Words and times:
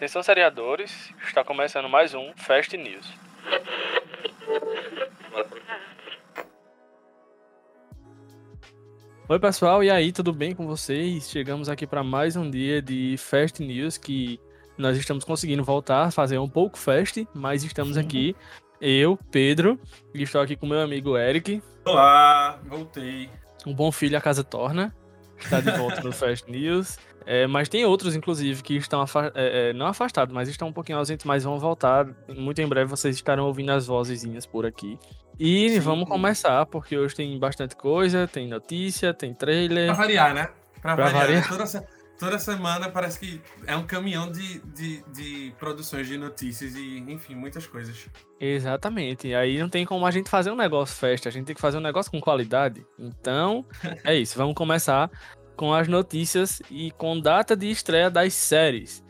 Atenção, 0.00 0.22
seriadores, 0.22 1.12
está 1.22 1.44
começando 1.44 1.86
mais 1.86 2.14
um 2.14 2.32
Fast 2.34 2.74
News. 2.74 3.12
Oi, 9.28 9.38
pessoal, 9.38 9.84
e 9.84 9.90
aí, 9.90 10.10
tudo 10.10 10.32
bem 10.32 10.54
com 10.54 10.66
vocês? 10.66 11.28
Chegamos 11.28 11.68
aqui 11.68 11.86
para 11.86 12.02
mais 12.02 12.34
um 12.34 12.50
dia 12.50 12.80
de 12.80 13.16
Fast 13.18 13.62
News 13.62 13.98
que 13.98 14.40
nós 14.78 14.96
estamos 14.96 15.22
conseguindo 15.22 15.62
voltar 15.62 16.06
a 16.06 16.10
fazer 16.10 16.38
um 16.38 16.48
pouco 16.48 16.78
fast, 16.78 17.28
mas 17.34 17.62
estamos 17.62 17.98
aqui, 17.98 18.34
eu, 18.80 19.18
Pedro, 19.30 19.78
e 20.14 20.22
estou 20.22 20.40
aqui 20.40 20.56
com 20.56 20.64
meu 20.64 20.80
amigo 20.80 21.14
Eric. 21.18 21.62
Olá, 21.84 22.58
voltei. 22.64 23.28
Um 23.66 23.74
bom 23.74 23.92
filho 23.92 24.16
a 24.16 24.20
casa 24.22 24.42
torna. 24.42 24.94
Está 25.40 25.60
de 25.60 25.70
volta 25.72 26.00
no 26.02 26.12
Fast 26.12 26.50
News. 26.50 26.98
É, 27.26 27.46
mas 27.46 27.68
tem 27.68 27.84
outros, 27.84 28.16
inclusive, 28.16 28.62
que 28.62 28.76
estão 28.76 29.00
afa 29.00 29.30
é, 29.34 29.70
é, 29.70 29.72
não 29.72 29.86
afastados, 29.86 30.34
mas 30.34 30.48
estão 30.48 30.68
um 30.68 30.72
pouquinho 30.72 30.98
ausentes, 30.98 31.24
mas 31.24 31.44
vão 31.44 31.58
voltar. 31.58 32.06
Muito 32.28 32.60
em 32.60 32.66
breve 32.66 32.90
vocês 32.90 33.14
estarão 33.16 33.46
ouvindo 33.46 33.70
as 33.70 33.86
vozezinhas 33.86 34.46
por 34.46 34.66
aqui. 34.66 34.98
E 35.38 35.70
Sim. 35.70 35.80
vamos 35.80 36.08
começar, 36.08 36.66
porque 36.66 36.96
hoje 36.96 37.14
tem 37.14 37.38
bastante 37.38 37.74
coisa, 37.74 38.28
tem 38.28 38.48
notícia, 38.48 39.14
tem 39.14 39.32
trailer. 39.32 39.86
Pra 39.86 39.94
variar, 39.94 40.34
né? 40.34 40.48
Pra, 40.82 40.94
pra 40.94 41.04
variar. 41.10 41.26
variar. 41.26 41.48
Toda, 41.48 41.88
toda, 42.18 42.38
semana 42.38 42.90
parece 42.90 43.18
que 43.18 43.40
é 43.66 43.74
um 43.74 43.86
caminhão 43.86 44.30
de, 44.30 44.60
de, 44.74 45.02
de 45.12 45.54
produções 45.58 46.06
de 46.06 46.18
notícias 46.18 46.74
e, 46.74 46.98
enfim, 47.08 47.34
muitas 47.34 47.66
coisas. 47.66 48.08
Exatamente. 48.38 49.34
Aí 49.34 49.58
não 49.58 49.68
tem 49.68 49.86
como 49.86 50.04
a 50.04 50.10
gente 50.10 50.28
fazer 50.28 50.50
um 50.50 50.56
negócio 50.56 50.94
festa, 50.96 51.28
a 51.28 51.32
gente 51.32 51.46
tem 51.46 51.54
que 51.54 51.60
fazer 51.60 51.78
um 51.78 51.82
negócio 51.82 52.10
com 52.10 52.20
qualidade. 52.20 52.84
Então, 52.98 53.64
é 54.04 54.14
isso. 54.14 54.36
Vamos 54.36 54.54
começar 54.54 55.10
com 55.60 55.74
as 55.74 55.86
notícias 55.86 56.62
e 56.70 56.90
com 56.92 57.20
data 57.20 57.54
de 57.54 57.70
estreia 57.70 58.08
das 58.08 58.32
séries. 58.32 59.04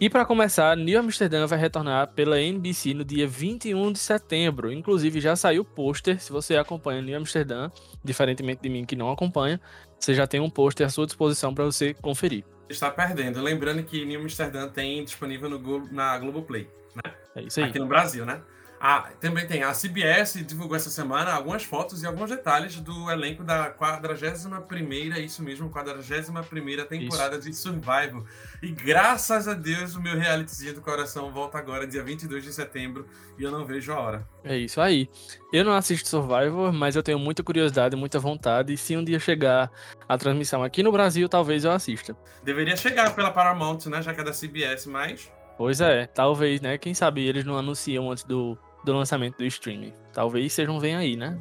E 0.00 0.08
para 0.08 0.24
começar, 0.24 0.76
New 0.76 0.96
Amsterdã 1.00 1.48
vai 1.48 1.58
retornar 1.58 2.12
pela 2.12 2.40
NBC 2.40 2.94
no 2.94 3.04
dia 3.04 3.26
21 3.26 3.90
de 3.90 3.98
setembro. 3.98 4.72
Inclusive 4.72 5.20
já 5.20 5.34
saiu 5.34 5.62
o 5.62 5.64
pôster. 5.64 6.20
Se 6.20 6.30
você 6.30 6.56
acompanha 6.56 7.02
New 7.02 7.18
Amsterdã, 7.18 7.72
diferentemente 8.04 8.62
de 8.62 8.68
mim 8.68 8.84
que 8.84 8.94
não 8.94 9.10
acompanha, 9.10 9.60
você 9.98 10.14
já 10.14 10.28
tem 10.28 10.38
um 10.38 10.48
pôster 10.48 10.86
à 10.86 10.90
sua 10.90 11.06
disposição 11.06 11.52
para 11.52 11.64
você 11.64 11.92
conferir. 11.92 12.44
Está 12.68 12.88
perdendo. 12.88 13.42
Lembrando 13.42 13.82
que 13.82 14.04
New 14.04 14.20
Amsterdã 14.20 14.68
tem 14.68 15.02
disponível 15.02 15.50
no 15.50 15.88
na 15.90 16.16
Globoplay, 16.20 16.70
né? 16.94 17.12
É 17.34 17.42
isso 17.42 17.58
aí. 17.58 17.66
Aqui 17.66 17.80
no 17.80 17.86
Brasil, 17.86 18.24
né? 18.24 18.40
Ah, 18.86 19.08
também 19.18 19.46
tem 19.46 19.62
a 19.62 19.72
CBS 19.72 20.44
divulgou 20.44 20.76
essa 20.76 20.90
semana 20.90 21.32
algumas 21.32 21.64
fotos 21.64 22.02
e 22.02 22.06
alguns 22.06 22.28
detalhes 22.28 22.78
do 22.78 23.10
elenco 23.10 23.42
da 23.42 23.72
41ª, 23.72 25.18
isso 25.24 25.42
mesmo, 25.42 25.70
41ª 25.70 26.84
temporada 26.84 27.36
isso. 27.36 27.48
de 27.48 27.54
Survival. 27.56 28.26
E 28.62 28.70
graças 28.70 29.48
a 29.48 29.54
Deus 29.54 29.94
o 29.94 30.02
meu 30.02 30.18
realityzinho 30.18 30.74
do 30.74 30.82
coração 30.82 31.32
volta 31.32 31.56
agora 31.56 31.86
dia 31.86 32.02
22 32.02 32.44
de 32.44 32.52
setembro 32.52 33.06
e 33.38 33.42
eu 33.42 33.50
não 33.50 33.64
vejo 33.64 33.90
a 33.90 33.98
hora. 33.98 34.28
É 34.44 34.54
isso 34.54 34.78
aí. 34.82 35.08
Eu 35.50 35.64
não 35.64 35.72
assisto 35.72 36.06
Survivor, 36.06 36.70
mas 36.70 36.94
eu 36.94 37.02
tenho 37.02 37.18
muita 37.18 37.42
curiosidade, 37.42 37.96
muita 37.96 38.18
vontade 38.18 38.74
e 38.74 38.76
se 38.76 38.94
um 38.94 39.02
dia 39.02 39.18
chegar 39.18 39.70
a 40.06 40.18
transmissão 40.18 40.62
aqui 40.62 40.82
no 40.82 40.92
Brasil, 40.92 41.26
talvez 41.26 41.64
eu 41.64 41.72
assista. 41.72 42.14
Deveria 42.42 42.76
chegar 42.76 43.14
pela 43.14 43.30
Paramount, 43.30 43.86
né, 43.86 44.02
já 44.02 44.12
que 44.12 44.20
é 44.20 44.24
da 44.24 44.32
CBS, 44.32 44.84
mas 44.84 45.32
Pois 45.56 45.80
é, 45.80 46.06
talvez, 46.06 46.60
né? 46.60 46.76
Quem 46.76 46.94
sabe 46.94 47.24
eles 47.26 47.44
não 47.44 47.56
anunciam 47.56 48.10
antes 48.10 48.24
do, 48.24 48.58
do 48.84 48.92
lançamento 48.92 49.38
do 49.38 49.44
streaming. 49.44 49.92
Talvez 50.12 50.52
sejam 50.52 50.78
vem 50.78 50.96
aí, 50.96 51.16
né? 51.16 51.38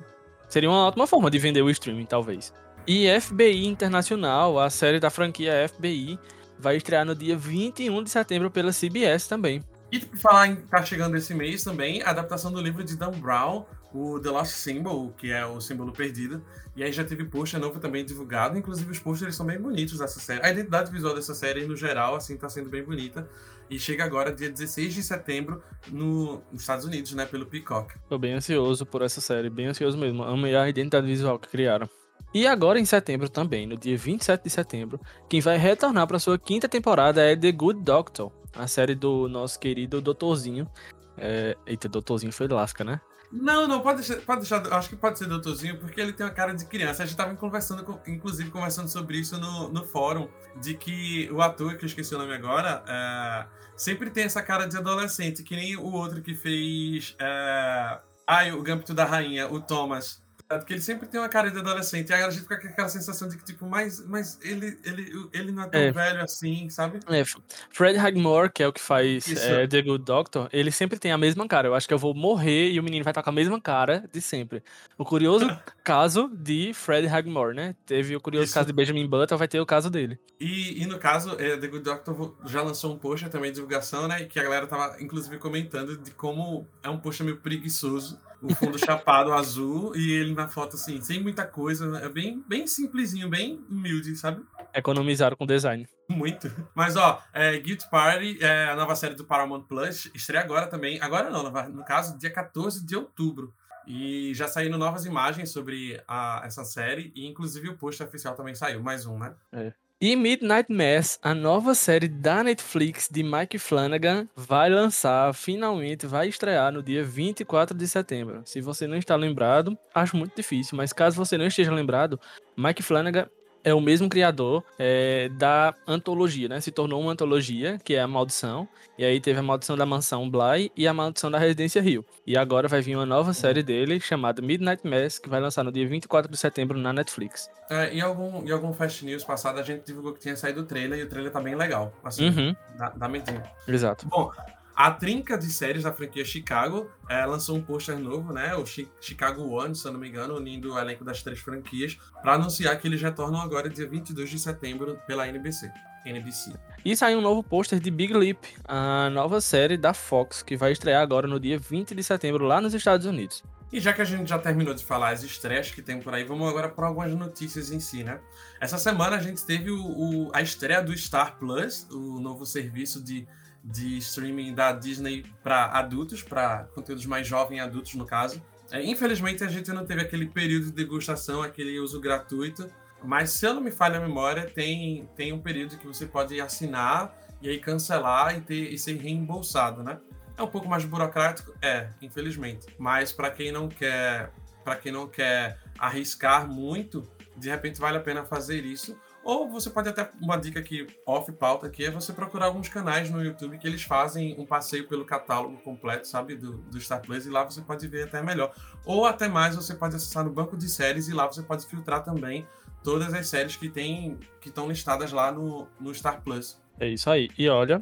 Seria 0.47 0.69
uma 0.69 0.87
ótima 0.87 1.07
forma 1.07 1.29
de 1.31 1.39
vender 1.39 1.61
o 1.61 1.69
streaming, 1.69 2.05
talvez. 2.05 2.53
E 2.85 3.07
FBI 3.19 3.65
Internacional, 3.65 4.59
a 4.59 4.69
série 4.69 4.99
da 4.99 5.09
franquia 5.09 5.67
FBI, 5.67 6.19
vai 6.59 6.77
estrear 6.77 7.05
no 7.05 7.15
dia 7.15 7.37
21 7.37 8.03
de 8.03 8.09
setembro 8.09 8.51
pela 8.51 8.71
CBS 8.71 9.27
também. 9.27 9.63
E 9.91 9.99
falar 9.99 10.47
em 10.47 10.55
tá 10.55 10.83
chegando 10.83 11.15
esse 11.15 11.33
mês 11.33 11.63
também, 11.63 12.01
a 12.01 12.09
adaptação 12.09 12.51
do 12.51 12.61
livro 12.61 12.83
de 12.83 12.95
Dan 12.97 13.11
Brown, 13.11 13.65
o 13.93 14.19
The 14.19 14.29
Lost 14.29 14.53
Symbol, 14.53 15.13
que 15.17 15.31
é 15.31 15.45
o 15.45 15.61
símbolo 15.61 15.91
perdido. 15.91 16.43
E 16.75 16.83
aí 16.83 16.91
já 16.91 17.03
teve 17.03 17.23
pôster 17.25 17.59
novo 17.59 17.79
também 17.79 18.03
divulgado. 18.03 18.57
Inclusive 18.57 18.91
os 18.91 18.99
posters 18.99 19.35
são 19.35 19.45
bem 19.45 19.59
bonitos 19.59 19.99
dessa 19.99 20.19
série. 20.19 20.43
A 20.43 20.49
identidade 20.49 20.91
visual 20.91 21.13
dessa 21.13 21.35
série, 21.35 21.65
no 21.65 21.75
geral, 21.75 22.15
assim, 22.15 22.35
tá 22.35 22.49
sendo 22.49 22.69
bem 22.69 22.83
bonita. 22.83 23.27
E 23.69 23.79
chega 23.79 24.03
agora 24.03 24.33
dia 24.33 24.49
16 24.49 24.93
de 24.93 25.03
setembro 25.03 25.61
no, 25.91 26.41
nos 26.51 26.61
Estados 26.61 26.85
Unidos, 26.85 27.13
né? 27.13 27.25
Pelo 27.25 27.45
Peacock. 27.45 27.93
Tô 28.09 28.17
bem 28.17 28.33
ansioso 28.33 28.85
por 28.85 29.01
essa 29.01 29.21
série, 29.21 29.49
bem 29.49 29.67
ansioso 29.67 29.97
mesmo. 29.97 30.23
Amo 30.23 30.45
a 30.45 30.67
identidade 30.67 31.05
visual 31.05 31.37
que 31.37 31.47
criaram. 31.47 31.87
E 32.33 32.47
agora 32.47 32.79
em 32.79 32.85
setembro 32.85 33.29
também, 33.29 33.67
no 33.67 33.77
dia 33.77 33.95
27 33.95 34.43
de 34.43 34.49
setembro, 34.49 34.99
quem 35.29 35.39
vai 35.39 35.55
retornar 35.57 36.07
para 36.07 36.17
sua 36.17 36.37
quinta 36.37 36.67
temporada 36.67 37.21
é 37.21 37.35
The 37.35 37.51
Good 37.51 37.81
Doctor, 37.81 38.31
a 38.55 38.67
série 38.67 38.95
do 38.95 39.29
nosso 39.29 39.59
querido 39.59 40.01
Doutorzinho. 40.01 40.67
É... 41.15 41.55
Eita, 41.67 41.87
Doutorzinho 41.87 42.33
foi 42.33 42.47
lasca, 42.47 42.83
né? 42.83 42.99
Não, 43.35 43.67
não, 43.67 43.81
pode 43.81 44.05
deixar, 44.05 44.23
pode 44.23 44.41
deixar. 44.41 44.71
Acho 44.71 44.89
que 44.89 44.95
pode 44.95 45.17
ser 45.17 45.25
doutorzinho, 45.25 45.79
porque 45.79 45.99
ele 45.99 46.13
tem 46.13 46.23
uma 46.23 46.31
cara 46.31 46.53
de 46.53 46.65
criança. 46.65 47.01
A 47.01 47.05
gente 47.07 47.17
tava 47.17 47.35
conversando, 47.35 47.99
inclusive, 48.05 48.51
conversando 48.51 48.87
sobre 48.87 49.17
isso 49.17 49.39
no, 49.39 49.69
no 49.69 49.83
fórum, 49.83 50.29
de 50.61 50.75
que 50.75 51.27
o 51.31 51.41
ator, 51.41 51.75
que 51.75 51.83
eu 51.83 51.87
esqueci 51.87 52.13
o 52.13 52.19
nome 52.19 52.31
agora, 52.31 52.83
é, 52.87 53.47
sempre 53.75 54.11
tem 54.11 54.25
essa 54.25 54.43
cara 54.43 54.67
de 54.67 54.77
adolescente, 54.77 55.41
que 55.41 55.55
nem 55.55 55.75
o 55.75 55.91
outro 55.91 56.21
que 56.21 56.35
fez. 56.35 57.15
É, 57.19 57.99
ai, 58.27 58.51
o 58.51 58.61
Gambito 58.61 58.93
da 58.93 59.03
Rainha, 59.03 59.51
o 59.51 59.59
Thomas. 59.59 60.22
Porque 60.57 60.73
ele 60.73 60.81
sempre 60.81 61.07
tem 61.07 61.19
uma 61.19 61.29
cara 61.29 61.49
de 61.49 61.57
adolescente. 61.59 62.09
E 62.09 62.13
aí 62.13 62.23
a 62.23 62.29
gente 62.29 62.43
fica 62.43 62.59
com 62.59 62.67
aquela 62.67 62.89
sensação 62.89 63.27
de 63.27 63.37
que, 63.37 63.43
tipo, 63.43 63.65
mas, 63.65 64.05
mas 64.05 64.39
ele, 64.41 64.77
ele, 64.83 65.29
ele 65.33 65.51
não 65.51 65.63
é 65.63 65.67
tão 65.67 65.81
é. 65.81 65.91
velho 65.91 66.21
assim, 66.21 66.69
sabe? 66.69 66.99
É. 67.07 67.23
Fred 67.71 67.97
Hagmore, 67.97 68.51
que 68.51 68.63
é 68.63 68.67
o 68.67 68.73
que 68.73 68.81
faz 68.81 69.29
é, 69.43 69.67
The 69.67 69.81
Good 69.81 70.03
Doctor, 70.03 70.49
ele 70.51 70.71
sempre 70.71 70.99
tem 70.99 71.11
a 71.11 71.17
mesma 71.17 71.47
cara. 71.47 71.67
Eu 71.67 71.75
acho 71.75 71.87
que 71.87 71.93
eu 71.93 71.97
vou 71.97 72.13
morrer 72.13 72.71
e 72.71 72.79
o 72.79 72.83
menino 72.83 73.03
vai 73.03 73.11
estar 73.11 73.23
com 73.23 73.29
a 73.29 73.33
mesma 73.33 73.59
cara 73.59 74.07
de 74.11 74.21
sempre. 74.21 74.63
O 74.97 75.05
curioso 75.05 75.45
caso 75.83 76.29
de 76.33 76.73
Fred 76.73 77.07
Hagmore, 77.07 77.55
né? 77.55 77.75
Teve 77.85 78.15
o 78.15 78.21
curioso 78.21 78.45
Isso. 78.45 78.53
caso 78.53 78.67
de 78.67 78.73
Benjamin 78.73 79.07
Button, 79.07 79.37
vai 79.37 79.47
ter 79.47 79.59
o 79.59 79.65
caso 79.65 79.89
dele. 79.89 80.19
E, 80.39 80.81
e 80.81 80.85
no 80.85 80.99
caso, 80.99 81.35
é, 81.39 81.57
The 81.57 81.67
Good 81.67 81.83
Doctor 81.83 82.35
já 82.45 82.61
lançou 82.61 82.93
um 82.93 82.97
post 82.97 83.29
também 83.29 83.51
de 83.51 83.55
divulgação, 83.55 84.07
né? 84.07 84.25
Que 84.25 84.39
a 84.39 84.43
galera 84.43 84.67
tava, 84.67 85.01
inclusive, 85.01 85.37
comentando 85.37 85.97
de 85.97 86.11
como 86.11 86.67
é 86.81 86.89
um 86.89 86.97
post 86.97 87.23
meio 87.23 87.37
preguiçoso 87.37 88.19
o 88.43 88.53
fundo 88.55 88.77
chapado 88.77 89.31
azul 89.33 89.95
e 89.95 90.11
ele 90.11 90.33
na 90.33 90.47
foto 90.47 90.75
assim, 90.75 91.01
sem 91.01 91.21
muita 91.21 91.45
coisa, 91.45 91.97
é 91.99 92.09
bem, 92.09 92.43
bem 92.47 92.67
simplesinho, 92.67 93.29
bem 93.29 93.63
humilde, 93.69 94.15
sabe? 94.15 94.43
Economizaram 94.73 95.37
com 95.37 95.45
design. 95.45 95.87
Muito. 96.09 96.51
Mas 96.75 96.95
ó, 96.95 97.21
é, 97.31 97.57
Guild 97.57 97.89
Party, 97.89 98.37
é 98.41 98.65
a 98.65 98.75
nova 98.75 98.95
série 98.95 99.15
do 99.15 99.23
Paramount 99.23 99.63
Plus, 99.63 100.11
estreia 100.13 100.43
agora 100.43 100.67
também. 100.67 100.99
Agora 101.01 101.29
não, 101.29 101.43
no 101.69 101.85
caso, 101.85 102.17
dia 102.17 102.29
14 102.29 102.85
de 102.85 102.95
outubro. 102.95 103.53
E 103.85 104.33
já 104.33 104.47
saíram 104.47 104.77
novas 104.77 105.05
imagens 105.05 105.51
sobre 105.51 106.01
a, 106.07 106.41
essa 106.45 106.63
série, 106.63 107.11
e 107.15 107.27
inclusive 107.27 107.69
o 107.69 107.77
post 107.77 108.01
oficial 108.01 108.33
também 108.33 108.55
saiu, 108.55 108.81
mais 108.81 109.05
um, 109.05 109.17
né? 109.19 109.35
É. 109.51 109.73
E 110.05 110.17
Midnight 110.17 110.69
Mass, 110.69 111.17
a 111.21 111.33
nova 111.33 111.73
série 111.73 112.09
da 112.09 112.43
Netflix 112.43 113.07
de 113.09 113.23
Mike 113.23 113.57
Flanagan, 113.57 114.27
vai 114.35 114.69
lançar, 114.69 115.33
finalmente 115.33 116.05
vai 116.05 116.27
estrear 116.27 116.73
no 116.73 116.83
dia 116.83 117.05
24 117.05 117.73
de 117.73 117.87
setembro. 117.87 118.41
Se 118.43 118.59
você 118.59 118.85
não 118.85 118.97
está 118.97 119.15
lembrado, 119.15 119.77
acho 119.95 120.17
muito 120.17 120.35
difícil, 120.35 120.75
mas 120.75 120.91
caso 120.91 121.15
você 121.15 121.37
não 121.37 121.47
esteja 121.47 121.73
lembrado, 121.73 122.19
Mike 122.57 122.83
Flanagan 122.83 123.29
é 123.63 123.73
o 123.73 123.79
mesmo 123.79 124.09
criador 124.09 124.63
é, 124.77 125.29
da 125.29 125.73
antologia, 125.87 126.49
né? 126.49 126.59
Se 126.59 126.71
tornou 126.71 127.01
uma 127.01 127.11
antologia, 127.11 127.79
que 127.83 127.95
é 127.95 128.01
a 128.01 128.07
Maldição. 128.07 128.67
E 128.97 129.03
aí 129.05 129.19
teve 129.19 129.39
a 129.39 129.43
Maldição 129.43 129.75
da 129.75 129.85
Mansão 129.85 130.29
Bly 130.29 130.71
e 130.75 130.87
a 130.87 130.93
Maldição 130.93 131.31
da 131.31 131.39
Residência 131.39 131.81
Rio. 131.81 132.05
E 132.27 132.37
agora 132.37 132.67
vai 132.67 132.81
vir 132.81 132.95
uma 132.95 133.05
nova 133.05 133.33
série 133.33 133.63
dele, 133.63 133.99
chamada 133.99 134.41
Midnight 134.41 134.85
Mass, 134.85 135.17
que 135.17 135.29
vai 135.29 135.39
lançar 135.39 135.63
no 135.63 135.71
dia 135.71 135.87
24 135.87 136.31
de 136.31 136.37
setembro 136.37 136.77
na 136.77 136.93
Netflix. 136.93 137.49
É, 137.69 137.93
em, 137.93 138.01
algum, 138.01 138.45
em 138.45 138.51
algum 138.51 138.73
Fast 138.73 139.03
News 139.05 139.23
passado, 139.23 139.59
a 139.59 139.63
gente 139.63 139.85
divulgou 139.85 140.13
que 140.13 140.19
tinha 140.19 140.35
saído 140.35 140.61
o 140.61 140.65
trailer, 140.65 140.99
e 140.99 141.03
o 141.03 141.09
trailer 141.09 141.31
tá 141.31 141.41
bem 141.41 141.55
legal. 141.55 141.91
Assim, 142.03 142.29
uhum. 142.29 142.55
dá, 142.77 142.89
dá 142.89 143.07
medinho. 143.07 143.41
Exato. 143.67 144.07
Bom, 144.07 144.31
a 144.75 144.91
trinca 144.91 145.37
de 145.37 145.51
séries 145.51 145.83
da 145.83 145.93
franquia 145.93 146.25
Chicago 146.25 146.89
é, 147.07 147.25
lançou 147.25 147.55
um 147.55 147.61
pôster 147.61 147.97
novo, 147.99 148.33
né? 148.33 148.55
O 148.55 148.65
Chicago 148.65 149.47
One, 149.49 149.75
se 149.75 149.87
eu 149.87 149.91
não 149.91 149.99
me 149.99 150.09
engano, 150.09 150.35
unindo 150.35 150.73
o 150.73 150.79
elenco 150.79 151.03
das 151.03 151.21
três 151.21 151.39
franquias, 151.39 151.97
para 152.21 152.33
anunciar 152.33 152.79
que 152.79 152.87
eles 152.87 153.01
retornam 153.01 153.39
agora 153.39 153.69
dia 153.69 153.87
22 153.87 154.29
de 154.29 154.39
setembro 154.39 154.99
pela 155.05 155.27
NBC. 155.27 155.71
NBC. 156.05 156.53
E 156.83 156.97
saiu 156.97 157.19
um 157.19 157.21
novo 157.21 157.41
pôster 157.41 157.79
de 157.79 157.89
Big 157.89 158.13
Leap, 158.13 158.43
a 158.65 159.09
nova 159.09 159.39
série 159.39 159.77
da 159.77 159.93
Fox, 159.93 160.43
que 160.43 160.57
vai 160.57 160.71
estrear 160.71 161.01
agora 161.01 161.27
no 161.27 161.39
dia 161.39 161.57
20 161.57 161.95
de 161.95 162.03
setembro 162.03 162.45
lá 162.45 162.59
nos 162.59 162.73
Estados 162.73 163.05
Unidos. 163.05 163.43
E 163.71 163.79
já 163.79 163.91
que 163.91 164.01
a 164.01 164.05
gente 164.05 164.29
já 164.29 164.37
terminou 164.37 164.73
de 164.73 164.83
falar 164.83 165.09
as 165.09 165.23
estreias 165.23 165.71
que 165.71 165.81
tem 165.81 165.99
por 165.99 166.13
aí, 166.13 166.23
vamos 166.23 166.47
agora 166.47 166.69
para 166.69 166.85
algumas 166.85 167.11
notícias 167.11 167.71
em 167.71 167.79
si, 167.79 168.03
né? 168.03 168.19
Essa 168.61 168.77
semana 168.77 169.15
a 169.15 169.19
gente 169.19 169.43
teve 169.43 169.71
o, 169.71 169.81
o, 169.81 170.31
a 170.31 170.41
estreia 170.41 170.81
do 170.81 170.95
Star 170.95 171.37
Plus, 171.39 171.87
o 171.89 172.19
novo 172.19 172.45
serviço 172.45 173.01
de 173.01 173.27
de 173.63 173.97
streaming 173.99 174.53
da 174.53 174.71
Disney 174.73 175.25
para 175.41 175.67
adultos, 175.67 176.21
para 176.21 176.65
conteúdos 176.75 177.05
mais 177.05 177.25
jovens 177.25 177.61
adultos, 177.61 177.93
no 177.95 178.05
caso. 178.05 178.41
É, 178.71 178.83
infelizmente, 178.83 179.43
a 179.43 179.47
gente 179.47 179.71
não 179.71 179.85
teve 179.85 180.01
aquele 180.01 180.27
período 180.27 180.65
de 180.65 180.71
degustação, 180.71 181.41
aquele 181.41 181.79
uso 181.79 181.99
gratuito, 182.01 182.67
mas 183.03 183.29
se 183.31 183.45
eu 183.45 183.53
não 183.53 183.61
me 183.61 183.71
falha 183.71 183.97
a 183.97 184.01
memória, 184.01 184.49
tem, 184.49 185.07
tem 185.15 185.31
um 185.31 185.39
período 185.39 185.77
que 185.77 185.85
você 185.85 186.05
pode 186.05 186.39
assinar 186.39 187.15
e 187.41 187.49
aí 187.49 187.59
cancelar 187.59 188.37
e, 188.37 188.41
ter, 188.41 188.73
e 188.73 188.77
ser 188.77 188.95
reembolsado, 188.95 189.83
né? 189.83 189.99
É 190.37 190.41
um 190.41 190.47
pouco 190.47 190.67
mais 190.67 190.83
burocrático, 190.85 191.53
é, 191.61 191.89
infelizmente. 192.01 192.67
Mas 192.77 193.11
para 193.11 193.29
quem 193.29 193.51
não 193.51 193.67
quer, 193.67 194.31
para 194.63 194.75
quem 194.75 194.91
não 194.91 195.07
quer 195.07 195.59
arriscar 195.77 196.47
muito, 196.47 197.07
de 197.35 197.49
repente 197.49 197.79
vale 197.79 197.97
a 197.97 198.01
pena 198.01 198.23
fazer 198.23 198.65
isso. 198.65 198.97
Ou 199.23 199.49
você 199.49 199.69
pode 199.69 199.87
até 199.87 200.09
uma 200.21 200.37
dica 200.37 200.59
aqui 200.59 200.85
off 201.05 201.31
pauta 201.31 201.67
aqui 201.67 201.85
é 201.85 201.91
você 201.91 202.11
procurar 202.11 202.47
alguns 202.47 202.67
canais 202.67 203.09
no 203.09 203.23
YouTube 203.23 203.57
que 203.57 203.65
eles 203.65 203.83
fazem 203.83 204.35
um 204.37 204.45
passeio 204.45 204.87
pelo 204.87 205.05
catálogo 205.05 205.57
completo, 205.57 206.07
sabe, 206.07 206.35
do, 206.35 206.57
do 206.57 206.79
Star 206.79 207.01
Plus 207.01 207.25
e 207.25 207.29
lá 207.29 207.43
você 207.43 207.61
pode 207.61 207.87
ver 207.87 208.03
até 208.03 208.21
melhor. 208.21 208.53
Ou 208.85 209.05
até 209.05 209.27
mais 209.27 209.55
você 209.55 209.73
pode 209.73 209.95
acessar 209.95 210.25
no 210.25 210.31
banco 210.31 210.57
de 210.57 210.67
séries 210.67 211.07
e 211.07 211.13
lá 211.13 211.25
você 211.25 211.41
pode 211.41 211.65
filtrar 211.65 212.03
também 212.03 212.45
todas 212.83 213.13
as 213.13 213.27
séries 213.27 213.55
que 213.55 213.69
tem 213.69 214.19
que 214.41 214.49
estão 214.49 214.67
listadas 214.67 215.11
lá 215.11 215.31
no, 215.31 215.67
no 215.79 215.93
Star 215.93 216.21
Plus. 216.21 216.61
É 216.79 216.89
isso 216.89 217.09
aí. 217.09 217.29
E 217.37 217.47
olha, 217.47 217.79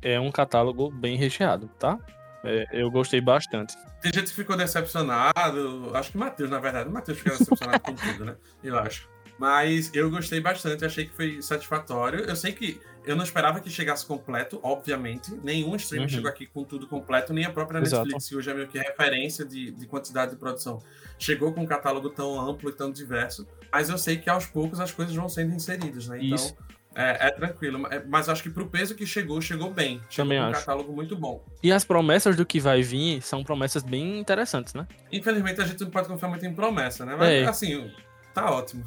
é 0.00 0.20
um 0.20 0.30
catálogo 0.30 0.90
bem 0.90 1.16
recheado, 1.16 1.68
tá? 1.78 1.98
É, 2.44 2.66
eu 2.72 2.90
gostei 2.90 3.20
bastante. 3.20 3.74
Tem 4.02 4.12
gente 4.12 4.28
que 4.28 4.34
ficou 4.34 4.54
decepcionado, 4.54 5.90
acho 5.94 6.10
que 6.10 6.16
o 6.16 6.20
Matheus, 6.20 6.50
na 6.50 6.60
verdade, 6.60 6.90
o 6.90 6.92
Matheus 6.92 7.18
ficou 7.18 7.36
decepcionado 7.38 7.80
com 7.82 7.94
tudo, 7.94 8.26
né? 8.26 8.36
Eu 8.62 8.78
acho. 8.78 9.08
Mas 9.38 9.90
eu 9.94 10.10
gostei 10.10 10.40
bastante, 10.40 10.84
achei 10.84 11.06
que 11.06 11.14
foi 11.14 11.42
satisfatório. 11.42 12.20
Eu 12.20 12.36
sei 12.36 12.52
que 12.52 12.80
eu 13.04 13.14
não 13.14 13.24
esperava 13.24 13.60
que 13.60 13.68
chegasse 13.68 14.06
completo, 14.06 14.58
obviamente. 14.62 15.34
Nenhum 15.42 15.76
stream 15.76 16.02
uhum. 16.02 16.08
chegou 16.08 16.28
aqui 16.28 16.46
com 16.46 16.64
tudo 16.64 16.86
completo, 16.86 17.32
nem 17.32 17.44
a 17.44 17.50
própria 17.50 17.80
Exato. 17.80 18.04
Netflix, 18.04 18.28
que 18.28 18.36
hoje 18.36 18.50
é 18.50 18.54
meio 18.54 18.68
que 18.68 18.78
referência 18.78 19.44
de, 19.44 19.70
de 19.72 19.86
quantidade 19.86 20.32
de 20.32 20.36
produção, 20.38 20.82
chegou 21.18 21.52
com 21.52 21.62
um 21.62 21.66
catálogo 21.66 22.08
tão 22.10 22.40
amplo 22.40 22.70
e 22.70 22.72
tão 22.72 22.90
diverso. 22.90 23.46
Mas 23.70 23.90
eu 23.90 23.98
sei 23.98 24.16
que 24.16 24.30
aos 24.30 24.46
poucos 24.46 24.80
as 24.80 24.92
coisas 24.92 25.14
vão 25.14 25.28
sendo 25.28 25.54
inseridas, 25.54 26.08
né? 26.08 26.18
Então. 26.22 26.36
Isso. 26.36 26.56
É, 26.96 27.26
é, 27.26 27.30
tranquilo, 27.32 27.80
mas 28.06 28.28
acho 28.28 28.40
que 28.40 28.48
pro 28.48 28.68
peso 28.68 28.94
que 28.94 29.04
chegou, 29.04 29.40
chegou 29.40 29.68
bem. 29.68 30.00
Chegou 30.08 30.26
Também 30.28 30.40
um 30.40 30.44
acho. 30.44 30.60
catálogo 30.60 30.92
muito 30.92 31.16
bom. 31.16 31.44
E 31.60 31.72
as 31.72 31.84
promessas 31.84 32.36
do 32.36 32.46
que 32.46 32.60
vai 32.60 32.82
vir 32.82 33.20
são 33.20 33.42
promessas 33.42 33.82
bem 33.82 34.20
interessantes, 34.20 34.74
né? 34.74 34.86
Infelizmente 35.10 35.60
a 35.60 35.64
gente 35.64 35.80
não 35.82 35.90
pode 35.90 36.06
confiar 36.06 36.28
muito 36.28 36.46
em 36.46 36.54
promessa, 36.54 37.04
né? 37.04 37.16
Mas 37.18 37.28
é. 37.30 37.44
assim, 37.46 37.90
Tá 38.34 38.50
ótimo. 38.50 38.84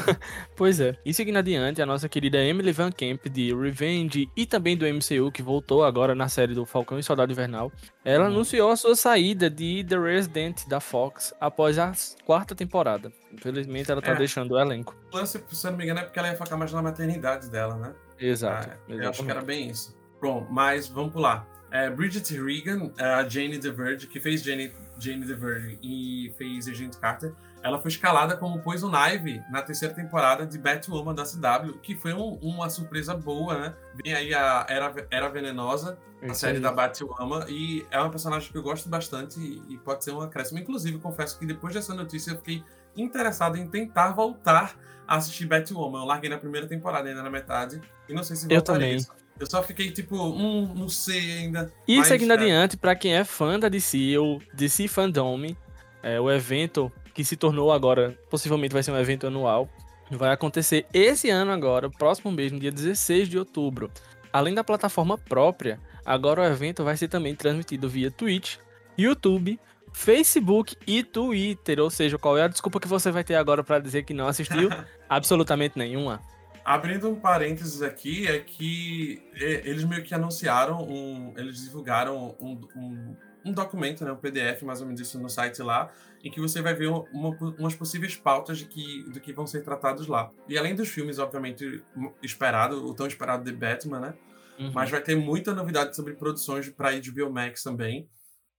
pois 0.56 0.80
é. 0.80 0.96
E 1.04 1.12
seguindo 1.12 1.36
adiante, 1.36 1.82
a 1.82 1.86
nossa 1.86 2.08
querida 2.08 2.38
Emily 2.38 2.72
Van 2.72 2.90
Camp 2.90 3.26
de 3.26 3.54
Revenge 3.54 4.26
e 4.34 4.46
também 4.46 4.74
do 4.74 4.86
MCU, 4.86 5.30
que 5.30 5.42
voltou 5.42 5.84
agora 5.84 6.14
na 6.14 6.28
série 6.28 6.54
do 6.54 6.64
Falcão 6.64 6.98
e 6.98 7.02
Soldado 7.02 7.30
Invernal, 7.30 7.70
ela 8.02 8.24
hum. 8.24 8.28
anunciou 8.28 8.70
a 8.70 8.76
sua 8.76 8.96
saída 8.96 9.50
de 9.50 9.84
The 9.84 9.98
Resident 9.98 10.66
da 10.66 10.80
Fox 10.80 11.34
após 11.38 11.78
a 11.78 11.92
quarta 12.24 12.54
temporada. 12.54 13.12
Infelizmente, 13.30 13.92
ela 13.92 14.00
tá 14.00 14.12
é. 14.12 14.16
deixando 14.16 14.52
o 14.52 14.58
elenco. 14.58 14.96
O 15.12 15.16
lance, 15.16 15.44
se 15.46 15.66
eu 15.66 15.70
não 15.70 15.78
me 15.78 15.84
engano, 15.84 16.00
é 16.00 16.04
porque 16.04 16.18
ela 16.18 16.28
ia 16.28 16.36
focar 16.36 16.58
mais 16.58 16.72
na 16.72 16.80
maternidade 16.80 17.50
dela, 17.50 17.76
né? 17.76 17.92
Exato. 18.18 18.70
Ah, 18.70 18.78
eu 18.88 19.10
acho 19.10 19.22
que 19.22 19.30
era 19.30 19.42
bem 19.42 19.68
isso. 19.68 19.94
Bom, 20.22 20.46
mas 20.50 20.88
vamos 20.88 21.12
pular. 21.12 21.46
É, 21.70 21.90
Bridget 21.90 22.32
Regan, 22.40 22.90
a 22.98 23.28
Jane 23.28 23.58
DeVerde, 23.58 24.06
que 24.06 24.18
fez 24.18 24.42
Jane, 24.42 24.72
Jane 24.98 25.26
DeVerde 25.26 25.78
e 25.82 26.32
fez 26.38 26.66
Agent 26.66 26.96
Carter, 26.96 27.34
ela 27.66 27.80
foi 27.80 27.90
escalada 27.90 28.36
como 28.36 28.60
Poison 28.60 28.92
Ivy 28.94 29.42
na 29.50 29.60
terceira 29.60 29.92
temporada 29.92 30.46
de 30.46 30.56
Batwoman 30.56 31.12
da 31.12 31.24
CW, 31.24 31.78
que 31.82 31.96
foi 31.96 32.12
um, 32.12 32.34
uma 32.40 32.70
surpresa 32.70 33.12
boa, 33.12 33.58
né? 33.58 33.74
Vem 33.92 34.14
aí 34.14 34.32
a 34.32 34.64
Era, 34.68 34.94
Era 35.10 35.28
Venenosa, 35.28 35.98
a 36.22 36.32
série 36.32 36.60
da 36.60 36.70
Batwoman, 36.70 37.44
e 37.48 37.84
é 37.90 37.98
uma 37.98 38.08
personagem 38.08 38.52
que 38.52 38.56
eu 38.56 38.62
gosto 38.62 38.88
bastante 38.88 39.40
e, 39.68 39.76
pode 39.78 40.04
ser 40.04 40.12
um 40.12 40.20
acréscimo. 40.20 40.60
Inclusive, 40.60 40.98
confesso 40.98 41.36
que 41.40 41.44
depois 41.44 41.74
dessa 41.74 41.92
notícia 41.92 42.30
eu 42.30 42.36
fiquei 42.36 42.62
interessado 42.96 43.56
em 43.56 43.66
tentar 43.66 44.12
voltar 44.12 44.76
a 45.06 45.16
assistir 45.16 45.46
Batwoman. 45.46 45.98
Eu 45.98 46.04
larguei 46.04 46.30
na 46.30 46.38
primeira 46.38 46.68
temporada, 46.68 47.08
ainda 47.08 47.22
na 47.22 47.30
metade, 47.30 47.80
e 48.08 48.14
não 48.14 48.22
sei 48.22 48.36
se 48.36 48.46
Eu 48.48 48.62
também. 48.62 49.04
Eu 49.40 49.50
só 49.50 49.60
fiquei 49.60 49.90
tipo, 49.90 50.16
hum, 50.16 50.72
não 50.72 50.88
sei 50.88 51.38
ainda. 51.38 51.72
E 51.88 52.02
seguindo 52.04 52.30
é. 52.30 52.34
adiante, 52.34 52.76
para 52.76 52.94
quem 52.94 53.16
é 53.16 53.24
fã 53.24 53.58
da 53.58 53.68
DC, 53.68 54.16
o 54.18 54.38
DC 54.54 54.86
Fandom, 54.86 55.56
é, 56.00 56.20
o 56.20 56.30
evento 56.30 56.92
que 57.16 57.24
se 57.24 57.34
tornou 57.34 57.72
agora, 57.72 58.14
possivelmente 58.28 58.74
vai 58.74 58.82
ser 58.82 58.92
um 58.92 58.98
evento 58.98 59.26
anual, 59.26 59.70
vai 60.10 60.30
acontecer 60.34 60.84
esse 60.92 61.30
ano 61.30 61.50
agora, 61.50 61.88
próximo 61.88 62.30
mês, 62.30 62.52
no 62.52 62.60
dia 62.60 62.70
16 62.70 63.26
de 63.26 63.38
outubro. 63.38 63.90
Além 64.30 64.52
da 64.52 64.62
plataforma 64.62 65.16
própria, 65.16 65.80
agora 66.04 66.42
o 66.42 66.44
evento 66.44 66.84
vai 66.84 66.94
ser 66.94 67.08
também 67.08 67.34
transmitido 67.34 67.88
via 67.88 68.10
Twitch, 68.10 68.58
YouTube, 68.98 69.58
Facebook 69.94 70.76
e 70.86 71.02
Twitter. 71.02 71.80
Ou 71.80 71.88
seja, 71.88 72.18
qual 72.18 72.36
é 72.36 72.42
a 72.42 72.48
desculpa 72.48 72.78
que 72.78 72.86
você 72.86 73.10
vai 73.10 73.24
ter 73.24 73.36
agora 73.36 73.64
para 73.64 73.78
dizer 73.78 74.04
que 74.04 74.12
não 74.12 74.28
assistiu? 74.28 74.68
Absolutamente 75.08 75.78
nenhuma. 75.78 76.20
Abrindo 76.62 77.08
um 77.08 77.14
parênteses 77.14 77.80
aqui, 77.80 78.26
é 78.26 78.40
que 78.40 79.22
eles 79.34 79.84
meio 79.84 80.02
que 80.02 80.14
anunciaram, 80.14 80.82
um, 80.82 81.32
eles 81.34 81.62
divulgaram 81.64 82.36
um, 82.38 82.60
um, 82.76 83.16
um 83.46 83.52
documento, 83.52 84.04
né, 84.04 84.12
um 84.12 84.16
PDF, 84.16 84.62
mais 84.62 84.80
ou 84.80 84.86
menos 84.86 85.00
isso 85.00 85.18
no 85.20 85.30
site 85.30 85.62
lá, 85.62 85.92
em 86.22 86.30
que 86.30 86.40
você 86.40 86.60
vai 86.60 86.74
ver 86.74 86.88
uma, 86.88 87.30
umas 87.58 87.74
possíveis 87.74 88.16
pautas 88.16 88.58
de 88.58 88.64
que, 88.64 89.04
do 89.04 89.20
que 89.20 89.32
vão 89.32 89.46
ser 89.46 89.62
tratados 89.62 90.08
lá. 90.08 90.32
E 90.48 90.58
além 90.58 90.74
dos 90.74 90.88
filmes, 90.88 91.18
obviamente, 91.18 91.82
esperado, 92.22 92.84
o 92.84 92.92
tão 92.92 93.06
esperado 93.06 93.44
de 93.44 93.52
Batman, 93.52 94.00
né? 94.00 94.14
Uhum. 94.58 94.72
Mas 94.74 94.90
vai 94.90 95.00
ter 95.00 95.14
muita 95.14 95.54
novidade 95.54 95.94
sobre 95.94 96.14
produções 96.14 96.68
para 96.68 96.98
HBO 96.98 97.30
Max 97.30 97.62
também. 97.62 98.08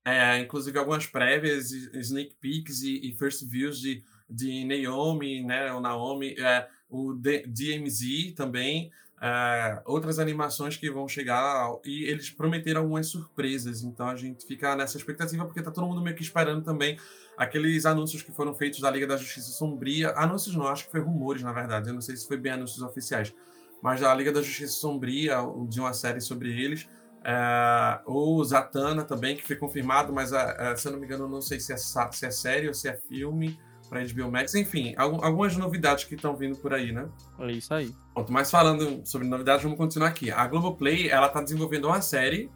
É, 0.06 0.39
inclusive 0.39 0.78
algumas 0.80 1.06
prévias, 1.06 1.72
sneak 1.72 2.36
peeks 2.40 2.81
e, 2.81 3.10
e, 3.10 3.18
first 3.18 3.45
views 3.45 3.81
de, 3.81 4.01
de 4.30 4.63
Naomi, 4.63 5.44
né? 5.44 5.74
O 5.74 5.81
Naomi, 5.81 6.33
é, 6.40 6.68
o 6.90 7.13
DMZ 7.13 8.33
também. 8.33 8.90
É, 9.19 9.81
outras 9.86 10.19
animações 10.19 10.78
que 10.78 10.92
vão 10.92 11.08
chegar 11.08 11.72
e 11.84 12.04
eles 12.04 12.30
prometeram 12.30 12.81
algumas 12.81 13.08
surpresas, 13.08 13.81
então 13.81 14.08
a 14.10 14.16
gente 14.16 14.46
fica 14.46 14.75
nessa 14.75 14.96
expectativa 14.96 15.44
porque 15.44 15.60
tá 15.60 15.72
todo 15.72 15.88
mundo 15.88 16.04
meio 16.04 16.16
que 16.16 16.22
esperando 16.22 16.64
também 16.64 17.00
aqueles 17.36 17.86
anúncios 17.88 18.22
que 18.22 18.31
foram 18.31 18.54
feitos 18.54 18.80
da 18.80 18.92
Liga 18.92 19.08
da 19.08 19.18
Justiça 19.18 19.52
Sombria. 19.52 20.12
Anúncios 20.16 20.56
não, 20.56 20.68
acho 20.68 20.86
que 20.86 20.92
foi 20.92 21.00
rumores, 21.00 21.42
na 21.42 21.52
verdade. 21.52 21.90
Eu 21.90 21.96
não 21.96 22.02
sei 22.02 22.16
se 22.16 22.28
foi 22.28 22.38
bem 22.38 22.52
anúncios 22.52 22.81
oficiais. 22.84 23.34
Mas 23.81 24.02
da 24.02 24.14
Liga 24.14 24.31
da 24.31 24.42
Justiça 24.42 24.74
Sombria, 24.74 25.38
de 25.68 25.80
uma 25.80 25.94
série 25.94 26.22
sobre 26.22 26.50
eles. 26.50 26.88
É, 27.24 28.00
ou 28.06 28.44
Zatanna 28.44 29.04
também, 29.04 29.36
que 29.36 29.46
foi 29.46 29.56
confirmado, 29.56 30.14
mas 30.14 30.31
é, 30.31 30.72
é 30.72 30.75
se 30.75 30.88
eu 30.88 30.92
não 30.92 31.00
me 31.00 31.06
engano, 31.06 31.28
não 31.28 31.42
sei 31.42 31.60
se 31.60 31.74
é, 31.74 31.78
se 31.78 32.25
é 32.25 32.31
série 32.31 32.68
ou 32.68 32.74
se 32.74 32.88
é 32.88 32.96
filme 32.96 33.60
para 33.89 34.04
HBO 34.04 34.31
Max. 34.31 34.54
Enfim, 34.56 34.94
algumas 34.98 35.56
novidades 35.56 36.04
que 36.04 36.16
estão 36.16 36.36
vindo 36.36 36.57
por 36.57 36.74
aí, 36.74 36.92
né? 36.92 37.07
É 37.39 37.51
isso 37.51 37.74
aí. 37.74 37.94
Pronto, 38.13 38.31
mas 38.31 38.51
falando 38.51 39.01
sobre 39.06 39.28
novidades, 39.28 39.63
vamos 39.63 39.78
continuar 39.78 40.10
aqui. 40.10 40.31
A 40.31 40.45
Globoplay, 40.48 41.10
ela 41.10 41.30
tá 41.30 41.42
desenvolvendo 41.42 41.85
uma 41.85 42.02
série 42.02 42.50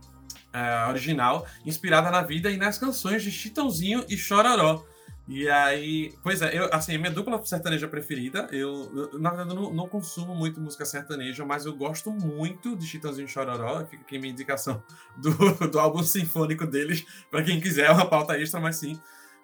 uh, 0.53 0.89
original, 0.89 1.45
inspirada 1.65 2.09
na 2.11 2.21
vida 2.21 2.49
e 2.49 2.57
nas 2.57 2.77
canções 2.77 3.23
de 3.23 3.31
Chitãozinho 3.31 4.05
e 4.09 4.17
Chororó. 4.17 4.83
E 5.27 5.47
aí, 5.49 6.13
pois 6.23 6.41
é, 6.41 6.57
eu, 6.57 6.67
assim, 6.73 6.97
minha 6.97 7.11
dupla 7.11 7.43
sertaneja 7.45 7.87
preferida, 7.87 8.49
eu, 8.51 8.91
eu 8.93 9.19
na 9.19 9.29
verdade, 9.29 9.55
não, 9.55 9.71
não, 9.71 9.87
consumo 9.87 10.35
muito 10.35 10.59
música 10.59 10.83
sertaneja, 10.83 11.45
mas 11.45 11.65
eu 11.65 11.73
gosto 11.73 12.11
muito 12.11 12.75
de 12.75 12.85
Chitãozinho 12.85 13.25
e 13.25 13.29
Chororó, 13.29 13.85
fica 13.85 14.01
aqui 14.01 14.19
minha 14.19 14.33
indicação 14.33 14.83
do, 15.15 15.69
do 15.69 15.79
álbum 15.79 16.03
sinfônico 16.03 16.65
deles, 16.65 17.05
para 17.29 17.43
quem 17.43 17.61
quiser, 17.61 17.85
é 17.85 17.91
uma 17.91 18.05
pauta 18.05 18.37
extra, 18.37 18.59
mas 18.59 18.77
sim. 18.77 18.99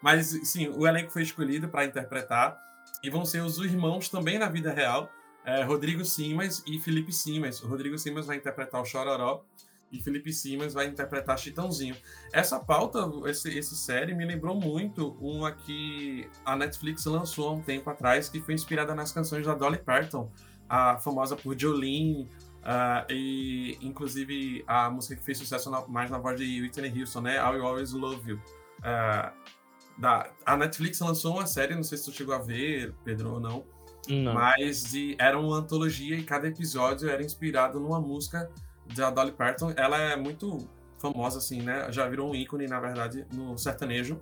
Mas, 0.08 0.28
sim, 0.46 0.70
o 0.70 0.88
elenco 0.88 1.12
foi 1.12 1.22
escolhido 1.22 1.68
para 1.68 1.84
interpretar, 1.84 2.58
e 3.04 3.10
vão 3.10 3.26
ser 3.26 3.42
os 3.42 3.58
irmãos 3.58 4.08
também 4.08 4.40
na 4.40 4.48
vida 4.48 4.72
real, 4.72 5.12
é, 5.44 5.64
Rodrigo 5.64 6.06
Simas 6.06 6.64
e 6.66 6.80
Felipe 6.80 7.12
Simas. 7.12 7.62
O 7.62 7.68
Rodrigo 7.68 7.98
Simas 7.98 8.26
vai 8.26 8.38
interpretar 8.38 8.82
o 8.82 8.86
Chororó, 8.86 9.44
e 9.92 10.02
Felipe 10.02 10.32
Simas 10.32 10.74
vai 10.74 10.88
interpretar 10.88 11.38
Chitãozinho. 11.38 11.94
Essa 12.32 12.58
pauta, 12.58 13.00
esse, 13.26 13.50
esse 13.50 13.76
série, 13.76 14.16
me 14.16 14.24
lembrou 14.24 14.56
muito 14.56 15.18
uma 15.20 15.52
que 15.52 16.30
a 16.46 16.56
Netflix 16.56 17.04
lançou 17.04 17.50
há 17.50 17.52
um 17.52 17.62
tempo 17.62 17.90
atrás, 17.90 18.30
que 18.30 18.40
foi 18.40 18.54
inspirada 18.54 18.96
nas 18.96 19.12
canções 19.12 19.46
da 19.46 19.56
Dolly 19.56 19.78
Parton, 19.78 20.32
a 20.70 20.98
famosa 21.00 21.36
por 21.36 21.60
Jolene, 21.60 22.30
uh, 22.64 23.12
e 23.12 23.78
inclusive 23.82 24.64
a 24.66 24.90
música 24.90 25.18
que 25.18 25.24
fez 25.26 25.38
sucesso 25.38 25.70
na, 25.70 25.86
mais 25.86 26.10
na 26.10 26.18
voz 26.18 26.40
de 26.40 26.62
Whitney 26.62 26.98
Houston, 26.98 27.20
né? 27.20 27.36
I 27.36 27.56
Will 27.56 27.66
Always 27.66 27.92
Love 27.92 28.32
You. 28.32 28.42
Uh, 28.80 29.57
da, 29.98 30.30
a 30.46 30.56
Netflix 30.56 31.00
lançou 31.00 31.34
uma 31.34 31.46
série, 31.46 31.75
não 31.75 31.84
sei 31.84 31.98
se 31.98 32.06
tu 32.06 32.12
chegou 32.12 32.36
a 32.36 32.39
ver, 32.39 32.94
Pedro, 33.04 33.34
ou 33.34 33.39
não, 33.39 33.66
não. 34.08 34.34
mas 34.34 34.92
de, 34.92 35.16
era 35.20 35.39
uma 35.39 35.58
antologia 35.58 36.16
e 36.16 36.24
cada 36.24 36.48
episódio 36.48 37.10
era 37.10 37.24
inspirado 37.24 37.80
numa 37.80 38.00
música 38.00 38.50
da 38.96 39.10
Dolly 39.10 39.32
Parton, 39.32 39.74
ela 39.75 39.98
é 39.98 40.16
muito 40.16 40.70
famosa, 41.00 41.39
assim, 41.39 41.62
né? 41.62 41.92
Já 41.92 42.08
virou 42.08 42.32
um 42.32 42.36
ícone, 42.36 42.68
na 42.68 42.80
verdade, 42.80 43.25
no 43.34 43.58
sertanejo. 43.58 44.22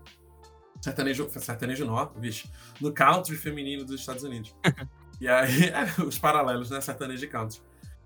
Sertanejo, 0.81 1.29
sertanejo 1.29 1.85
não, 1.85 2.11
vixe. 2.17 2.49
No 2.81 2.93
country 2.93 3.35
feminino 3.35 3.85
dos 3.85 3.99
Estados 3.99 4.23
Unidos. 4.23 4.55
e 5.21 5.27
aí, 5.27 5.71
os 6.05 6.17
paralelos, 6.17 6.69
né? 6.69 6.81
Sertanejo 6.81 7.23
e 7.23 7.27
country. 7.27 7.61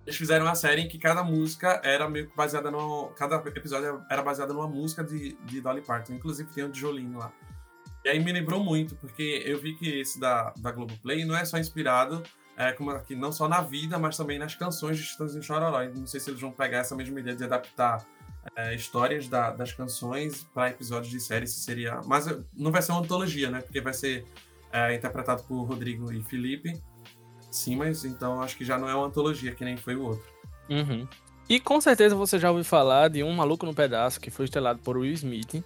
Eles 0.05 0.17
fizeram 0.17 0.45
uma 0.45 0.55
série 0.55 0.81
em 0.81 0.87
que 0.87 0.97
cada 0.97 1.23
música 1.23 1.81
era 1.83 2.09
meio 2.09 2.29
que 2.29 2.35
baseada 2.35 2.71
no. 2.71 3.09
Cada 3.09 3.35
episódio 3.35 4.03
era 4.09 4.21
baseado 4.21 4.53
numa 4.53 4.67
música 4.67 5.03
de, 5.03 5.37
de 5.45 5.61
Dolly 5.61 5.81
Parton. 5.81 6.13
Inclusive 6.13 6.49
tem 6.51 6.63
o 6.63 6.69
de 6.69 6.79
Jolene 6.79 7.15
lá. 7.15 7.31
E 8.03 8.09
aí 8.09 8.19
me 8.19 8.31
lembrou 8.31 8.63
muito, 8.63 8.95
porque 8.95 9.43
eu 9.45 9.59
vi 9.59 9.75
que 9.75 9.99
esse 9.99 10.19
da, 10.19 10.53
da 10.57 10.71
Globoplay 10.71 11.25
não 11.25 11.35
é 11.35 11.43
só 11.43 11.57
inspirado 11.57 12.23
é, 12.55 12.71
como 12.73 12.91
aqui, 12.91 13.15
não 13.15 13.31
só 13.31 13.47
na 13.47 13.61
vida, 13.61 13.97
mas 13.97 14.17
também 14.17 14.37
nas 14.37 14.55
canções 14.55 14.97
de 14.97 15.03
Chitãozinho 15.03 15.43
Chororó. 15.43 15.83
Não 15.95 16.07
sei 16.07 16.19
se 16.19 16.29
eles 16.29 16.41
vão 16.41 16.51
pegar 16.51 16.79
essa 16.79 16.95
mesma 16.95 17.19
ideia 17.19 17.35
de 17.35 17.43
adaptar 17.43 18.05
é, 18.55 18.73
histórias 18.75 19.27
da, 19.27 19.51
das 19.51 19.71
canções 19.73 20.43
para 20.53 20.69
episódios 20.69 21.11
de 21.11 21.19
série, 21.19 21.47
se 21.47 21.59
seria. 21.59 22.01
Mas 22.05 22.25
não 22.53 22.71
vai 22.71 22.81
ser 22.81 22.91
uma 22.91 23.01
antologia, 23.01 23.49
né? 23.49 23.61
Porque 23.61 23.79
vai 23.79 23.93
ser 23.93 24.25
é, 24.71 24.93
interpretado 24.93 25.43
por 25.43 25.63
Rodrigo 25.63 26.11
e 26.11 26.21
Felipe 26.23 26.81
Simas, 27.51 28.05
então 28.05 28.41
acho 28.41 28.55
que 28.55 28.63
já 28.63 28.77
não 28.77 28.87
é 28.87 28.93
uma 28.93 29.07
antologia, 29.07 29.55
que 29.55 29.65
nem 29.65 29.75
foi 29.75 29.95
o 29.95 30.03
outro. 30.03 30.25
Uhum. 30.69 31.07
E 31.47 31.59
com 31.59 31.81
certeza 31.81 32.15
você 32.15 32.37
já 32.37 32.49
ouviu 32.49 32.63
falar 32.63 33.09
de 33.09 33.23
Um 33.23 33.33
Maluco 33.33 33.65
no 33.65 33.73
Pedaço, 33.73 34.19
que 34.19 34.29
foi 34.29 34.45
estrelado 34.45 34.79
por 34.79 34.97
Will 34.97 35.13
Smith. 35.13 35.63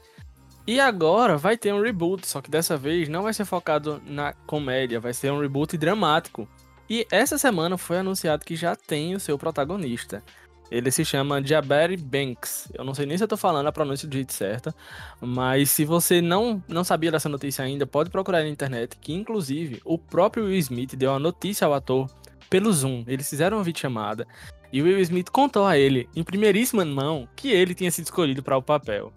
E 0.65 0.79
agora 0.79 1.38
vai 1.38 1.58
ter 1.58 1.74
um 1.74 1.82
reboot, 1.82 2.25
só 2.25 2.41
que 2.41 2.50
dessa 2.50 2.77
vez 2.77 3.10
não 3.10 3.24
vai 3.24 3.34
ser 3.34 3.43
focado 3.43 4.01
na 4.05 4.32
comédia, 4.48 5.00
vai 5.00 5.13
ser 5.13 5.32
um 5.32 5.39
reboot 5.39 5.77
dramático. 5.77 6.48
E 6.89 7.05
essa 7.12 7.38
semana 7.38 7.77
foi 7.77 7.98
anunciado 7.98 8.46
que 8.46 8.55
já 8.55 8.75
tem 8.75 9.13
o 9.13 9.20
seu 9.20 9.38
protagonista. 9.38 10.24
Ele 10.72 10.89
se 10.89 11.03
chama 11.03 11.46
Jabari 11.46 11.98
Banks. 11.98 12.72
Eu 12.74 12.86
não 12.86 12.93
sei 12.93 13.05
nem 13.05 13.17
se 13.17 13.24
eu 13.24 13.27
tô 13.27 13.36
falando 13.36 13.67
a 13.67 13.72
pronúncia 13.72 14.08
do 14.08 14.13
jeito 14.13 14.32
certa, 14.32 14.74
mas 15.20 15.70
se 15.70 15.84
você 15.84 16.22
não, 16.22 16.63
não 16.67 16.84
sabia 16.84 17.12
dessa 17.12 17.27
notícia 17.27 17.63
ainda, 17.63 17.86
pode 17.86 18.10
procurar 18.10 18.41
na 18.41 18.50
internet, 18.50 18.98
que 19.00 19.13
inclusive 19.13 19.82
o 19.84 19.98
próprio 19.98 20.46
Will 20.46 20.58
Smith 20.58 20.96
deu 20.96 21.12
uma 21.12 21.20
notícia 21.20 21.67
ao 21.67 21.74
ator 21.74 22.10
pelo 22.50 22.72
Zoom. 22.72 23.03
Eles 23.05 23.29
fizeram 23.29 23.58
uma 23.58 23.63
videochamada 23.63 24.25
e 24.72 24.82
Will 24.82 25.00
Smith 25.01 25.29
contou 25.29 25.65
a 25.65 25.77
ele, 25.77 26.10
em 26.15 26.24
primeiríssima 26.24 26.86
mão, 26.86 27.27
que 27.36 27.50
ele 27.50 27.75
tinha 27.75 27.91
sido 27.91 28.05
escolhido 28.05 28.41
para 28.41 28.58
o 28.58 28.63
papel. 28.63 29.12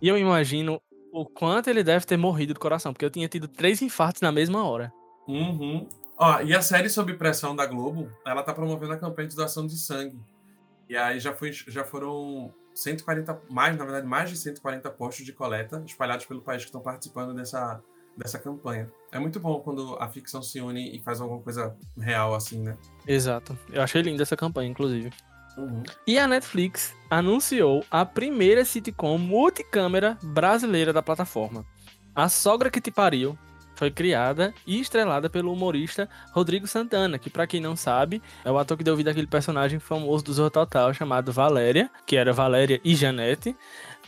E 0.00 0.08
eu 0.08 0.16
imagino 0.16 0.80
o 1.12 1.24
quanto 1.24 1.68
ele 1.68 1.82
deve 1.82 2.04
ter 2.06 2.16
morrido 2.16 2.54
do 2.54 2.60
coração, 2.60 2.92
porque 2.92 3.04
eu 3.04 3.10
tinha 3.10 3.28
tido 3.28 3.48
três 3.48 3.82
infartos 3.82 4.22
na 4.22 4.32
mesma 4.32 4.64
hora. 4.64 4.92
Uhum. 5.26 5.88
Ó, 6.16 6.40
e 6.42 6.54
a 6.54 6.60
série 6.60 6.88
Sob 6.88 7.12
Pressão 7.14 7.56
da 7.56 7.64
Globo, 7.66 8.10
ela 8.26 8.42
tá 8.42 8.52
promovendo 8.52 8.92
a 8.92 8.98
campanha 8.98 9.28
de 9.28 9.36
doação 9.36 9.66
de 9.66 9.76
sangue. 9.78 10.20
E 10.88 10.96
aí 10.96 11.20
já, 11.20 11.32
foi, 11.32 11.52
já 11.52 11.84
foram 11.84 12.52
140, 12.74 13.42
mais, 13.48 13.76
na 13.76 13.84
verdade, 13.84 14.06
mais 14.06 14.28
de 14.28 14.36
140 14.36 14.90
postos 14.90 15.24
de 15.24 15.32
coleta 15.32 15.82
espalhados 15.86 16.26
pelo 16.26 16.42
país 16.42 16.62
que 16.62 16.68
estão 16.68 16.80
participando 16.80 17.34
dessa, 17.34 17.80
dessa 18.16 18.38
campanha. 18.38 18.90
É 19.12 19.18
muito 19.18 19.40
bom 19.40 19.60
quando 19.60 19.96
a 20.00 20.08
ficção 20.08 20.42
se 20.42 20.60
une 20.60 20.96
e 20.96 21.00
faz 21.00 21.20
alguma 21.20 21.40
coisa 21.40 21.76
real 21.96 22.34
assim, 22.34 22.60
né? 22.60 22.76
Exato. 23.06 23.58
Eu 23.72 23.82
achei 23.82 24.02
linda 24.02 24.22
essa 24.22 24.36
campanha, 24.36 24.68
inclusive. 24.68 25.10
Uhum. 25.60 25.82
E 26.06 26.18
a 26.18 26.26
Netflix 26.26 26.94
anunciou 27.10 27.84
a 27.90 28.04
primeira 28.04 28.64
sitcom 28.64 29.18
multicâmera 29.18 30.18
brasileira 30.22 30.92
da 30.92 31.02
plataforma. 31.02 31.64
A 32.14 32.28
Sogra 32.28 32.70
que 32.70 32.80
Te 32.80 32.90
Pariu 32.90 33.38
foi 33.80 33.90
criada 33.90 34.52
e 34.66 34.78
estrelada 34.78 35.30
pelo 35.30 35.50
humorista 35.50 36.06
Rodrigo 36.32 36.66
Santana, 36.66 37.18
que 37.18 37.30
para 37.30 37.46
quem 37.46 37.62
não 37.62 37.74
sabe, 37.74 38.20
é 38.44 38.50
o 38.50 38.58
ator 38.58 38.76
que 38.76 38.84
deu 38.84 38.94
vida 38.94 39.10
àquele 39.10 39.26
personagem 39.26 39.78
famoso 39.78 40.22
do 40.22 40.34
Zorro 40.34 40.50
Total 40.50 40.92
chamado 40.92 41.32
Valéria, 41.32 41.90
que 42.06 42.14
era 42.14 42.30
Valéria 42.30 42.78
e 42.84 42.94
Janete, 42.94 43.56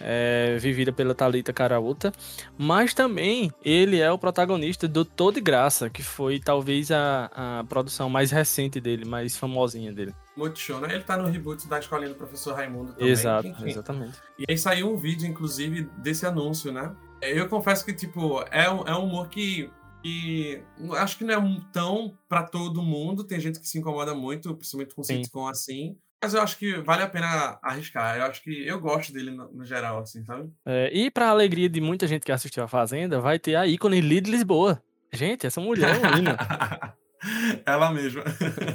é, 0.01 0.57
vivida 0.59 0.93
pela 0.93 1.15
Talita 1.15 1.53
Caraúta, 1.53 2.13
mas 2.59 2.95
também 2.95 3.53
ele 3.65 4.01
é 4.01 4.11
o 4.11 4.19
protagonista 4.19 4.89
do 4.89 5.05
Todo 5.05 5.35
de 5.35 5.41
Graça, 5.41 5.89
que 5.89 6.03
foi 6.03 6.39
talvez 6.39 6.91
a, 6.91 7.31
a 7.35 7.65
produção 7.65 8.09
mais 8.09 8.31
recente 8.31 8.81
dele, 8.81 9.05
mais 9.05 9.37
famosinha 9.37 9.93
dele. 9.93 10.15
Multishow, 10.37 10.81
né? 10.81 10.95
Ele 10.95 11.05
tá 11.05 11.17
no 11.17 11.29
reboot 11.29 11.67
da 11.69 11.79
escolinha 11.79 12.09
do 12.09 12.15
professor 12.15 12.55
Raimundo 12.55 12.93
também. 12.93 13.09
Exato, 13.09 13.49
Enfim. 13.49 13.69
exatamente. 13.69 14.19
E 14.39 14.45
aí 14.49 14.57
saiu 14.57 14.93
um 14.93 14.97
vídeo, 14.97 15.27
inclusive, 15.27 15.89
desse 15.99 16.25
anúncio, 16.27 16.73
né? 16.73 16.95
Eu 17.21 17.49
confesso 17.49 17.85
que, 17.85 17.93
tipo, 17.93 18.43
é 18.51 18.69
um, 18.71 18.83
é 18.87 18.97
um 18.97 19.05
humor 19.05 19.29
que, 19.29 19.71
acho 20.99 21.19
que 21.19 21.25
não 21.25 21.35
é 21.35 21.61
tão 21.73 22.19
para 22.29 22.43
todo 22.43 22.83
mundo. 22.83 23.25
Tem 23.25 23.39
gente 23.39 23.61
que 23.61 23.69
se 23.69 23.79
incomoda 23.79 24.15
muito, 24.15 24.55
principalmente 24.57 24.95
com 24.95 25.03
sitcom 25.03 25.47
assim. 25.47 25.97
Mas 26.23 26.35
eu 26.35 26.41
acho 26.41 26.57
que 26.57 26.79
vale 26.79 27.03
a 27.03 27.09
pena 27.09 27.59
arriscar. 27.61 28.17
Eu 28.17 28.25
acho 28.25 28.43
que 28.43 28.65
eu 28.67 28.81
gosto 28.81 29.13
dele 29.13 29.33
no, 29.33 29.51
no 29.53 29.65
geral, 29.65 29.99
assim, 29.99 30.25
sabe? 30.25 30.49
É, 30.65 30.89
e 30.97 31.11
pra 31.11 31.29
alegria 31.29 31.69
de 31.69 31.81
muita 31.81 32.07
gente 32.07 32.25
que 32.25 32.31
assistiu 32.31 32.63
a 32.63 32.69
Fazenda, 32.69 33.21
vai 33.21 33.41
ter 33.41 33.57
a 33.57 33.67
ícone 33.67 34.01
Lid 34.01 34.31
Lisboa. 34.31 34.81
Gente, 35.13 35.47
essa 35.47 35.61
mulher 35.61 35.97
é 35.97 36.09
uma 36.09 36.97
Ela 37.67 37.93
mesma. 37.93 38.23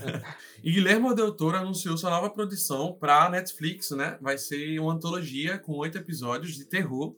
e 0.64 0.72
Guilherme 0.72 1.14
Del 1.16 1.32
Toro 1.32 1.58
anunciou 1.58 1.98
sua 1.98 2.10
nova 2.10 2.30
produção 2.30 2.94
pra 2.94 3.30
Netflix, 3.30 3.92
né? 3.92 4.18
Vai 4.22 4.38
ser 4.38 4.80
uma 4.80 4.94
antologia 4.94 5.58
com 5.58 5.74
oito 5.74 5.98
episódios 5.98 6.56
de 6.56 6.66
terror 6.66 7.16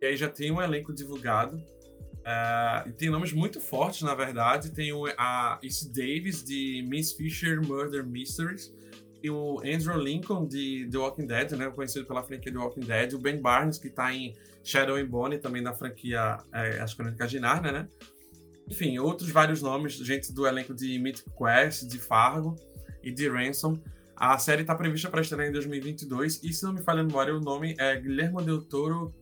e 0.00 0.06
aí 0.06 0.16
já 0.16 0.28
tem 0.28 0.50
um 0.50 0.60
elenco 0.60 0.92
divulgado. 0.92 1.56
Uh, 1.56 2.88
e 2.88 2.92
tem 2.92 3.10
nomes 3.10 3.32
muito 3.32 3.60
fortes, 3.60 4.02
na 4.02 4.14
verdade. 4.14 4.72
Tem 4.72 4.92
o, 4.92 5.06
a 5.18 5.58
Issy 5.62 5.92
Davis, 5.92 6.42
de 6.42 6.84
Miss 6.88 7.12
Fisher 7.12 7.60
Murder 7.60 8.04
Mysteries. 8.06 8.72
O 9.30 9.60
Andrew 9.60 9.98
Lincoln, 9.98 10.46
de 10.46 10.88
The 10.90 10.98
Walking 10.98 11.26
Dead, 11.26 11.52
né? 11.52 11.70
Conhecido 11.70 12.06
pela 12.06 12.22
franquia 12.22 12.52
The 12.52 12.58
Walking 12.58 12.80
Dead. 12.80 13.12
O 13.14 13.18
Ben 13.18 13.40
Barnes, 13.40 13.78
que 13.78 13.88
está 13.88 14.12
em 14.12 14.34
Shadow 14.62 14.96
and 14.96 15.06
Bone, 15.06 15.38
também 15.38 15.62
da 15.62 15.72
franquia 15.72 16.38
é, 16.52 16.80
As 16.80 16.94
Crônicas 16.94 17.30
de 17.30 17.40
Narnia, 17.40 17.72
né? 17.72 17.88
Enfim, 18.68 18.98
outros 18.98 19.30
vários 19.30 19.60
nomes. 19.60 19.94
Gente 19.94 20.32
do 20.32 20.46
elenco 20.46 20.74
de 20.74 20.98
Mythic 20.98 21.30
Quest, 21.36 21.86
de 21.86 21.98
Fargo 21.98 22.56
e 23.02 23.10
de 23.10 23.28
Ransom. 23.28 23.78
A 24.16 24.38
série 24.38 24.62
está 24.62 24.74
prevista 24.74 25.10
para 25.10 25.20
estrear 25.20 25.48
em 25.48 25.52
2022. 25.52 26.42
E, 26.42 26.52
se 26.52 26.62
não 26.64 26.72
me 26.72 26.82
falha 26.82 27.00
a 27.00 27.04
memória, 27.04 27.34
o 27.34 27.40
nome 27.40 27.74
é 27.78 27.96
Guillermo 27.96 28.40
del 28.40 28.62
Toro 28.62 29.12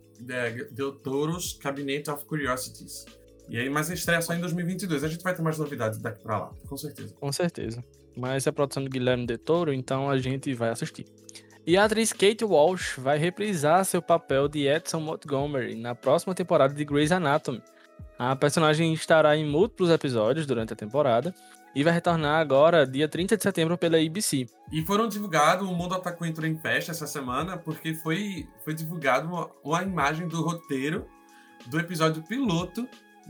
Del 0.71 0.93
Toro's 0.93 1.55
Cabinet 1.55 2.09
of 2.09 2.25
Curiosities. 2.27 3.05
E 3.49 3.59
aí, 3.59 3.69
mas 3.69 3.91
estreia 3.91 4.23
só 4.23 4.35
em 4.35 4.41
2022. 4.41 5.03
A 5.03 5.09
gente 5.09 5.23
vai 5.23 5.35
ter 5.35 5.43
mais 5.43 5.59
novidades 5.59 5.99
daqui 5.99 6.23
pra 6.23 6.39
lá, 6.39 6.53
com 6.69 6.77
certeza. 6.77 7.15
Com 7.15 7.33
certeza. 7.33 7.85
Mas 8.17 8.47
é 8.47 8.53
produção 8.53 8.85
do 8.85 8.91
Guilherme 8.91 9.27
Del 9.27 9.39
Toro, 9.39 9.73
então 9.73 10.09
a 10.09 10.19
gente 10.19 10.53
vai 10.55 10.71
assistir. 10.71 11.07
E 11.67 11.77
a 11.77 11.85
atriz 11.85 12.13
Kate 12.13 12.45
Walsh 12.45 12.97
vai 12.99 13.19
reprisar 13.19 13.85
seu 13.85 14.03
papel 14.03 14.49
de 14.49 14.67
Edson 14.67 15.01
Montgomery 15.01 15.77
na 15.77 15.95
próxima 15.95 16.35
temporada 16.35 16.75
de 16.75 16.85
Grey's 16.85 17.13
Anatomy. 17.13 17.63
A 18.19 18.35
personagem 18.37 18.93
estará 18.93 19.37
em 19.37 19.49
múltiplos 19.49 19.91
episódios 19.91 20.47
durante 20.47 20.73
a 20.73 20.77
temporada 20.77 21.35
e 21.75 21.83
vai 21.83 21.93
retornar 21.93 22.41
agora, 22.41 22.87
dia 22.87 23.09
30 23.09 23.37
de 23.37 23.43
setembro, 23.43 23.79
pela 23.79 23.97
ABC. 23.97 24.47
E 24.71 24.85
foram 24.85 25.09
divulgados, 25.09 25.67
o 25.67 25.73
Mundo 25.73 25.95
Otaku 25.95 26.27
entrou 26.27 26.47
em 26.47 26.57
festa 26.59 26.91
essa 26.93 27.07
semana, 27.07 27.57
porque 27.57 27.95
foi, 27.95 28.47
foi 28.65 28.75
divulgado 28.75 29.29
uma, 29.29 29.51
uma 29.65 29.83
imagem 29.83 30.29
do 30.29 30.43
roteiro 30.43 31.07
do 31.67 31.79
episódio 31.79 32.23
piloto 32.23 32.87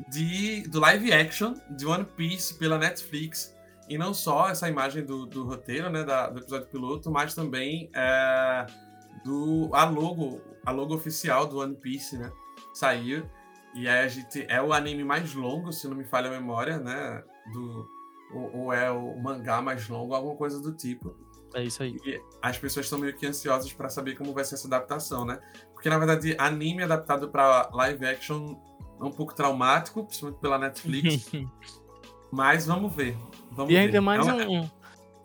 de, 0.08 0.62
do 0.68 0.80
live 0.80 1.12
action 1.12 1.54
de 1.70 1.86
One 1.86 2.04
Piece 2.16 2.54
pela 2.54 2.78
Netflix. 2.78 3.54
E 3.88 3.98
não 3.98 4.14
só 4.14 4.48
essa 4.48 4.68
imagem 4.68 5.04
do, 5.04 5.26
do 5.26 5.44
roteiro, 5.44 5.90
né, 5.90 6.04
da, 6.04 6.28
do 6.28 6.40
episódio 6.40 6.68
piloto, 6.68 7.10
mas 7.10 7.34
também 7.34 7.90
é, 7.94 8.66
do, 9.24 9.70
a 9.72 9.84
logo, 9.84 10.40
a 10.64 10.70
logo 10.70 10.94
oficial 10.94 11.46
do 11.46 11.58
One 11.58 11.76
Piece, 11.76 12.16
né, 12.16 12.30
saiu. 12.72 13.28
E 13.74 13.88
a 13.88 14.06
gente, 14.06 14.46
é 14.48 14.60
o 14.60 14.72
anime 14.72 15.02
mais 15.02 15.34
longo, 15.34 15.72
se 15.72 15.88
não 15.88 15.96
me 15.96 16.04
falha 16.04 16.28
a 16.28 16.30
memória, 16.30 16.78
né, 16.78 17.22
do, 17.52 17.88
ou, 18.32 18.56
ou, 18.56 18.72
é 18.72 18.90
o 18.90 19.18
mangá 19.20 19.60
mais 19.60 19.88
longo, 19.88 20.14
alguma 20.14 20.36
coisa 20.36 20.60
do 20.60 20.72
tipo. 20.72 21.14
É 21.54 21.64
isso 21.64 21.82
aí. 21.82 21.96
E 22.04 22.20
as 22.40 22.58
pessoas 22.58 22.86
estão 22.86 22.98
meio 22.98 23.14
que 23.14 23.26
ansiosas 23.26 23.72
para 23.72 23.88
saber 23.88 24.16
como 24.16 24.32
vai 24.32 24.44
ser 24.44 24.54
essa 24.54 24.66
adaptação, 24.66 25.24
né? 25.24 25.38
Porque 25.74 25.88
na 25.88 25.98
verdade, 25.98 26.34
anime 26.38 26.82
adaptado 26.82 27.28
para 27.28 27.68
live 27.72 28.06
action 28.06 28.56
é 29.00 29.04
um 29.04 29.10
pouco 29.10 29.34
traumático, 29.34 30.04
principalmente 30.04 30.40
pela 30.40 30.58
Netflix. 30.58 31.30
Mas 32.32 32.66
vamos 32.66 32.94
ver. 32.94 33.16
Vamos 33.50 33.72
e 33.72 33.76
ainda 33.76 33.92
ver. 33.92 34.00
mais 34.00 34.26
é 34.26 34.48
um, 34.48 34.68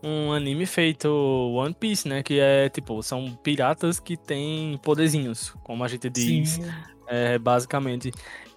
um 0.04 0.34
anime 0.34 0.66
feito 0.66 1.08
One 1.10 1.74
Piece, 1.74 2.08
né? 2.08 2.22
Que 2.22 2.40
é 2.40 2.68
tipo, 2.68 3.02
são 3.02 3.34
piratas 3.42 4.00
que 4.00 4.18
têm 4.18 4.78
poderzinhos, 4.84 5.56
como 5.64 5.84
a 5.84 5.88
gente 5.88 6.10
diz. 6.10 6.60
É, 7.08 7.40
basicamente. 7.40 8.12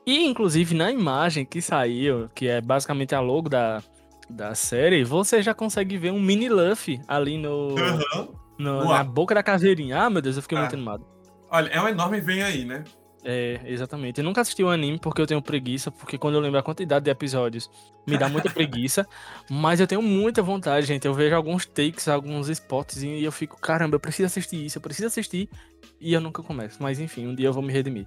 E 0.05 0.27
inclusive 0.27 0.75
na 0.75 0.91
imagem 0.91 1.45
que 1.45 1.63
saiu, 1.63 2.29
que 2.35 2.49
é 2.49 2.61
basicamente 2.61 3.15
a 3.15 3.21
logo 3.21 3.49
da, 3.49 3.81
da 4.29 4.55
série, 4.55 5.05
você 5.05 5.41
já 5.41 5.55
consegue 5.55 5.97
ver 5.97 6.11
um 6.11 6.21
mini 6.21 6.49
Luffy 6.49 7.01
ali 7.07 7.39
no, 7.39 7.69
uhum. 7.69 8.35
no 8.59 8.85
na 8.87 9.05
boca 9.05 9.35
da 9.35 9.43
caveirinha. 9.43 10.03
Ah, 10.03 10.11
meu 10.11 10.21
Deus, 10.21 10.35
eu 10.35 10.43
fiquei 10.43 10.59
ah. 10.59 10.63
muito 10.63 10.75
animado. 10.75 11.07
Olha, 11.49 11.69
é 11.69 11.81
um 11.81 11.89
enorme 11.89 12.21
vem 12.21 12.43
aí, 12.43 12.65
né? 12.65 12.83
É, 13.25 13.61
exatamente. 13.65 14.19
Eu 14.19 14.25
nunca 14.25 14.41
assisti 14.41 14.63
o 14.63 14.71
anime 14.71 14.99
porque 14.99 15.21
eu 15.21 15.27
tenho 15.27 15.43
preguiça, 15.43 15.91
porque 15.91 16.17
quando 16.17 16.35
eu 16.35 16.41
lembro 16.41 16.59
a 16.59 16.63
quantidade 16.63 17.05
de 17.05 17.11
episódios, 17.11 17.71
me 18.07 18.17
dá 18.17 18.29
muita 18.29 18.49
preguiça. 18.51 19.07
Mas 19.51 19.81
eu 19.81 19.87
tenho 19.87 20.03
muita 20.03 20.43
vontade, 20.43 20.87
gente. 20.87 21.07
Eu 21.07 21.15
vejo 21.15 21.35
alguns 21.35 21.67
takes, 21.67 22.09
alguns 22.09 22.49
spots 22.49 23.03
e 23.03 23.23
eu 23.23 23.33
fico, 23.33 23.61
caramba, 23.61 23.97
eu 23.97 24.01
preciso 24.01 24.27
assistir 24.27 24.65
isso, 24.65 24.79
eu 24.79 24.83
preciso 24.83 25.09
assistir. 25.09 25.49
E 26.01 26.13
eu 26.13 26.21
nunca 26.21 26.43
começo. 26.43 26.83
Mas 26.83 26.99
enfim, 26.99 27.27
um 27.27 27.35
dia 27.35 27.49
eu 27.49 27.53
vou 27.53 27.63
me 27.63 27.73
redimir. 27.73 28.07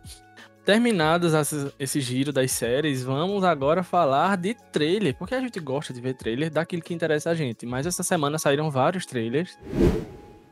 Terminados 0.66 1.34
esse 1.78 2.00
giro 2.00 2.32
das 2.32 2.50
séries, 2.52 3.04
vamos 3.04 3.44
agora 3.44 3.84
falar 3.84 4.38
de 4.38 4.56
trailer, 4.72 5.14
porque 5.14 5.36
a 5.36 5.42
gente 5.42 5.60
gosta 5.60 5.94
de 5.94 6.00
ver 6.00 6.14
trailer 6.14 6.50
daquilo 6.50 6.82
que 6.82 6.94
interessa 6.94 7.32
a 7.32 7.36
gente. 7.36 7.66
Mas 7.66 7.86
essa 7.86 8.02
semana 8.02 8.40
saíram 8.40 8.72
vários 8.72 9.06
trailers. 9.06 9.60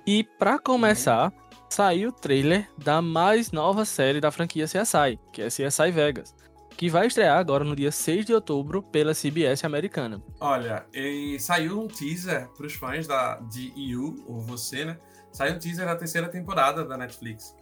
E 0.05 0.23
para 0.23 0.59
começar, 0.59 1.31
saiu 1.73 2.09
o 2.09 2.11
trailer 2.11 2.69
da 2.77 3.01
mais 3.01 3.51
nova 3.51 3.85
série 3.85 4.19
da 4.19 4.31
franquia 4.31 4.65
CSI, 4.65 5.19
que 5.31 5.41
é 5.41 5.47
CSI 5.47 5.91
Vegas, 5.91 6.35
que 6.75 6.89
vai 6.89 7.07
estrear 7.07 7.37
agora 7.37 7.63
no 7.63 7.75
dia 7.75 7.91
6 7.91 8.25
de 8.25 8.33
outubro 8.33 8.81
pela 8.83 9.13
CBS 9.13 9.63
americana. 9.63 10.21
Olha, 10.39 10.85
saiu 11.39 11.79
um 11.79 11.87
teaser 11.87 12.49
para 12.49 12.65
os 12.65 12.73
fãs 12.73 13.07
da, 13.07 13.35
de 13.49 13.71
You, 13.75 14.23
ou 14.27 14.41
você, 14.41 14.85
né? 14.85 14.97
Saiu 15.31 15.55
um 15.55 15.59
teaser 15.59 15.85
da 15.85 15.95
terceira 15.95 16.27
temporada 16.27 16.83
da 16.83 16.97
Netflix. 16.97 17.55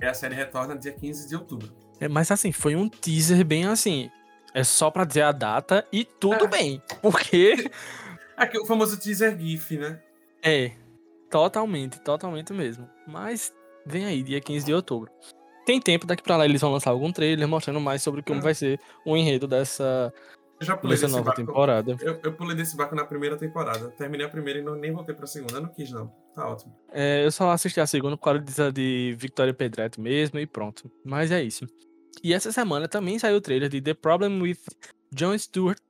E 0.00 0.04
a 0.04 0.12
série 0.12 0.34
retorna 0.34 0.76
dia 0.76 0.92
15 0.92 1.28
de 1.28 1.34
outubro. 1.34 1.72
É, 2.00 2.08
mas 2.08 2.30
assim, 2.30 2.52
foi 2.52 2.76
um 2.76 2.88
teaser 2.88 3.44
bem 3.44 3.64
assim. 3.66 4.10
É 4.52 4.62
só 4.62 4.90
pra 4.90 5.04
dizer 5.04 5.22
a 5.22 5.32
data 5.32 5.86
e 5.92 6.04
tudo 6.04 6.44
é. 6.44 6.48
bem. 6.48 6.82
Porque. 7.00 7.70
É 8.36 8.58
o 8.58 8.66
famoso 8.66 8.98
teaser 8.98 9.38
GIF, 9.38 9.78
né? 9.78 10.00
É. 10.42 10.72
Totalmente, 11.34 12.00
totalmente 12.00 12.52
mesmo. 12.52 12.88
Mas 13.08 13.52
vem 13.84 14.04
aí, 14.04 14.22
dia 14.22 14.40
15 14.40 14.66
de 14.66 14.72
outubro. 14.72 15.10
Tem 15.66 15.80
tempo, 15.80 16.06
daqui 16.06 16.22
pra 16.22 16.36
lá 16.36 16.44
eles 16.44 16.60
vão 16.60 16.70
lançar 16.70 16.90
algum 16.90 17.10
trailer 17.10 17.48
mostrando 17.48 17.80
mais 17.80 18.04
sobre 18.04 18.22
como 18.22 18.38
é. 18.38 18.42
vai 18.44 18.54
ser 18.54 18.78
o 19.04 19.16
enredo 19.16 19.48
dessa, 19.48 20.14
eu 20.60 20.64
já 20.64 20.76
pulei 20.76 20.96
dessa 20.96 21.08
nova 21.08 21.24
barco. 21.24 21.40
temporada. 21.40 21.96
Eu, 22.00 22.20
eu, 22.22 22.32
pulei 22.34 22.56
desse 22.56 22.76
barco 22.76 22.94
na 22.94 23.04
primeira 23.04 23.36
temporada. 23.36 23.90
Terminei 23.98 24.24
a 24.24 24.28
primeira 24.28 24.60
e 24.60 24.62
não, 24.62 24.76
nem 24.76 24.92
voltei 24.92 25.12
pra 25.12 25.26
segunda. 25.26 25.54
Eu 25.54 25.62
não 25.62 25.70
quis, 25.70 25.90
não. 25.90 26.06
Tá 26.36 26.48
ótimo. 26.48 26.72
É, 26.92 27.24
eu 27.24 27.32
só 27.32 27.50
assisti 27.50 27.80
a 27.80 27.86
segunda 27.86 28.16
por 28.16 28.22
causa 28.22 28.70
de 28.70 29.16
Victoria 29.18 29.52
Pedretti 29.52 30.00
mesmo 30.00 30.38
e 30.38 30.46
pronto. 30.46 30.88
Mas 31.04 31.32
é 31.32 31.42
isso. 31.42 31.66
E 32.22 32.32
essa 32.32 32.52
semana 32.52 32.86
também 32.86 33.18
saiu 33.18 33.38
o 33.38 33.40
trailer 33.40 33.68
de 33.68 33.80
The 33.80 33.94
Problem 33.94 34.40
with 34.40 34.60
Jon 35.12 35.36
Stewart, 35.36 35.82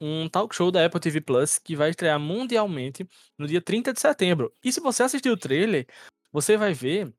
um 0.00 0.28
talk 0.28 0.54
show 0.54 0.70
da 0.70 0.84
Apple 0.84 1.00
TV 1.00 1.20
Plus 1.20 1.58
que 1.58 1.76
vai 1.76 1.90
estrear 1.90 2.18
mundialmente 2.18 3.08
no 3.38 3.46
dia 3.46 3.60
30 3.60 3.92
de 3.92 4.00
setembro. 4.00 4.52
E 4.62 4.72
se 4.72 4.80
você 4.80 5.02
assistir 5.02 5.30
o 5.30 5.36
trailer, 5.36 5.86
você 6.32 6.56
vai 6.56 6.72
ver 6.72 7.12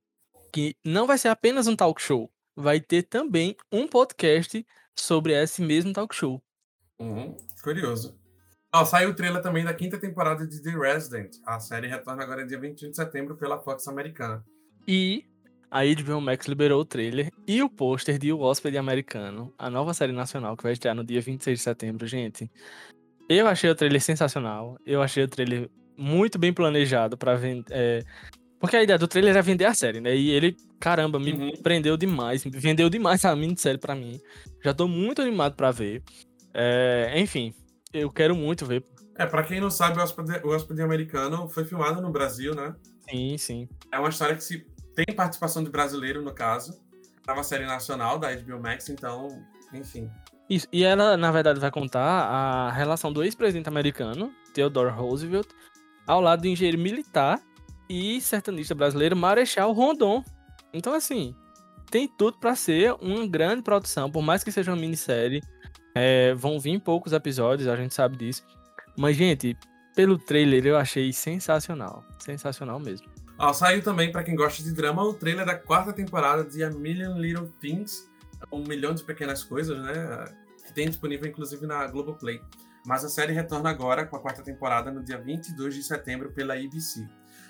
que 0.51 0.75
não 0.84 1.08
vai 1.08 1.18
ser 1.18 1.30
apenas 1.30 1.68
um 1.68 1.75
talk 1.75 2.01
show, 2.01 2.32
vai 2.56 2.80
ter 2.80 3.03
também 3.03 3.56
um 3.72 3.88
podcast 3.88 4.65
sobre 4.96 5.34
esse 5.34 5.62
mesmo 5.62 5.94
talk 5.94 6.13
show. 6.15 6.44
Uhum, 7.00 7.36
curioso. 7.63 8.20
Oh, 8.74 8.86
saiu 8.86 9.10
o 9.10 9.13
trailer 9.13 9.41
também 9.41 9.65
da 9.65 9.74
quinta 9.74 9.98
temporada 9.98 10.48
de 10.48 10.62
The 10.62 10.72
Resident. 10.72 11.36
A 11.46 11.60
série 11.60 11.88
retorna 11.88 12.24
agora 12.24 12.46
dia 12.46 12.60
21 12.60 12.91
de 12.91 12.96
setembro 12.96 13.36
pela 13.36 13.60
Fox 13.60 13.88
americana. 13.88 14.46
E 14.88 15.25
a 15.72 15.86
HBO 15.86 16.20
Max 16.20 16.48
liberou 16.48 16.82
o 16.82 16.86
trailer 16.86 17.32
e 17.48 17.63
o 17.63 17.70
pôster 17.70 18.20
de 18.20 18.34
O 18.34 18.42
Hóspede 18.42 18.78
Americano, 18.78 19.54
a 19.58 19.70
nova 19.70 19.94
série 19.94 20.12
nacional 20.12 20.58
que 20.58 20.63
vai 20.63 20.74
estrear 20.74 20.94
no 20.94 21.04
dia 21.04 21.22
26 21.22 21.58
de 21.58 21.63
setembro, 21.63 22.06
gente. 22.06 22.51
Eu 23.30 23.48
achei 23.48 23.70
o 23.70 23.75
trailer 23.75 24.01
sensacional. 24.01 24.78
Eu 24.86 25.01
achei 25.01 25.24
o 25.24 25.28
trailer 25.30 25.70
muito 25.98 26.38
bem 26.38 26.51
planejado 26.51 27.18
para 27.18 27.36
vender. 27.36 27.72
É... 27.72 28.04
Porque 28.60 28.75
a 28.75 28.84
ideia 28.84 29.00
do 29.00 29.08
trailer 29.08 29.36
é 29.38 29.42
vender 29.42 29.63
a 29.63 29.74
série, 29.74 30.01
né? 30.01 30.13
E 30.13 30.30
ele, 30.30 30.58
caramba, 30.78 31.18
me 31.18 31.32
uhum. 31.32 31.51
prendeu 31.63 31.96
demais. 31.96 32.44
Vendeu 32.44 32.90
demais 32.90 33.24
a 33.24 33.34
minissérie 33.34 33.80
para 33.80 33.96
mim. 33.96 34.20
Já 34.62 34.74
tô 34.74 34.90
muito 34.90 35.22
animado 35.22 35.56
para 35.56 35.72
ver. 35.72 36.04
É... 36.54 37.13
Enfim, 37.16 37.54
eu 37.94 38.12
quero 38.12 38.36
muito 38.36 38.66
ver. 38.66 38.84
É, 39.18 39.25
pra 39.25 39.44
quem 39.44 39.62
não 39.62 39.72
sabe, 39.72 39.98
o 39.98 40.04
Hóspede, 40.04 40.42
o 40.44 40.50
Hóspede 40.50 40.82
Americano 40.82 41.48
foi 41.48 41.63
filmado 41.63 42.01
no 42.01 42.12
Brasil, 42.12 42.54
né? 42.54 42.75
Sim, 43.10 43.38
sim. 43.38 43.70
É 43.92 44.00
uma 44.00 44.10
história 44.10 44.36
que 44.36 44.44
se 44.44 44.66
tem 44.96 45.16
participação 45.16 45.64
de 45.64 45.70
brasileiro, 45.70 46.22
no 46.22 46.34
caso. 46.34 46.80
Uma 47.28 47.44
série 47.44 47.66
nacional 47.66 48.20
da 48.20 48.36
HBO 48.36 48.60
Max, 48.60 48.90
então, 48.90 49.42
enfim. 49.74 50.10
Isso, 50.50 50.68
e 50.72 50.84
ela, 50.84 51.16
na 51.16 51.32
verdade, 51.32 51.62
vai 51.62 51.72
contar 51.72 52.02
a 52.02 52.72
relação 52.72 53.14
do 53.14 53.24
ex-presidente 53.24 53.70
americano, 53.70 54.34
Theodore 54.54 54.92
Roosevelt, 54.92 55.48
ao 56.06 56.20
lado 56.20 56.42
do 56.42 56.48
engenheiro 56.48 56.78
militar 56.78 57.42
e 57.90 58.20
sertanista 58.20 58.76
brasileiro 58.76 59.16
Marechal 59.16 59.72
Rondon. 59.72 60.24
Então, 60.74 60.94
assim, 60.94 61.34
tem 61.90 62.08
tudo 62.08 62.38
para 62.38 62.56
ser 62.56 62.94
uma 63.02 63.28
grande 63.28 63.62
produção, 63.62 64.10
por 64.12 64.22
mais 64.22 64.44
que 64.44 64.52
seja 64.52 64.72
uma 64.72 64.78
minissérie. 64.78 65.42
É, 65.94 66.34
vão 66.34 66.58
vir 66.58 66.80
poucos 66.80 67.12
episódios, 67.12 67.68
a 67.68 67.76
gente 67.76 67.94
sabe 67.94 68.18
disso. 68.18 68.44
Mas, 68.98 69.16
gente, 69.18 69.58
pelo 69.96 70.18
trailer 70.18 70.66
eu 70.66 70.78
achei 70.78 71.12
sensacional. 71.12 72.04
Sensacional 72.20 72.80
mesmo. 72.80 73.11
Ó, 73.44 73.52
saiu 73.54 73.82
também, 73.82 74.12
para 74.12 74.24
quem 74.24 74.36
gosta 74.36 74.62
de 74.62 74.72
drama, 74.72 75.04
o 75.04 75.16
trailer 75.16 75.44
da 75.44 75.56
quarta 75.56 75.92
temporada 75.92 76.44
de 76.44 76.64
A 76.64 76.70
Million 76.70 77.18
Little 77.18 77.51
Things, 77.60 78.08
um 78.51 78.64
milhão 78.64 78.94
de 78.94 79.01
pequenas 79.01 79.44
coisas, 79.44 79.75
né? 79.82 80.25
Que 80.68 80.72
tem 80.72 80.88
disponível 80.88 81.27
inclusive 81.27 81.66
na 81.66 81.88
Globoplay. 81.88 82.40
Mas 82.86 83.04
a 83.04 83.10
série 83.10 83.34
retorna 83.34 83.72
agora 83.72 84.06
com 84.06 84.16
a 84.16 84.20
quarta 84.20 84.44
temporada 84.44 84.92
no 84.92 85.04
dia 85.04 85.18
22 85.18 85.74
de 85.74 85.82
setembro 85.82 86.32
pela 86.32 86.54
ABC. 86.54 87.10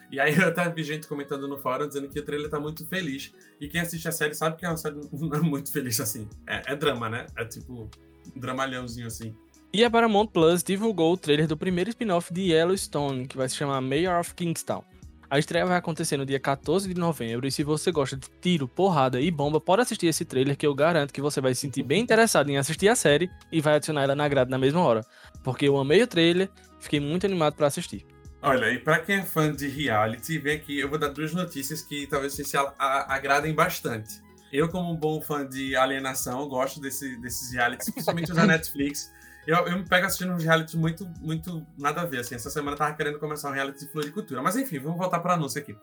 E 0.09 0.17
aí 0.17 0.33
eu 0.33 0.47
até 0.47 0.69
vi 0.69 0.81
gente 0.81 1.07
comentando 1.07 1.45
no 1.45 1.57
fórum 1.57 1.85
dizendo 1.85 2.07
que 2.07 2.19
o 2.21 2.23
trailer 2.23 2.49
tá 2.49 2.57
muito 2.57 2.87
feliz. 2.87 3.33
E 3.59 3.67
quem 3.67 3.81
assiste 3.81 4.07
a 4.07 4.13
série 4.13 4.33
sabe 4.33 4.55
que 4.55 4.65
é 4.65 4.69
uma 4.69 4.77
série 4.77 4.95
não 5.11 5.33
é 5.33 5.41
muito 5.41 5.73
feliz 5.73 5.99
assim. 5.99 6.25
É, 6.47 6.71
é 6.71 6.75
drama, 6.75 7.09
né? 7.09 7.25
É 7.35 7.43
tipo 7.43 7.89
um 8.33 8.39
dramalhãozinho 8.39 9.07
assim. 9.07 9.35
E 9.73 9.83
a 9.83 9.91
Paramount 9.91 10.27
Plus 10.27 10.63
divulgou 10.63 11.11
o 11.11 11.17
trailer 11.17 11.47
do 11.47 11.57
primeiro 11.57 11.89
spin-off 11.89 12.33
de 12.33 12.51
Yellowstone, 12.53 13.27
que 13.27 13.35
vai 13.35 13.49
se 13.49 13.57
chamar 13.57 13.81
Mayor 13.81 14.17
of 14.21 14.33
Kingstown. 14.35 14.85
A 15.31 15.39
estreia 15.39 15.65
vai 15.65 15.77
acontecer 15.77 16.17
no 16.17 16.25
dia 16.25 16.41
14 16.41 16.93
de 16.93 16.99
novembro 16.99 17.47
e 17.47 17.51
se 17.53 17.63
você 17.63 17.89
gosta 17.89 18.17
de 18.17 18.27
tiro, 18.41 18.67
porrada 18.67 19.17
e 19.21 19.31
bomba, 19.31 19.61
pode 19.61 19.81
assistir 19.81 20.07
esse 20.07 20.25
trailer 20.25 20.57
que 20.57 20.67
eu 20.67 20.75
garanto 20.75 21.13
que 21.13 21.21
você 21.21 21.39
vai 21.39 21.55
se 21.55 21.61
sentir 21.61 21.83
bem 21.83 22.01
interessado 22.01 22.49
em 22.49 22.57
assistir 22.57 22.89
a 22.89 22.97
série 22.97 23.31
e 23.49 23.61
vai 23.61 23.75
adicionar 23.75 24.03
ela 24.03 24.13
na 24.13 24.27
grade 24.27 24.51
na 24.51 24.57
mesma 24.57 24.81
hora. 24.81 25.05
Porque 25.41 25.65
eu 25.65 25.77
amei 25.77 26.03
o 26.03 26.07
trailer, 26.07 26.49
fiquei 26.81 26.99
muito 26.99 27.25
animado 27.25 27.53
para 27.53 27.67
assistir. 27.67 28.05
Olha, 28.41 28.73
e 28.73 28.79
para 28.79 28.99
quem 28.99 29.19
é 29.19 29.23
fã 29.23 29.49
de 29.55 29.69
reality, 29.69 30.37
vem 30.37 30.57
aqui, 30.57 30.77
eu 30.77 30.89
vou 30.89 30.99
dar 30.99 31.07
duas 31.07 31.33
notícias 31.33 31.81
que 31.81 32.05
talvez 32.07 32.33
se 32.33 32.43
agradem 32.77 33.55
bastante. 33.55 34.21
Eu, 34.51 34.67
como 34.67 34.91
um 34.91 34.97
bom 34.97 35.21
fã 35.21 35.47
de 35.47 35.77
alienação, 35.77 36.45
gosto 36.49 36.81
desse, 36.81 37.15
desses 37.21 37.53
realities, 37.53 37.89
principalmente 37.89 38.33
da 38.33 38.43
Netflix. 38.47 39.09
Eu, 39.45 39.57
eu 39.67 39.77
me 39.77 39.85
pego 39.87 40.05
assistindo 40.05 40.33
uns 40.33 40.43
reality 40.43 40.77
muito, 40.77 41.07
muito 41.19 41.65
nada 41.77 42.01
a 42.01 42.05
ver, 42.05 42.19
assim. 42.19 42.35
Essa 42.35 42.49
semana 42.49 42.73
eu 42.73 42.77
tava 42.77 42.95
querendo 42.95 43.17
começar 43.17 43.49
um 43.49 43.53
reality 43.53 43.85
de 43.85 43.91
floricultura. 43.91 44.41
Mas 44.41 44.55
enfim, 44.55 44.79
vamos 44.79 44.97
voltar 44.97 45.19
para 45.19 45.33
anúncio 45.33 45.59
aqui. 45.59 45.75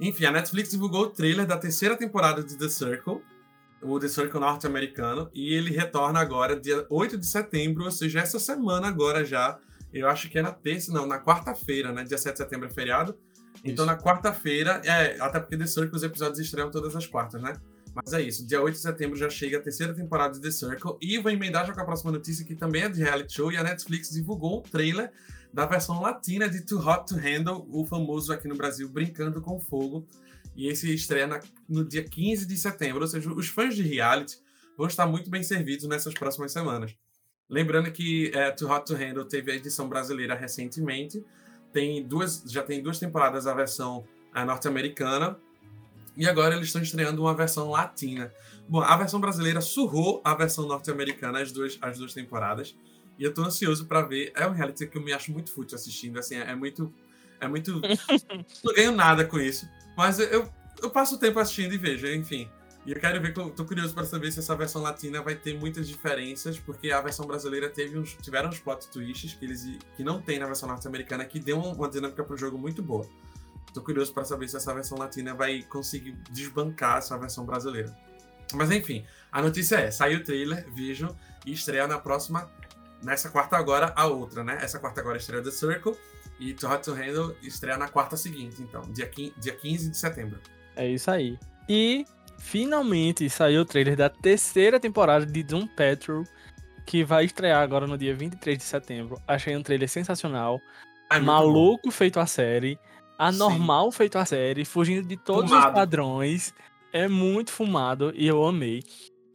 Enfim, 0.00 0.24
a 0.24 0.32
Netflix 0.32 0.70
divulgou 0.70 1.02
o 1.02 1.10
trailer 1.10 1.46
da 1.46 1.56
terceira 1.56 1.96
temporada 1.96 2.42
de 2.42 2.56
The 2.56 2.68
Circle, 2.68 3.22
o 3.82 3.98
The 3.98 4.08
Circle 4.08 4.40
norte-americano, 4.40 5.30
e 5.32 5.54
ele 5.54 5.70
retorna 5.70 6.20
agora 6.20 6.58
dia 6.58 6.86
8 6.88 7.18
de 7.18 7.26
setembro, 7.26 7.84
ou 7.84 7.90
seja, 7.90 8.20
essa 8.20 8.38
semana 8.38 8.88
agora 8.88 9.24
já. 9.24 9.58
Eu 9.92 10.08
acho 10.08 10.30
que 10.30 10.38
é 10.38 10.42
na 10.42 10.52
terça, 10.52 10.92
não, 10.92 11.06
na 11.06 11.18
quarta-feira, 11.18 11.92
né? 11.92 12.04
Dia 12.04 12.16
7 12.16 12.32
de 12.32 12.38
setembro 12.38 12.68
é 12.68 12.70
feriado. 12.70 13.16
Então 13.64 13.84
Isso. 13.84 13.94
na 13.94 13.98
quarta-feira, 13.98 14.80
é, 14.84 15.20
até 15.20 15.38
porque 15.38 15.56
The 15.56 15.66
Circle 15.66 15.96
os 15.96 16.02
episódios 16.02 16.38
estreiam 16.38 16.70
todas 16.70 16.96
as 16.96 17.06
quartas, 17.06 17.42
né? 17.42 17.54
Mas 17.94 18.12
é 18.12 18.22
isso, 18.22 18.46
dia 18.46 18.62
8 18.62 18.74
de 18.74 18.80
setembro 18.80 19.16
já 19.16 19.28
chega 19.28 19.58
a 19.58 19.60
terceira 19.60 19.92
temporada 19.92 20.34
de 20.34 20.40
The 20.40 20.50
Circle. 20.50 20.96
E 21.00 21.18
vou 21.18 21.30
emendar 21.30 21.66
já 21.66 21.72
com 21.72 21.80
a 21.80 21.84
próxima 21.84 22.12
notícia, 22.12 22.44
que 22.44 22.54
também 22.54 22.82
é 22.82 22.88
de 22.88 23.02
reality 23.02 23.34
show. 23.34 23.50
E 23.50 23.56
a 23.56 23.64
Netflix 23.64 24.10
divulgou 24.10 24.58
o 24.58 24.62
trailer 24.62 25.12
da 25.52 25.66
versão 25.66 26.00
latina 26.00 26.48
de 26.48 26.64
Too 26.64 26.78
Hot 26.78 27.06
to 27.06 27.16
Handle, 27.16 27.66
o 27.68 27.84
famoso 27.84 28.32
aqui 28.32 28.46
no 28.46 28.56
Brasil 28.56 28.88
Brincando 28.88 29.40
com 29.40 29.58
Fogo. 29.58 30.06
E 30.54 30.68
esse 30.68 30.92
estreia 30.94 31.26
na, 31.26 31.40
no 31.68 31.84
dia 31.84 32.04
15 32.04 32.46
de 32.46 32.56
setembro. 32.56 33.02
Ou 33.02 33.08
seja, 33.08 33.32
os 33.32 33.48
fãs 33.48 33.74
de 33.74 33.82
reality 33.82 34.38
vão 34.76 34.86
estar 34.86 35.06
muito 35.06 35.28
bem 35.28 35.42
servidos 35.42 35.88
nessas 35.88 36.14
próximas 36.14 36.52
semanas. 36.52 36.94
Lembrando 37.48 37.90
que 37.90 38.30
é, 38.32 38.52
Too 38.52 38.70
Hot 38.70 38.86
to 38.86 38.94
Handle 38.94 39.24
teve 39.24 39.50
a 39.50 39.56
edição 39.56 39.88
brasileira 39.88 40.36
recentemente. 40.36 41.24
Tem 41.72 42.06
duas, 42.06 42.44
já 42.46 42.62
tem 42.62 42.80
duas 42.80 43.00
temporadas 43.00 43.48
a 43.48 43.54
versão 43.54 44.04
é, 44.32 44.44
norte-americana 44.44 45.36
e 46.20 46.28
agora 46.28 46.54
eles 46.54 46.66
estão 46.66 46.82
estreando 46.82 47.22
uma 47.22 47.34
versão 47.34 47.70
latina. 47.70 48.30
Bom, 48.68 48.82
a 48.82 48.94
versão 48.94 49.18
brasileira 49.18 49.62
surrou 49.62 50.20
a 50.22 50.34
versão 50.34 50.66
norte-americana 50.68 51.40
as 51.40 51.50
duas, 51.50 51.78
as 51.80 51.96
duas 51.96 52.12
temporadas. 52.12 52.76
E 53.18 53.24
eu 53.24 53.32
tô 53.32 53.42
ansioso 53.42 53.86
para 53.86 54.02
ver. 54.02 54.30
É 54.36 54.46
um 54.46 54.52
reality 54.52 54.86
que 54.86 54.98
eu 54.98 55.02
me 55.02 55.14
acho 55.14 55.32
muito 55.32 55.50
fútil 55.50 55.76
assistindo. 55.76 56.18
Assim, 56.18 56.36
é, 56.36 56.54
muito. 56.54 56.92
É 57.40 57.48
muito. 57.48 57.80
não 58.62 58.74
ganho 58.74 58.92
nada 58.92 59.24
com 59.24 59.40
isso. 59.40 59.66
Mas 59.96 60.18
eu, 60.18 60.46
eu 60.82 60.90
passo 60.90 61.14
o 61.14 61.18
tempo 61.18 61.38
assistindo 61.38 61.72
e 61.72 61.78
vejo, 61.78 62.06
enfim. 62.06 62.46
E 62.84 62.92
eu 62.92 63.00
quero 63.00 63.18
ver, 63.18 63.32
tô 63.32 63.64
curioso 63.64 63.94
para 63.94 64.04
saber 64.04 64.30
se 64.30 64.40
essa 64.40 64.54
versão 64.54 64.82
latina 64.82 65.22
vai 65.22 65.34
ter 65.34 65.58
muitas 65.58 65.88
diferenças, 65.88 66.58
porque 66.58 66.90
a 66.90 67.00
versão 67.00 67.26
brasileira 67.26 67.68
teve 67.70 67.98
uns, 67.98 68.14
tiveram 68.20 68.50
uns 68.50 68.58
plot 68.58 68.88
twists 68.88 69.32
que, 69.32 69.44
eles, 69.46 69.66
que 69.96 70.04
não 70.04 70.20
tem 70.20 70.38
na 70.38 70.46
versão 70.46 70.68
norte-americana, 70.68 71.24
que 71.24 71.40
deu 71.40 71.58
uma 71.58 71.88
dinâmica 71.88 72.22
pro 72.22 72.36
jogo 72.36 72.58
muito 72.58 72.82
boa. 72.82 73.06
Tô 73.72 73.80
curioso 73.82 74.12
para 74.12 74.24
saber 74.24 74.48
se 74.48 74.56
essa 74.56 74.74
versão 74.74 74.98
latina 74.98 75.34
vai 75.34 75.62
conseguir 75.62 76.12
desbancar 76.30 76.98
essa 76.98 77.16
versão 77.16 77.44
brasileira. 77.44 77.94
Mas 78.54 78.70
enfim, 78.70 79.04
a 79.30 79.40
notícia 79.40 79.76
é: 79.76 79.90
saiu 79.90 80.18
o 80.18 80.24
trailer, 80.24 80.66
vejam, 80.72 81.16
e 81.46 81.52
estreia 81.52 81.86
na 81.86 81.98
próxima, 81.98 82.50
nessa 83.02 83.30
quarta 83.30 83.56
agora, 83.56 83.92
a 83.96 84.06
outra, 84.06 84.42
né? 84.42 84.58
Essa 84.60 84.78
quarta 84.78 85.00
agora 85.00 85.16
estreia 85.16 85.42
The 85.42 85.50
Circle 85.50 85.96
e 86.38 86.54
To 86.54 86.68
Hot 86.68 86.84
to 86.84 86.94
Handle 86.94 87.36
estreia 87.42 87.76
na 87.76 87.88
quarta 87.88 88.16
seguinte, 88.16 88.62
então, 88.62 88.82
dia 88.92 89.06
15, 89.06 89.34
dia 89.38 89.54
15 89.54 89.90
de 89.90 89.96
setembro. 89.96 90.40
É 90.74 90.88
isso 90.88 91.10
aí. 91.10 91.38
E 91.68 92.04
finalmente 92.38 93.28
saiu 93.28 93.62
o 93.62 93.64
trailer 93.64 93.96
da 93.96 94.08
terceira 94.08 94.80
temporada 94.80 95.26
de 95.26 95.42
Doom 95.42 95.66
Patrol, 95.68 96.24
que 96.86 97.04
vai 97.04 97.24
estrear 97.24 97.62
agora 97.62 97.86
no 97.86 97.96
dia 97.96 98.14
23 98.14 98.58
de 98.58 98.64
setembro. 98.64 99.20
Achei 99.28 99.56
um 99.56 99.62
trailer 99.62 99.88
sensacional. 99.88 100.60
Ai, 101.08 101.20
maluco 101.20 101.88
bom. 101.88 101.90
feito 101.90 102.18
a 102.18 102.26
série 102.26 102.78
anormal 103.20 103.92
Sim. 103.92 103.98
feito 103.98 104.16
a 104.16 104.24
série, 104.24 104.64
fugindo 104.64 105.06
de 105.06 105.16
todos 105.16 105.50
fumado. 105.50 105.68
os 105.68 105.74
padrões. 105.74 106.54
É 106.92 107.06
muito 107.06 107.52
fumado 107.52 108.12
e 108.16 108.26
eu 108.26 108.44
amei. 108.44 108.82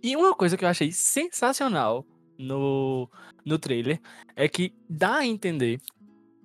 E 0.03 0.15
uma 0.15 0.33
coisa 0.33 0.57
que 0.57 0.65
eu 0.65 0.69
achei 0.69 0.91
sensacional 0.91 2.05
no, 2.37 3.09
no 3.45 3.57
trailer 3.57 4.01
é 4.35 4.49
que 4.49 4.73
dá 4.89 5.17
a 5.17 5.25
entender 5.25 5.79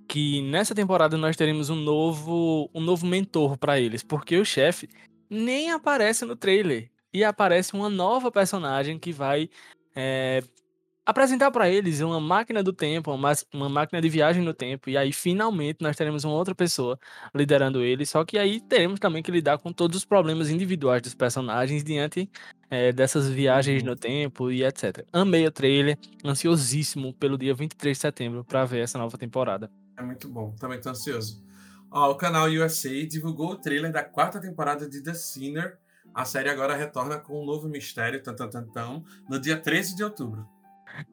que 0.07 0.43
nessa 0.43 0.75
temporada 0.75 1.17
nós 1.17 1.37
teremos 1.37 1.71
um 1.71 1.77
novo 1.77 2.71
um 2.75 2.81
novo 2.81 3.07
mentor 3.07 3.57
para 3.57 3.81
eles, 3.81 4.03
porque 4.03 4.37
o 4.37 4.45
chefe 4.45 4.89
nem 5.29 5.71
aparece 5.71 6.25
no 6.25 6.37
trailer 6.37 6.91
e 7.13 7.25
aparece 7.25 7.75
uma 7.75 7.89
nova 7.89 8.31
personagem 8.31 8.99
que 8.99 9.13
vai 9.13 9.49
é, 9.95 10.43
apresentar 11.11 11.51
para 11.51 11.69
eles 11.69 12.01
uma 12.01 12.21
máquina 12.21 12.63
do 12.63 12.73
tempo, 12.73 13.13
uma, 13.13 13.33
uma 13.53 13.69
máquina 13.69 14.01
de 14.01 14.09
viagem 14.09 14.43
no 14.43 14.55
tempo, 14.55 14.89
e 14.89 14.97
aí 14.97 15.13
finalmente 15.13 15.79
nós 15.81 15.97
teremos 15.97 16.25
uma 16.25 16.35
outra 16.35 16.55
pessoa 16.55 16.99
liderando 17.35 17.83
eles, 17.83 18.09
só 18.09 18.25
que 18.25 18.39
aí 18.39 18.61
teremos 18.61 18.99
também 18.99 19.23
que 19.23 19.31
lidar 19.31 19.59
com 19.59 19.73
todos 19.73 19.97
os 19.97 20.05
problemas 20.05 20.51
individuais 20.51 21.03
dos 21.03 21.15
personagens 21.15 21.85
diante 21.85 22.31
é, 22.71 22.93
dessas 22.93 23.29
viagens 23.29 23.83
uhum. 23.83 23.91
no 23.91 23.97
tempo 23.97 24.51
e 24.51 24.65
etc. 24.65 25.05
Amei 25.13 25.47
o 25.47 25.51
trailer, 25.51 25.99
ansiosíssimo 26.25 27.13
pelo 27.15 27.37
dia 27.37 27.55
23 27.55 27.97
de 27.97 28.01
setembro 28.01 28.45
para 28.45 28.65
ver 28.65 28.81
essa 28.81 28.97
nova 28.97 29.19
temporada. 29.19 29.71
É 29.97 30.03
muito 30.03 30.29
bom, 30.29 30.55
também 30.59 30.81
tô 30.81 30.89
ansioso. 30.89 31.45
Ó, 31.91 32.13
o 32.13 32.15
canal 32.15 32.49
USA 32.49 33.05
divulgou 33.05 33.51
o 33.51 33.57
trailer 33.57 33.91
da 33.91 34.05
quarta 34.05 34.41
temporada 34.41 34.89
de 34.89 35.03
The 35.03 35.13
Sinner. 35.13 35.77
A 36.15 36.25
série 36.25 36.49
agora 36.49 36.77
retorna 36.77 37.19
com 37.19 37.43
um 37.43 37.45
novo 37.45 37.69
mistério, 37.69 38.23
tan, 38.23 38.35
tan, 38.35 38.49
tan, 38.49 38.65
tan, 38.65 39.03
no 39.29 39.41
dia 39.41 39.57
13 39.57 39.97
de 39.97 40.05
outubro. 40.05 40.49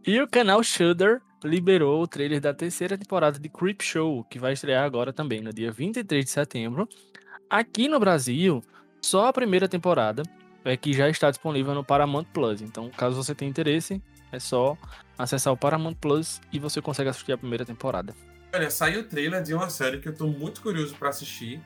E 0.06 0.20
o 0.22 0.28
canal 0.28 0.64
Shudder 0.64 1.22
liberou 1.44 2.02
o 2.02 2.08
trailer 2.08 2.42
da 2.42 2.54
terceira 2.54 2.98
temporada 2.98 3.40
de 3.40 3.50
Creep 3.50 3.82
Show, 3.82 4.24
que 4.26 4.40
vai 4.40 4.54
estrear 4.54 4.84
agora 4.84 5.14
também, 5.14 5.42
no 5.42 5.54
dia 5.54 5.72
23 5.72 6.26
de 6.26 6.32
setembro. 6.32 6.88
Aqui 7.50 7.88
no 7.88 8.00
Brasil, 8.00 8.64
só 9.02 9.28
a 9.28 9.34
primeira 9.34 9.68
temporada 9.68 10.24
é 10.66 10.76
que 10.76 10.92
já 10.94 11.10
está 11.10 11.30
disponível 11.30 11.74
no 11.74 11.84
Paramount 11.84 12.26
Plus. 12.26 12.62
Então, 12.62 12.90
caso 12.90 13.16
você 13.16 13.34
tenha 13.34 13.50
interesse, 13.50 14.02
é 14.32 14.40
só 14.40 14.78
acessar 15.18 15.54
o 15.54 15.58
Paramount 15.58 15.96
Plus 15.96 16.42
e 16.52 16.60
você 16.60 16.82
consegue 16.82 17.10
assistir 17.10 17.32
a 17.32 17.38
primeira 17.38 17.66
temporada. 17.66 18.14
Olha, 18.54 18.70
saiu 18.70 19.02
o 19.02 19.04
trailer 19.04 19.42
de 19.44 19.54
uma 19.54 19.70
série 19.70 20.00
que 20.00 20.08
eu 20.08 20.12
estou 20.12 20.30
muito 20.30 20.62
curioso 20.62 20.96
para 20.96 21.10
assistir. 21.10 21.62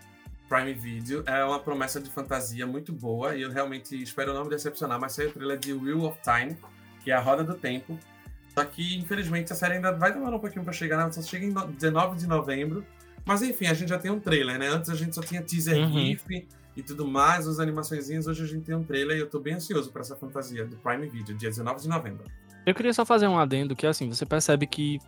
Prime 0.48 0.74
Video. 0.74 1.24
É 1.26 1.46
uma 1.46 1.60
promessa 1.60 2.02
de 2.02 2.10
fantasia 2.10 2.68
muito 2.68 2.92
boa 2.92 3.36
e 3.36 3.42
eu 3.42 3.50
realmente 3.50 3.96
espero 4.02 4.34
não 4.34 4.44
me 4.44 4.50
decepcionar, 4.50 5.00
mas 5.00 5.14
saiu 5.14 5.30
o 5.30 5.32
trailer 5.32 5.58
de 5.58 5.72
Wheel 5.72 6.04
of 6.04 6.20
Time, 6.22 6.58
que 7.04 7.12
é 7.12 7.14
a 7.14 7.20
Roda 7.20 7.44
do 7.44 7.54
Tempo. 7.54 7.98
Só 8.54 8.66
que, 8.66 8.98
infelizmente, 8.98 9.52
a 9.54 9.56
série 9.56 9.76
ainda 9.76 9.92
vai 9.92 10.14
demorar 10.14 10.36
um 10.36 10.40
pouquinho 10.40 10.64
pra 10.64 10.74
chegar, 10.74 10.98
né? 10.98 11.12
Só 11.12 11.22
chega 11.22 11.46
em 11.46 11.54
19 11.74 12.18
de 12.18 12.28
novembro. 12.28 12.86
Mas 13.26 13.42
enfim, 13.42 13.68
a 13.68 13.74
gente 13.74 13.90
já 13.90 13.98
tem 13.98 14.12
um 14.12 14.20
trailer, 14.20 14.58
né? 14.58 14.68
Antes 14.68 14.90
a 14.90 14.96
gente 14.96 15.16
só 15.16 15.22
tinha 15.22 15.42
teaser 15.42 15.78
uhum. 15.78 15.92
GIF 15.92 16.48
e 16.76 16.82
tudo 16.82 17.08
mais, 17.08 17.48
as 17.48 17.60
animaçõezinhas. 17.60 18.28
Hoje 18.28 18.44
a 18.44 18.48
gente 18.48 18.64
tem 18.64 18.76
um 18.76 18.84
trailer 18.84 19.18
e 19.18 19.20
eu 19.20 19.30
tô 19.30 19.40
bem 19.40 19.54
ansioso 19.54 19.92
para 19.92 20.02
essa 20.02 20.16
fantasia 20.16 20.66
do 20.66 20.76
Prime 20.78 21.08
Video, 21.08 21.36
dia 21.36 21.50
19 21.50 21.82
de 21.82 21.88
novembro. 21.88 22.24
Eu 22.66 22.74
queria 22.74 22.94
só 22.94 23.06
fazer 23.06 23.28
um 23.28 23.38
adendo 23.38 23.76
que, 23.76 23.88
assim, 23.88 24.10
você 24.10 24.26
percebe 24.26 24.68
que. 24.68 25.00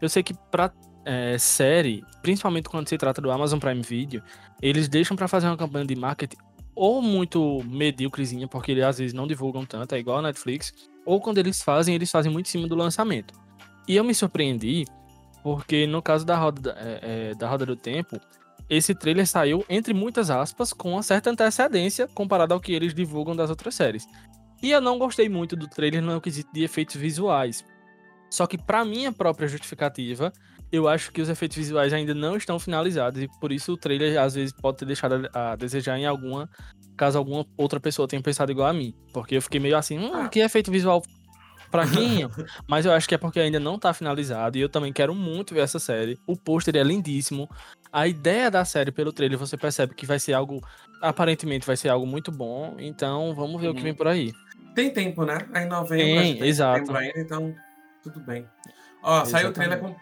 Eu 0.00 0.08
sei 0.08 0.22
que 0.22 0.34
pra 0.50 0.72
é, 1.04 1.38
série, 1.38 2.04
principalmente 2.22 2.68
quando 2.68 2.88
se 2.88 2.98
trata 2.98 3.20
do 3.20 3.30
Amazon 3.30 3.58
Prime 3.58 3.82
Video, 3.82 4.22
eles 4.60 4.88
deixam 4.88 5.16
para 5.16 5.28
fazer 5.28 5.46
uma 5.46 5.56
campanha 5.56 5.86
de 5.86 5.94
marketing 5.94 6.36
ou 6.74 7.00
muito 7.00 7.62
medíocrezinha, 7.64 8.48
porque 8.48 8.72
eles 8.72 8.84
às 8.84 8.98
vezes 8.98 9.14
não 9.14 9.26
divulgam 9.26 9.64
tanto, 9.64 9.94
é 9.94 9.98
igual 9.98 10.18
a 10.18 10.22
Netflix, 10.22 10.72
ou 11.04 11.20
quando 11.20 11.38
eles 11.38 11.62
fazem, 11.62 11.94
eles 11.94 12.10
fazem 12.10 12.32
muito 12.32 12.46
em 12.46 12.50
cima 12.50 12.68
do 12.68 12.74
lançamento. 12.74 13.34
E 13.86 13.96
eu 13.96 14.04
me 14.04 14.14
surpreendi, 14.14 14.84
porque 15.42 15.86
no 15.86 16.00
caso 16.00 16.24
da 16.24 16.36
Roda, 16.36 16.74
é, 16.78 17.30
é, 17.30 17.34
da 17.34 17.48
Roda 17.48 17.66
do 17.66 17.76
Tempo, 17.76 18.20
esse 18.68 18.94
trailer 18.94 19.26
saiu, 19.26 19.64
entre 19.68 19.92
muitas 19.92 20.30
aspas, 20.30 20.72
com 20.72 20.92
uma 20.92 21.02
certa 21.02 21.30
antecedência 21.30 22.08
comparado 22.08 22.54
ao 22.54 22.60
que 22.60 22.72
eles 22.72 22.94
divulgam 22.94 23.36
das 23.36 23.50
outras 23.50 23.74
séries. 23.74 24.06
E 24.62 24.70
eu 24.70 24.80
não 24.80 24.98
gostei 24.98 25.28
muito 25.28 25.54
do 25.54 25.68
trailer 25.68 26.02
no 26.02 26.20
quesito 26.20 26.50
de 26.52 26.64
efeitos 26.64 26.96
visuais. 26.96 27.64
Só 28.30 28.46
que, 28.46 28.56
para 28.56 28.84
minha 28.84 29.12
própria 29.12 29.46
justificativa, 29.46 30.32
eu 30.72 30.88
acho 30.88 31.12
que 31.12 31.20
os 31.20 31.28
efeitos 31.28 31.56
visuais 31.56 31.92
ainda 31.92 32.14
não 32.14 32.36
estão 32.36 32.58
finalizados 32.58 33.22
e 33.22 33.28
por 33.40 33.52
isso 33.52 33.74
o 33.74 33.76
trailer 33.76 34.20
às 34.20 34.34
vezes 34.34 34.52
pode 34.52 34.78
ter 34.78 34.86
deixado 34.86 35.28
a 35.32 35.54
desejar 35.54 35.98
em 35.98 36.06
alguma 36.06 36.48
caso 36.96 37.18
alguma 37.18 37.46
outra 37.56 37.80
pessoa 37.80 38.08
tenha 38.08 38.22
pensado 38.22 38.50
igual 38.52 38.68
a 38.68 38.72
mim, 38.72 38.94
porque 39.12 39.36
eu 39.36 39.42
fiquei 39.42 39.60
meio 39.60 39.76
assim, 39.76 39.98
hum, 39.98 40.12
ah. 40.14 40.28
que 40.28 40.40
efeito 40.40 40.70
visual 40.70 41.02
fraquinho, 41.70 42.30
mas 42.68 42.86
eu 42.86 42.92
acho 42.92 43.08
que 43.08 43.14
é 43.14 43.18
porque 43.18 43.40
ainda 43.40 43.58
não 43.58 43.78
tá 43.78 43.92
finalizado 43.92 44.56
e 44.56 44.60
eu 44.60 44.68
também 44.68 44.92
quero 44.92 45.14
muito 45.14 45.54
ver 45.54 45.60
essa 45.60 45.78
série. 45.78 46.18
O 46.26 46.36
pôster 46.36 46.76
é 46.76 46.82
lindíssimo. 46.82 47.48
A 47.92 48.06
ideia 48.06 48.50
da 48.50 48.64
série 48.64 48.92
pelo 48.92 49.12
trailer 49.12 49.38
você 49.38 49.56
percebe 49.56 49.94
que 49.94 50.06
vai 50.06 50.18
ser 50.18 50.34
algo 50.34 50.60
aparentemente 51.02 51.66
vai 51.66 51.76
ser 51.76 51.88
algo 51.88 52.06
muito 52.06 52.30
bom, 52.30 52.76
então 52.78 53.34
vamos 53.34 53.60
ver 53.60 53.68
uhum. 53.68 53.72
o 53.72 53.76
que 53.76 53.82
vem 53.82 53.94
por 53.94 54.06
aí. 54.06 54.32
Tem 54.74 54.90
tempo, 54.90 55.24
né? 55.24 55.38
Aí 55.52 55.64
em 55.64 55.68
novembro, 55.68 56.22
tem, 56.22 56.36
tem 56.36 56.48
exato. 56.48 56.96
Ainda, 56.96 57.20
então 57.20 57.54
tudo 58.02 58.20
bem. 58.20 58.46
Ó, 59.02 59.24
saiu 59.24 59.50
o 59.50 59.52
trailer 59.52 59.78
com 59.78 59.94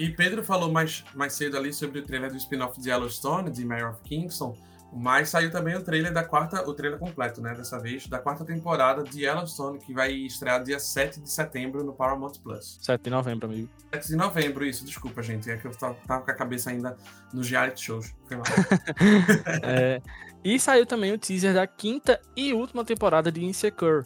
e 0.00 0.08
Pedro 0.08 0.42
falou 0.42 0.72
mais, 0.72 1.04
mais 1.14 1.34
cedo 1.34 1.58
ali 1.58 1.74
sobre 1.74 1.98
o 1.98 2.02
trailer 2.02 2.30
do 2.30 2.36
spin-off 2.38 2.80
de 2.80 2.88
Yellowstone, 2.88 3.50
de 3.50 3.62
Mayor 3.66 3.90
of 3.90 4.00
Kingston, 4.02 4.56
mas 4.92 5.28
saiu 5.28 5.50
também 5.50 5.76
o 5.76 5.82
trailer 5.82 6.12
da 6.12 6.24
quarta, 6.24 6.68
o 6.68 6.74
trailer 6.74 6.98
completo, 6.98 7.40
né, 7.40 7.54
dessa 7.54 7.78
vez, 7.78 8.06
da 8.06 8.18
quarta 8.18 8.44
temporada 8.44 9.02
de 9.04 9.24
Yellowstone, 9.24 9.78
que 9.78 9.92
vai 9.92 10.12
estrear 10.12 10.62
dia 10.62 10.80
7 10.80 11.20
de 11.20 11.30
setembro 11.30 11.84
no 11.84 11.92
Paramount 11.92 12.32
Plus. 12.42 12.78
7 12.82 13.02
de 13.02 13.10
novembro, 13.10 13.46
amigo. 13.46 13.68
7 13.94 14.08
de 14.08 14.16
novembro, 14.16 14.64
isso, 14.64 14.84
desculpa, 14.84 15.22
gente, 15.22 15.50
é 15.50 15.56
que 15.56 15.66
eu 15.66 15.70
tava, 15.72 15.94
tava 16.06 16.24
com 16.24 16.30
a 16.30 16.34
cabeça 16.34 16.70
ainda 16.70 16.96
nos 17.32 17.48
reality 17.48 17.84
shows. 17.84 18.14
é, 19.62 20.02
e 20.44 20.58
saiu 20.58 20.86
também 20.86 21.12
o 21.12 21.18
teaser 21.18 21.54
da 21.54 21.66
quinta 21.66 22.20
e 22.36 22.52
última 22.52 22.84
temporada 22.84 23.30
de 23.30 23.44
Insecure, 23.44 24.04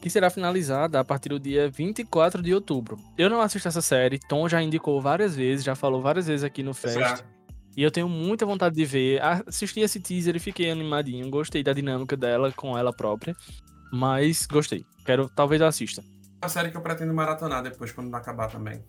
que 0.00 0.10
será 0.10 0.30
finalizada 0.30 0.98
a 0.98 1.04
partir 1.04 1.30
do 1.30 1.40
dia 1.40 1.70
24 1.70 2.42
de 2.42 2.52
outubro. 2.52 2.98
Eu 3.16 3.30
não 3.30 3.40
assisto 3.40 3.68
essa 3.68 3.80
série, 3.80 4.18
Tom 4.18 4.48
já 4.48 4.60
indicou 4.60 5.00
várias 5.00 5.36
vezes, 5.36 5.64
já 5.64 5.74
falou 5.74 6.02
várias 6.02 6.26
vezes 6.26 6.44
aqui 6.44 6.62
no 6.62 6.74
Fest. 6.74 7.24
E 7.76 7.82
eu 7.82 7.90
tenho 7.90 8.08
muita 8.08 8.46
vontade 8.46 8.74
de 8.74 8.84
ver. 8.84 9.20
Assisti 9.22 9.80
esse 9.80 10.00
teaser 10.00 10.36
e 10.36 10.40
fiquei 10.40 10.70
animadinho. 10.70 11.28
Gostei 11.28 11.62
da 11.62 11.72
dinâmica 11.72 12.16
dela 12.16 12.52
com 12.52 12.78
ela 12.78 12.92
própria. 12.92 13.36
Mas 13.92 14.46
gostei. 14.46 14.84
Quero, 15.04 15.28
talvez 15.28 15.60
assista. 15.60 16.02
Uma 16.42 16.48
série 16.48 16.70
que 16.70 16.76
eu 16.76 16.82
pretendo 16.82 17.12
maratonar 17.14 17.62
depois, 17.62 17.90
quando 17.92 18.14
acabar 18.14 18.48
também. 18.48 18.84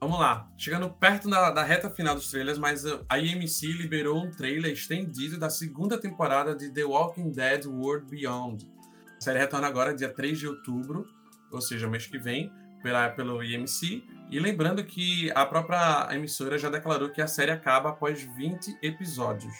Vamos 0.00 0.18
lá. 0.18 0.48
Chegando 0.58 0.90
perto 0.90 1.30
da, 1.30 1.50
da 1.50 1.62
reta 1.62 1.88
final 1.88 2.14
dos 2.14 2.30
trailers, 2.30 2.58
mas 2.58 2.84
a 3.08 3.18
IMC 3.18 3.66
liberou 3.72 4.22
um 4.22 4.30
trailer 4.30 4.72
estendido 4.72 5.38
da 5.38 5.48
segunda 5.48 5.98
temporada 5.98 6.54
de 6.54 6.70
The 6.70 6.84
Walking 6.84 7.30
Dead 7.30 7.64
World 7.64 8.10
Beyond. 8.10 8.70
A 9.16 9.20
série 9.20 9.38
retorna 9.38 9.66
agora 9.66 9.94
dia 9.94 10.10
3 10.10 10.38
de 10.38 10.46
outubro, 10.46 11.06
ou 11.50 11.60
seja, 11.60 11.88
mês 11.88 12.06
que 12.06 12.18
vem, 12.18 12.52
pela, 12.82 13.08
pelo 13.10 13.42
IMC. 13.42 14.04
E 14.34 14.40
lembrando 14.40 14.82
que 14.82 15.30
a 15.32 15.46
própria 15.46 16.08
emissora 16.10 16.58
já 16.58 16.68
declarou 16.68 17.08
que 17.08 17.22
a 17.22 17.26
série 17.28 17.52
acaba 17.52 17.90
após 17.90 18.20
20 18.20 18.78
episódios. 18.82 19.54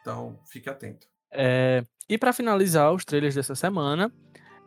Então, 0.00 0.38
fique 0.46 0.70
atento. 0.70 1.08
É, 1.32 1.84
e 2.08 2.16
para 2.16 2.32
finalizar 2.32 2.92
os 2.92 3.04
trailers 3.04 3.34
dessa 3.34 3.56
semana, 3.56 4.12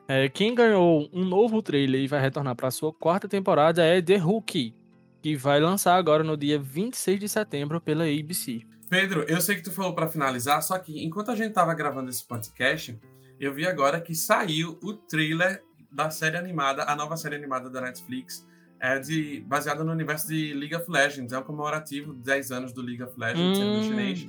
é, 0.09 0.27
quem 0.27 0.53
ganhou 0.53 1.09
um 1.13 1.23
novo 1.23 1.61
trailer 1.61 2.01
e 2.01 2.07
vai 2.07 2.19
retornar 2.19 2.53
para 2.53 2.69
sua 2.69 2.91
quarta 2.91 3.29
temporada 3.29 3.81
é 3.81 4.01
The 4.01 4.17
Rookie, 4.17 4.75
que 5.21 5.37
vai 5.37 5.61
lançar 5.61 5.95
agora 5.95 6.21
no 6.21 6.35
dia 6.35 6.59
26 6.59 7.17
de 7.17 7.29
setembro 7.29 7.79
pela 7.79 8.03
ABC. 8.03 8.59
Pedro, 8.89 9.23
eu 9.23 9.39
sei 9.39 9.55
que 9.55 9.63
tu 9.63 9.71
falou 9.71 9.95
para 9.95 10.09
finalizar, 10.09 10.61
só 10.63 10.77
que 10.77 11.01
enquanto 11.01 11.31
a 11.31 11.35
gente 11.35 11.53
tava 11.53 11.73
gravando 11.73 12.09
esse 12.09 12.27
podcast, 12.27 12.99
eu 13.39 13.53
vi 13.53 13.65
agora 13.65 14.01
que 14.01 14.13
saiu 14.13 14.77
o 14.83 14.91
trailer 14.91 15.63
da 15.89 16.09
série 16.09 16.35
animada, 16.35 16.83
a 16.83 16.93
nova 16.93 17.15
série 17.15 17.37
animada 17.37 17.69
da 17.69 17.79
Netflix, 17.79 18.45
é 18.79 18.99
de, 18.99 19.41
baseada 19.41 19.83
no 19.83 19.91
universo 19.91 20.27
de 20.27 20.53
League 20.53 20.75
of 20.75 20.89
Legends. 20.89 21.33
É 21.33 21.39
um 21.39 21.43
comemorativo 21.43 22.13
de 22.13 22.21
10 22.21 22.51
anos 22.51 22.73
do 22.73 22.81
League 22.81 23.01
of 23.01 23.13
Legends, 23.17 23.59
hum. 23.59 23.83
chinês. 23.83 24.27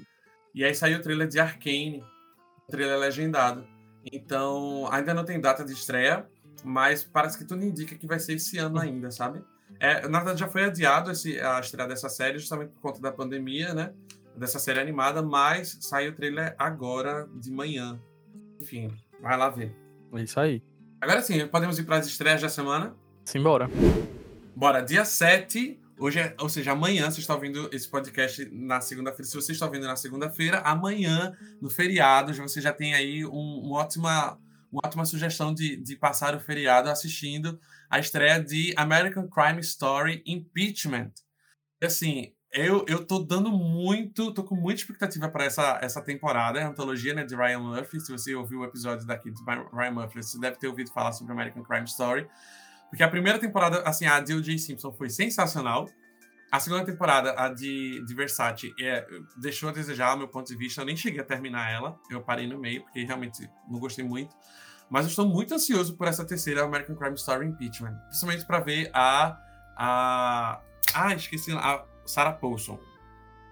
E 0.54 0.64
aí 0.64 0.74
saiu 0.74 0.98
o 0.98 1.02
trailer 1.02 1.28
de 1.28 1.38
Arcane, 1.38 2.02
trailer 2.68 2.98
legendado. 2.98 3.66
Então, 4.12 4.88
ainda 4.90 5.12
não 5.12 5.24
tem 5.24 5.40
data 5.40 5.64
de 5.64 5.72
estreia, 5.72 6.26
mas 6.64 7.04
parece 7.04 7.36
que 7.36 7.44
tudo 7.44 7.64
indica 7.64 7.94
que 7.96 8.06
vai 8.06 8.18
ser 8.18 8.34
esse 8.34 8.56
ano 8.58 8.78
ainda, 8.78 9.10
sabe? 9.10 9.42
É, 9.80 10.08
na 10.08 10.18
verdade, 10.18 10.40
já 10.40 10.48
foi 10.48 10.64
adiado 10.64 11.10
esse, 11.10 11.40
a 11.40 11.60
estreia 11.60 11.88
dessa 11.88 12.08
série, 12.08 12.38
justamente 12.38 12.70
por 12.70 12.80
conta 12.80 13.00
da 13.00 13.12
pandemia, 13.12 13.74
né? 13.74 13.92
Dessa 14.36 14.58
série 14.58 14.80
animada, 14.80 15.22
mas 15.22 15.78
saiu 15.80 16.12
o 16.12 16.14
trailer 16.14 16.54
agora 16.58 17.28
de 17.34 17.50
manhã. 17.50 18.00
Enfim, 18.60 18.90
vai 19.20 19.36
lá 19.36 19.48
ver. 19.48 19.74
É 20.14 20.22
isso 20.22 20.38
aí. 20.38 20.62
Agora 21.00 21.20
sim, 21.20 21.46
podemos 21.48 21.78
ir 21.78 21.84
para 21.84 21.98
as 21.98 22.06
estreias 22.06 22.40
da 22.40 22.48
semana? 22.48 22.94
Simbora. 23.24 23.68
Bora, 24.56 24.80
dia 24.80 25.04
7, 25.04 25.78
hoje 25.98 26.18
é, 26.18 26.34
ou 26.40 26.48
seja, 26.48 26.72
amanhã, 26.72 27.10
você 27.10 27.20
está 27.20 27.34
ouvindo 27.34 27.68
esse 27.74 27.86
podcast 27.86 28.42
na 28.50 28.80
segunda-feira. 28.80 29.24
Se 29.24 29.34
você 29.34 29.52
está 29.52 29.66
ouvindo 29.66 29.86
na 29.86 29.96
segunda-feira, 29.96 30.60
amanhã, 30.60 31.36
no 31.60 31.68
feriado, 31.68 32.32
você 32.32 32.58
já 32.58 32.72
tem 32.72 32.94
aí 32.94 33.26
um, 33.26 33.66
um 33.66 33.72
ótima, 33.72 34.40
uma 34.72 34.80
ótima 34.82 35.04
sugestão 35.04 35.52
de, 35.52 35.76
de 35.76 35.94
passar 35.94 36.34
o 36.34 36.40
feriado 36.40 36.88
assistindo 36.88 37.60
a 37.90 37.98
estreia 37.98 38.42
de 38.42 38.72
American 38.78 39.28
Crime 39.28 39.60
Story 39.60 40.22
Impeachment. 40.24 41.12
E, 41.82 41.84
assim, 41.84 42.32
eu, 42.50 42.82
eu 42.88 43.04
tô 43.06 43.18
dando 43.18 43.50
muito, 43.50 44.32
tô 44.32 44.42
com 44.42 44.54
muita 44.54 44.80
expectativa 44.80 45.28
para 45.28 45.44
essa, 45.44 45.78
essa 45.82 46.00
temporada, 46.00 46.64
a 46.64 46.68
antologia 46.68 47.12
né, 47.12 47.26
de 47.26 47.36
Ryan 47.36 47.58
Murphy. 47.58 48.00
Se 48.00 48.10
você 48.10 48.34
ouviu 48.34 48.60
o 48.60 48.64
episódio 48.64 49.06
daqui 49.06 49.30
de 49.30 49.42
Ryan 49.44 49.90
Murphy, 49.90 50.22
você 50.22 50.40
deve 50.40 50.56
ter 50.56 50.66
ouvido 50.66 50.90
falar 50.94 51.12
sobre 51.12 51.34
American 51.34 51.62
Crime 51.62 51.84
Story. 51.84 52.26
Porque 52.88 53.02
a 53.02 53.08
primeira 53.08 53.38
temporada, 53.38 53.82
assim, 53.82 54.06
a 54.06 54.20
de 54.20 54.34
O.J. 54.34 54.58
Simpson 54.58 54.92
foi 54.92 55.10
sensacional. 55.10 55.88
A 56.50 56.60
segunda 56.60 56.84
temporada, 56.84 57.34
a 57.36 57.48
de, 57.48 58.04
de 58.04 58.14
Versace, 58.14 58.72
é, 58.80 59.04
deixou 59.36 59.68
a 59.68 59.72
desejar, 59.72 60.10
ao 60.10 60.16
meu 60.16 60.28
ponto 60.28 60.46
de 60.46 60.56
vista. 60.56 60.80
Eu 60.80 60.86
nem 60.86 60.96
cheguei 60.96 61.20
a 61.20 61.24
terminar 61.24 61.70
ela. 61.70 61.98
Eu 62.10 62.22
parei 62.22 62.46
no 62.46 62.58
meio, 62.58 62.82
porque 62.82 63.02
realmente 63.02 63.50
não 63.68 63.80
gostei 63.80 64.04
muito. 64.04 64.34
Mas 64.88 65.04
eu 65.04 65.10
estou 65.10 65.26
muito 65.26 65.52
ansioso 65.52 65.96
por 65.96 66.06
essa 66.06 66.24
terceira 66.24 66.62
American 66.62 66.94
Crime 66.94 67.16
Story 67.16 67.46
Impeachment. 67.46 67.96
Principalmente 68.06 68.44
para 68.44 68.60
ver 68.60 68.90
a. 68.94 69.38
a 69.76 70.60
ah, 70.94 71.14
esqueci. 71.14 71.52
A 71.52 71.84
Sarah 72.06 72.32
Paulson. 72.32 72.78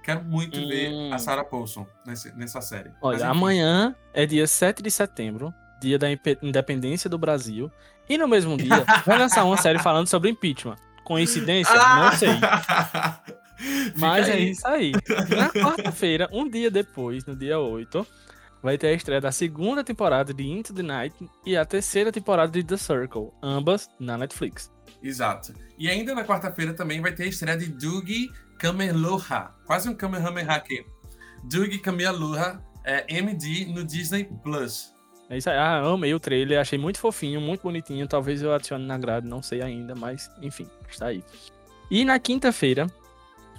Quero 0.02 0.22
muito 0.22 0.58
hum. 0.58 0.68
ver 0.68 1.12
a 1.12 1.16
hum. 1.16 1.18
Sarah 1.18 1.44
Paulson 1.44 1.86
nesse, 2.06 2.32
nessa 2.36 2.60
série. 2.60 2.92
Olha, 3.02 3.18
Mas, 3.18 3.22
amanhã 3.22 3.96
é 4.12 4.24
dia 4.24 4.46
7 4.46 4.82
de 4.82 4.90
setembro, 4.90 5.52
dia 5.80 5.98
da 5.98 6.06
independência 6.42 7.10
do 7.10 7.18
Brasil. 7.18 7.70
E 8.08 8.18
no 8.18 8.28
mesmo 8.28 8.56
dia, 8.56 8.84
vai 9.06 9.18
lançar 9.18 9.44
uma 9.44 9.56
série 9.56 9.78
falando 9.78 10.08
sobre 10.08 10.30
impeachment. 10.30 10.76
Coincidência? 11.04 11.74
Não 11.74 12.12
sei. 12.12 12.28
Mas 13.96 14.28
é 14.28 14.38
isso 14.38 14.66
aí. 14.66 14.92
Na 15.36 15.50
quarta-feira, 15.50 16.28
um 16.32 16.48
dia 16.48 16.70
depois, 16.70 17.24
no 17.24 17.36
dia 17.36 17.58
8, 17.58 18.06
vai 18.62 18.78
ter 18.78 18.88
a 18.88 18.92
estreia 18.92 19.20
da 19.20 19.30
segunda 19.30 19.84
temporada 19.84 20.32
de 20.32 20.42
Into 20.42 20.72
the 20.72 20.82
Night 20.82 21.14
e 21.44 21.56
a 21.56 21.64
terceira 21.64 22.10
temporada 22.10 22.50
de 22.50 22.64
The 22.64 22.76
Circle, 22.76 23.30
ambas 23.42 23.88
na 24.00 24.16
Netflix. 24.16 24.72
Exato. 25.02 25.52
E 25.78 25.88
ainda 25.88 26.14
na 26.14 26.24
quarta-feira 26.24 26.72
também 26.72 27.00
vai 27.00 27.12
ter 27.12 27.24
a 27.24 27.26
estreia 27.26 27.58
de 27.58 27.66
Doug 27.68 28.08
Kamehameha. 28.58 29.50
Quase 29.66 29.88
um 29.88 29.94
Kamehameha 29.94 30.52
aqui. 30.52 30.84
Doug 31.44 31.74
Kamehameha 31.82 32.58
é 32.84 33.04
MD 33.14 33.66
no 33.66 33.84
Disney 33.84 34.24
Plus. 34.42 34.93
É 35.28 35.38
isso 35.38 35.48
aí. 35.48 35.56
Ah, 35.56 35.80
amei 35.80 36.14
o 36.14 36.20
trailer, 36.20 36.60
achei 36.60 36.78
muito 36.78 36.98
fofinho, 36.98 37.40
muito 37.40 37.62
bonitinho. 37.62 38.06
Talvez 38.06 38.42
eu 38.42 38.52
adicione 38.52 38.84
na 38.84 38.98
grade, 38.98 39.26
não 39.26 39.42
sei 39.42 39.62
ainda, 39.62 39.94
mas 39.94 40.30
enfim, 40.42 40.68
está 40.88 41.06
aí. 41.06 41.24
E 41.90 42.04
na 42.04 42.18
quinta-feira, 42.18 42.86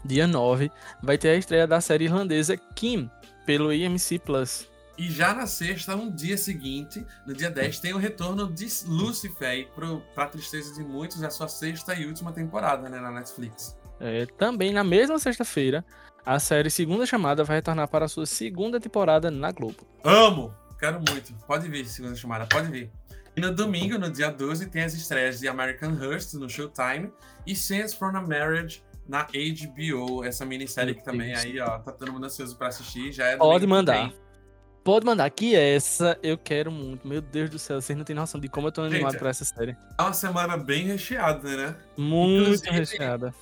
dia 0.04 0.28
9, 0.28 0.72
vai 1.02 1.18
ter 1.18 1.30
a 1.30 1.36
estreia 1.36 1.68
da 1.68 1.82
série 1.82 2.06
irlandesa 2.06 2.58
Kim, 2.76 3.10
pelo 3.46 3.74
IMC 3.74 4.20
Plus. 4.20 4.70
E 4.98 5.10
já 5.12 5.34
na 5.34 5.46
sexta, 5.46 5.96
um 5.96 6.10
dia 6.10 6.38
seguinte, 6.38 7.06
no 7.28 7.34
dia 7.34 7.50
10, 7.50 7.80
tem 7.80 7.94
o 7.94 7.98
retorno 7.98 8.52
de 8.52 8.66
Lucifer, 8.88 9.68
para 10.14 10.28
tristeza 10.28 10.74
de 10.74 10.84
muitos, 10.84 11.22
é 11.22 11.28
a 11.28 11.30
sua 11.30 11.50
sexta 11.50 11.94
e 11.96 12.06
última 12.06 12.32
temporada 12.32 12.88
né, 12.88 13.00
na 13.00 13.12
Netflix. 13.12 13.78
É, 14.00 14.26
também 14.38 14.72
na 14.72 14.84
mesma 14.84 15.20
sexta-feira, 15.20 15.84
a 16.26 16.40
série 16.40 16.70
Segunda 16.70 17.06
Chamada 17.06 17.44
vai 17.44 17.58
retornar 17.58 17.90
para 17.90 18.06
a 18.06 18.08
sua 18.08 18.26
segunda 18.26 18.80
temporada 18.80 19.30
na 19.30 19.52
Globo. 19.52 19.86
Amo! 20.04 20.54
Quero 20.86 21.02
muito. 21.10 21.34
Pode 21.48 21.68
vir, 21.68 21.84
Segunda 21.88 22.14
Chamada, 22.14 22.46
pode 22.46 22.70
vir. 22.70 22.92
E 23.36 23.42
no 23.42 23.52
domingo, 23.52 23.98
no 23.98 24.12
dia 24.12 24.30
12, 24.30 24.68
tem 24.68 24.84
as 24.84 24.94
estreias 24.94 25.40
de 25.40 25.48
American 25.48 25.98
Hearst 26.00 26.36
no 26.36 26.48
Showtime 26.48 27.12
e 27.44 27.56
Sense 27.56 27.96
for 27.96 28.16
a 28.16 28.22
Marriage 28.22 28.84
na 29.08 29.24
HBO, 29.24 30.24
essa 30.24 30.46
minissérie 30.46 30.94
que 30.94 31.04
também 31.04 31.34
aí, 31.34 31.60
ó, 31.60 31.80
tá 31.80 31.92
todo 31.92 32.14
mundo 32.14 32.28
ansioso 32.28 32.56
pra 32.56 32.68
assistir. 32.68 33.12
Já 33.12 33.30
é 33.30 33.36
Pode 33.38 33.66
mandar. 33.66 34.14
Pode 34.84 35.04
mandar, 35.08 35.28
que 35.32 35.56
essa 35.56 36.20
eu 36.22 36.38
quero 36.38 36.72
muito. 36.72 37.08
Meu 37.08 37.20
Deus 37.20 37.50
do 37.50 37.58
céu, 37.58 37.82
vocês 37.82 37.98
não 37.98 38.06
têm 38.06 38.16
noção 38.16 38.40
de 38.40 38.48
como 38.48 38.68
eu 38.68 38.72
tô 38.72 38.84
animado 38.84 39.14
Gente, 39.14 39.20
pra 39.20 39.32
essa 39.32 39.44
série. 39.44 39.76
É 39.98 40.02
uma 40.04 40.14
semana 40.14 40.56
bem 40.56 40.86
recheada, 40.86 41.50
né? 41.58 41.76
Muito 41.98 42.44
Inclusive, 42.44 42.70
recheada. 42.70 43.34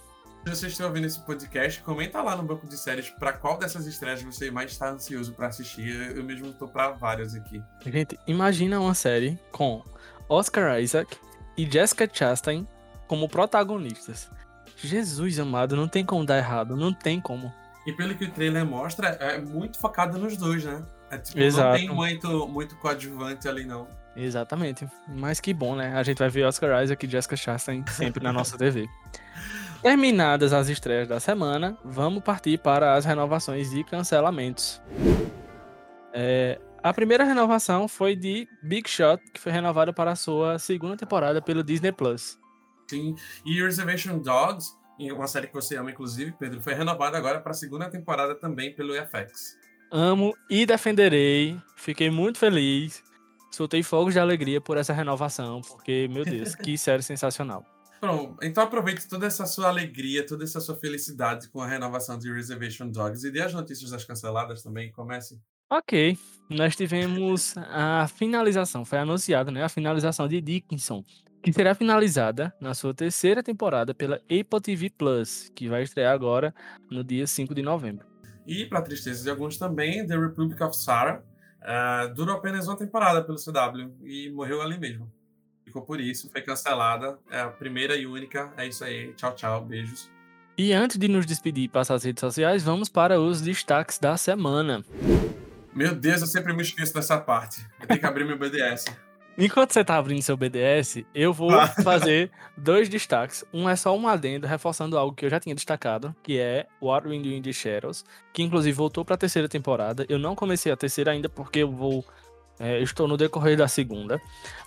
Se 0.43 0.49
vocês 0.49 0.71
estão 0.73 0.87
ouvindo 0.87 1.07
esse 1.07 1.21
podcast, 1.21 1.81
comenta 1.83 2.21
lá 2.21 2.35
no 2.35 2.43
banco 2.43 2.67
de 2.67 2.77
séries 2.77 3.09
para 3.09 3.31
qual 3.31 3.57
dessas 3.57 3.87
estreias 3.87 4.21
você 4.21 4.51
mais 4.51 4.71
está 4.71 4.89
ansioso 4.89 5.31
para 5.31 5.47
assistir. 5.47 5.95
Eu 6.13 6.21
mesmo 6.21 6.51
tô 6.51 6.67
para 6.67 6.91
várias 6.91 7.33
aqui. 7.33 7.63
Gente, 7.85 8.19
imagina 8.27 8.77
uma 8.77 8.93
série 8.93 9.39
com 9.53 9.81
Oscar 10.27 10.81
Isaac 10.81 11.17
e 11.57 11.65
Jessica 11.65 12.09
Chastain 12.11 12.67
como 13.07 13.29
protagonistas. 13.29 14.29
Jesus 14.75 15.39
amado, 15.39 15.77
não 15.77 15.87
tem 15.87 16.05
como 16.05 16.25
dar 16.25 16.37
errado, 16.37 16.75
não 16.75 16.93
tem 16.93 17.21
como. 17.21 17.53
E 17.87 17.93
pelo 17.93 18.13
que 18.13 18.25
o 18.25 18.31
trailer 18.31 18.65
mostra, 18.65 19.07
é 19.21 19.39
muito 19.39 19.79
focado 19.79 20.17
nos 20.17 20.35
dois, 20.35 20.65
né? 20.65 20.83
É, 21.09 21.17
tipo, 21.19 21.39
Exato. 21.39 21.69
Não 21.69 21.77
tem 21.77 21.89
muito, 21.89 22.47
muito 22.49 22.75
coadjuvante 22.75 23.47
ali, 23.47 23.63
não. 23.63 23.87
Exatamente. 24.13 24.85
Mas 25.07 25.39
que 25.39 25.53
bom, 25.53 25.73
né? 25.75 25.95
A 25.95 26.03
gente 26.03 26.17
vai 26.17 26.29
ver 26.29 26.43
Oscar 26.43 26.83
Isaac 26.83 27.05
e 27.05 27.09
Jessica 27.09 27.37
Chastain 27.37 27.85
sempre 27.87 28.21
na 28.21 28.33
nossa 28.33 28.57
TV. 28.57 28.89
Terminadas 29.83 30.53
as 30.53 30.69
estreias 30.69 31.09
da 31.09 31.19
semana, 31.19 31.77
vamos 31.83 32.23
partir 32.23 32.57
para 32.57 32.95
as 32.95 33.03
renovações 33.03 33.73
e 33.73 33.83
cancelamentos. 33.83 34.81
É, 36.13 36.57
a 36.81 36.93
primeira 36.93 37.25
renovação 37.25 37.85
foi 37.89 38.15
de 38.15 38.47
Big 38.63 38.89
Shot, 38.89 39.21
que 39.33 39.41
foi 39.41 39.51
renovada 39.51 39.91
para 39.91 40.13
a 40.13 40.15
sua 40.15 40.57
segunda 40.57 40.95
temporada 40.95 41.41
pelo 41.41 41.61
Disney 41.61 41.91
Plus. 41.91 42.39
Sim, 42.89 43.13
e 43.45 43.61
Reservation 43.61 44.19
Dogs, 44.19 44.71
uma 44.97 45.27
série 45.27 45.47
que 45.47 45.53
você 45.53 45.75
ama, 45.75 45.91
inclusive, 45.91 46.31
Pedro, 46.39 46.61
foi 46.61 46.73
renovada 46.73 47.17
agora 47.17 47.41
para 47.41 47.51
a 47.51 47.55
segunda 47.55 47.89
temporada 47.89 48.33
também 48.35 48.73
pelo 48.73 48.93
FX. 48.93 49.57
Amo 49.91 50.33
e 50.49 50.65
defenderei, 50.65 51.59
fiquei 51.75 52.09
muito 52.09 52.39
feliz, 52.39 53.03
soltei 53.51 53.83
fogos 53.83 54.13
de 54.13 54.19
alegria 54.21 54.61
por 54.61 54.77
essa 54.77 54.93
renovação, 54.93 55.59
porque, 55.59 56.07
meu 56.09 56.23
Deus, 56.23 56.55
que 56.55 56.77
série 56.79 57.03
sensacional. 57.03 57.72
Pronto, 58.03 58.35
então 58.43 58.61
aproveite 58.61 59.07
toda 59.07 59.25
essa 59.25 59.45
sua 59.45 59.69
alegria, 59.69 60.25
toda 60.27 60.43
essa 60.43 60.59
sua 60.59 60.75
felicidade 60.75 61.47
com 61.47 61.61
a 61.61 61.65
renovação 61.65 62.19
de 62.19 62.29
Reservation 62.29 62.89
Dogs 62.89 63.25
e 63.25 63.31
dê 63.31 63.39
as 63.39 63.53
notícias 63.53 63.91
das 63.91 64.03
canceladas 64.03 64.61
também, 64.61 64.91
comece. 64.91 65.39
Ok, 65.71 66.17
nós 66.49 66.75
tivemos 66.75 67.55
a 67.57 68.05
finalização, 68.09 68.83
foi 68.83 68.99
anunciada, 68.99 69.51
né, 69.51 69.63
a 69.63 69.69
finalização 69.69 70.27
de 70.27 70.41
Dickinson, 70.41 71.01
que 71.41 71.53
será 71.53 71.73
finalizada 71.73 72.53
na 72.59 72.73
sua 72.73 72.93
terceira 72.93 73.41
temporada 73.41 73.93
pela 73.93 74.17
Apple 74.17 74.61
TV 74.61 74.89
Plus, 74.89 75.49
que 75.55 75.69
vai 75.69 75.83
estrear 75.83 76.13
agora 76.13 76.53
no 76.91 77.05
dia 77.05 77.25
5 77.25 77.55
de 77.55 77.61
novembro. 77.61 78.05
E, 78.45 78.65
para 78.65 78.81
tristeza 78.81 79.23
de 79.23 79.29
alguns 79.29 79.57
também, 79.57 80.05
The 80.05 80.17
Republic 80.17 80.61
of 80.61 80.75
Sarah 80.75 81.23
uh, 81.61 82.13
durou 82.13 82.35
apenas 82.35 82.67
uma 82.67 82.75
temporada 82.75 83.23
pelo 83.23 83.37
CW 83.37 83.95
e 84.03 84.29
morreu 84.29 84.61
ali 84.61 84.77
mesmo 84.77 85.09
ficou 85.65 85.81
por 85.81 85.99
isso, 85.99 86.29
foi 86.29 86.41
cancelada. 86.41 87.17
É 87.29 87.41
a 87.41 87.47
primeira 87.47 87.95
e 87.95 88.05
única. 88.05 88.51
É 88.57 88.67
isso 88.67 88.83
aí. 88.83 89.13
Tchau, 89.13 89.33
tchau. 89.35 89.65
Beijos. 89.65 90.09
E 90.57 90.71
antes 90.71 90.97
de 90.97 91.07
nos 91.07 91.25
despedir 91.25 91.63
e 91.63 91.67
passar 91.67 91.95
as 91.95 92.03
redes 92.03 92.21
sociais, 92.21 92.63
vamos 92.63 92.87
para 92.87 93.19
os 93.19 93.41
destaques 93.41 93.97
da 93.97 94.15
semana. 94.17 94.85
Meu 95.73 95.95
Deus, 95.95 96.21
eu 96.21 96.27
sempre 96.27 96.53
me 96.53 96.61
esqueço 96.61 96.93
dessa 96.93 97.17
parte. 97.17 97.65
Eu 97.79 97.87
tenho 97.87 97.99
que 97.99 98.05
abrir 98.05 98.23
meu 98.23 98.37
BDS. 98.37 98.85
Enquanto 99.35 99.71
você 99.73 99.83
tá 99.83 99.97
abrindo 99.97 100.21
seu 100.21 100.37
BDS, 100.37 101.03
eu 101.15 101.33
vou 101.33 101.49
fazer 101.83 102.29
dois 102.55 102.87
destaques. 102.87 103.43
Um 103.51 103.67
é 103.67 103.75
só 103.75 103.97
um 103.97 104.07
adendo, 104.07 104.45
reforçando 104.45 104.95
algo 104.95 105.15
que 105.15 105.25
eu 105.25 105.29
já 105.29 105.39
tinha 105.39 105.55
destacado, 105.55 106.15
que 106.21 106.37
é 106.37 106.67
What 106.79 107.07
We 107.07 107.17
Do 107.17 107.29
in 107.29 107.41
the 107.41 107.51
Shadows, 107.51 108.05
que 108.31 108.43
inclusive 108.43 108.77
voltou 108.77 109.03
para 109.03 109.15
a 109.15 109.17
terceira 109.17 109.49
temporada. 109.49 110.05
Eu 110.07 110.19
não 110.19 110.35
comecei 110.35 110.71
a 110.71 110.77
terceira 110.77 111.11
ainda 111.11 111.29
porque 111.29 111.59
eu 111.59 111.71
vou 111.71 112.05
é, 112.59 112.81
estou 112.81 113.07
no 113.07 113.17
decorrer 113.17 113.57
da 113.57 113.67
segunda, 113.67 114.21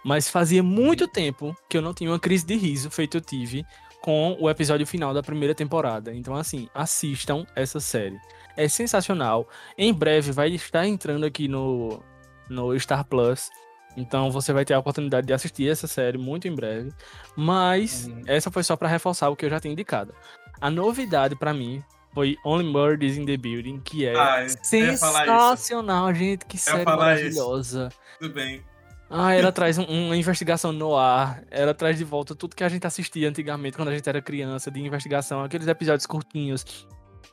mas 0.05 0.29
fazia 0.29 0.63
muito 0.63 1.07
tempo 1.07 1.57
que 1.69 1.77
eu 1.77 1.83
não 1.83 1.95
tinha 1.95 2.11
uma 2.11 2.19
crise 2.19 2.45
de 2.45 2.57
riso 2.57 2.91
feito 2.91 3.17
eu 3.17 3.21
tive 3.21 3.65
com 4.01 4.37
o 4.41 4.49
episódio 4.49 4.87
final 4.87 5.13
da 5.13 5.23
primeira 5.23 5.55
temporada. 5.55 6.15
Então, 6.15 6.37
assim, 6.37 6.69
assistam 6.73 7.45
essa 7.57 7.81
série. 7.81 8.17
É 8.57 8.69
sensacional. 8.69 9.49
Em 9.77 9.93
breve 9.93 10.31
vai 10.31 10.51
estar 10.51 10.87
entrando 10.87 11.27
aqui 11.27 11.49
no, 11.49 12.01
no 12.49 12.79
Star 12.79 13.05
Plus. 13.05 13.51
Então 13.97 14.31
você 14.31 14.53
vai 14.53 14.65
ter 14.65 14.75
a 14.75 14.79
oportunidade 14.79 15.27
de 15.27 15.33
assistir 15.33 15.69
essa 15.69 15.87
série 15.87 16.19
muito 16.19 16.47
em 16.47 16.55
breve. 16.55 16.93
Mas 17.35 18.07
uhum. 18.07 18.23
essa 18.27 18.51
foi 18.51 18.63
só 18.63 18.77
para 18.77 18.89
reforçar 18.89 19.29
o 19.29 19.35
que 19.35 19.45
eu 19.45 19.51
já 19.51 19.59
tinha 19.59 19.73
indicado. 19.73 20.15
A 20.61 20.71
novidade 20.71 21.35
para 21.35 21.53
mim 21.53 21.83
foi 22.17 22.39
Only 22.43 22.65
Murders 22.65 23.19
in 23.19 23.27
the 23.27 23.37
Building, 23.37 23.79
que 23.81 24.07
é 24.07 24.17
ah, 24.17 24.49
sensacional, 24.63 26.15
gente. 26.15 26.47
Que 26.47 26.57
série 26.57 26.83
maravilhosa. 26.83 27.89
Isso. 27.89 28.01
Tudo 28.19 28.33
bem. 28.33 28.65
Ah, 29.11 29.35
ela 29.35 29.53
traz 29.53 29.77
um, 29.77 29.85
uma 29.85 30.17
investigação 30.17 30.73
no 30.73 30.97
ar. 30.97 31.43
Ela 31.51 31.75
traz 31.75 31.99
de 31.99 32.05
volta 32.05 32.35
tudo 32.35 32.57
que 32.57 32.65
a 32.65 32.71
gente 32.71 32.87
assistia 32.87 33.29
antigamente, 33.29 33.77
quando 33.77 33.89
a 33.89 33.95
gente 33.95 34.09
era 34.09 34.23
criança, 34.23 34.71
de 34.71 34.81
investigação. 34.81 35.45
Aqueles 35.45 35.69
episódios 35.69 36.07
curtinhos 36.07 36.65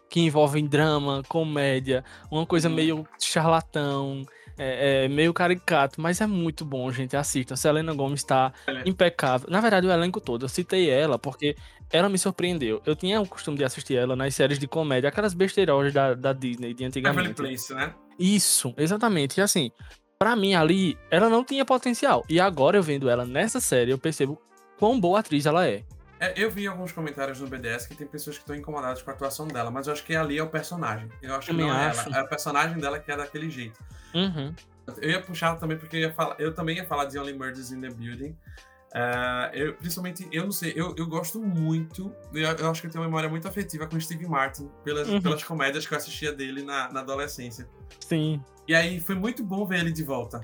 que 0.09 0.19
envolvem 0.19 0.67
drama, 0.67 1.23
comédia, 1.29 2.03
uma 2.29 2.45
coisa 2.45 2.67
hum. 2.67 2.73
meio 2.73 3.07
charlatão 3.17 4.25
é, 4.57 5.05
é, 5.05 5.07
meio 5.07 5.33
caricato, 5.33 5.99
mas 6.01 6.21
é 6.21 6.27
muito 6.27 6.63
bom, 6.63 6.91
gente. 6.91 7.15
Assista. 7.15 7.55
Selena 7.55 7.93
Gomes 7.93 8.21
está 8.21 8.53
é. 8.67 8.83
impecável. 8.87 9.47
Na 9.49 9.59
verdade, 9.59 9.87
o 9.87 9.91
elenco 9.91 10.21
todo. 10.21 10.45
Eu 10.45 10.49
citei 10.49 10.89
ela 10.89 11.17
porque 11.17 11.55
ela 11.91 12.09
me 12.09 12.17
surpreendeu. 12.17 12.81
Eu 12.85 12.95
tinha 12.95 13.21
o 13.21 13.27
costume 13.27 13.57
de 13.57 13.63
assistir 13.63 13.95
ela 13.95 14.15
nas 14.15 14.33
séries 14.35 14.59
de 14.59 14.67
comédia, 14.67 15.09
aquelas 15.09 15.33
besteiros 15.33 15.93
da, 15.93 16.13
da 16.13 16.33
Disney 16.33 16.73
de 16.73 16.85
antigamente. 16.85 17.33
Place, 17.33 17.73
né? 17.73 17.93
Isso, 18.19 18.73
exatamente. 18.77 19.39
E 19.39 19.41
assim, 19.41 19.71
para 20.17 20.35
mim 20.35 20.53
ali, 20.53 20.97
ela 21.11 21.29
não 21.29 21.43
tinha 21.43 21.65
potencial. 21.65 22.23
E 22.29 22.39
agora 22.39 22.77
eu 22.77 22.83
vendo 22.83 23.09
ela 23.09 23.25
nessa 23.25 23.59
série, 23.59 23.91
eu 23.91 23.97
percebo 23.97 24.39
quão 24.77 24.99
boa 24.99 25.19
atriz 25.19 25.45
ela 25.45 25.67
é. 25.67 25.83
É, 26.23 26.33
eu 26.37 26.49
vi 26.49 26.65
alguns 26.65 26.93
comentários 26.93 27.41
no 27.41 27.47
BDS 27.47 27.85
que 27.85 27.95
tem 27.95 28.07
pessoas 28.07 28.37
que 28.37 28.43
estão 28.43 28.55
incomodadas 28.55 29.01
com 29.01 29.11
a 29.11 29.13
atuação 29.13 29.45
dela, 29.45 29.69
mas 29.69 29.87
eu 29.87 29.93
acho 29.93 30.05
que 30.05 30.15
ali 30.15 30.37
é 30.37 30.43
o 30.43 30.47
personagem. 30.47 31.09
Eu 31.21 31.35
acho 31.35 31.47
Também 31.47 31.65
que 31.65 31.71
não 31.71 31.77
é 31.77 31.87
acho. 31.87 32.07
ela. 32.07 32.17
É 32.17 32.19
a 32.21 32.25
personagem 32.25 32.77
dela 32.79 32.97
que 32.97 33.11
é 33.11 33.17
daquele 33.17 33.49
jeito. 33.49 33.77
Uhum. 34.15 34.55
Eu 35.01 35.09
ia 35.09 35.21
puxar 35.21 35.55
também 35.57 35.77
porque 35.77 35.97
eu, 35.97 36.13
falar, 36.13 36.35
eu 36.39 36.53
também 36.53 36.77
ia 36.77 36.85
falar 36.85 37.05
de 37.05 37.19
Only 37.19 37.33
Murders 37.33 37.71
in 37.71 37.81
the 37.81 37.89
Building. 37.89 38.37
É, 38.95 39.51
eu, 39.53 39.73
principalmente, 39.73 40.25
eu 40.31 40.43
não 40.45 40.51
sei, 40.51 40.71
eu, 40.75 40.95
eu 40.95 41.07
gosto 41.07 41.41
muito, 41.41 42.15
eu, 42.33 42.43
eu 42.43 42.69
acho 42.71 42.79
que 42.79 42.87
eu 42.87 42.91
tenho 42.91 43.01
uma 43.01 43.07
memória 43.09 43.27
muito 43.27 43.45
afetiva 43.47 43.85
com 43.87 43.99
Steve 43.99 44.25
Martin, 44.27 44.69
pelas, 44.83 45.09
Uhum. 45.09 45.21
pelas 45.21 45.43
comédias 45.43 45.85
que 45.85 45.93
eu 45.93 45.97
assistia 45.97 46.31
dele 46.31 46.63
na, 46.63 46.89
na 46.91 46.99
adolescência. 47.01 47.67
Sim, 47.99 48.41
E 48.67 48.73
aí 48.73 48.99
foi 49.01 49.15
muito 49.15 49.43
bom 49.43 49.65
ver 49.65 49.79
ele 49.79 49.91
de 49.91 50.03
volta. 50.03 50.41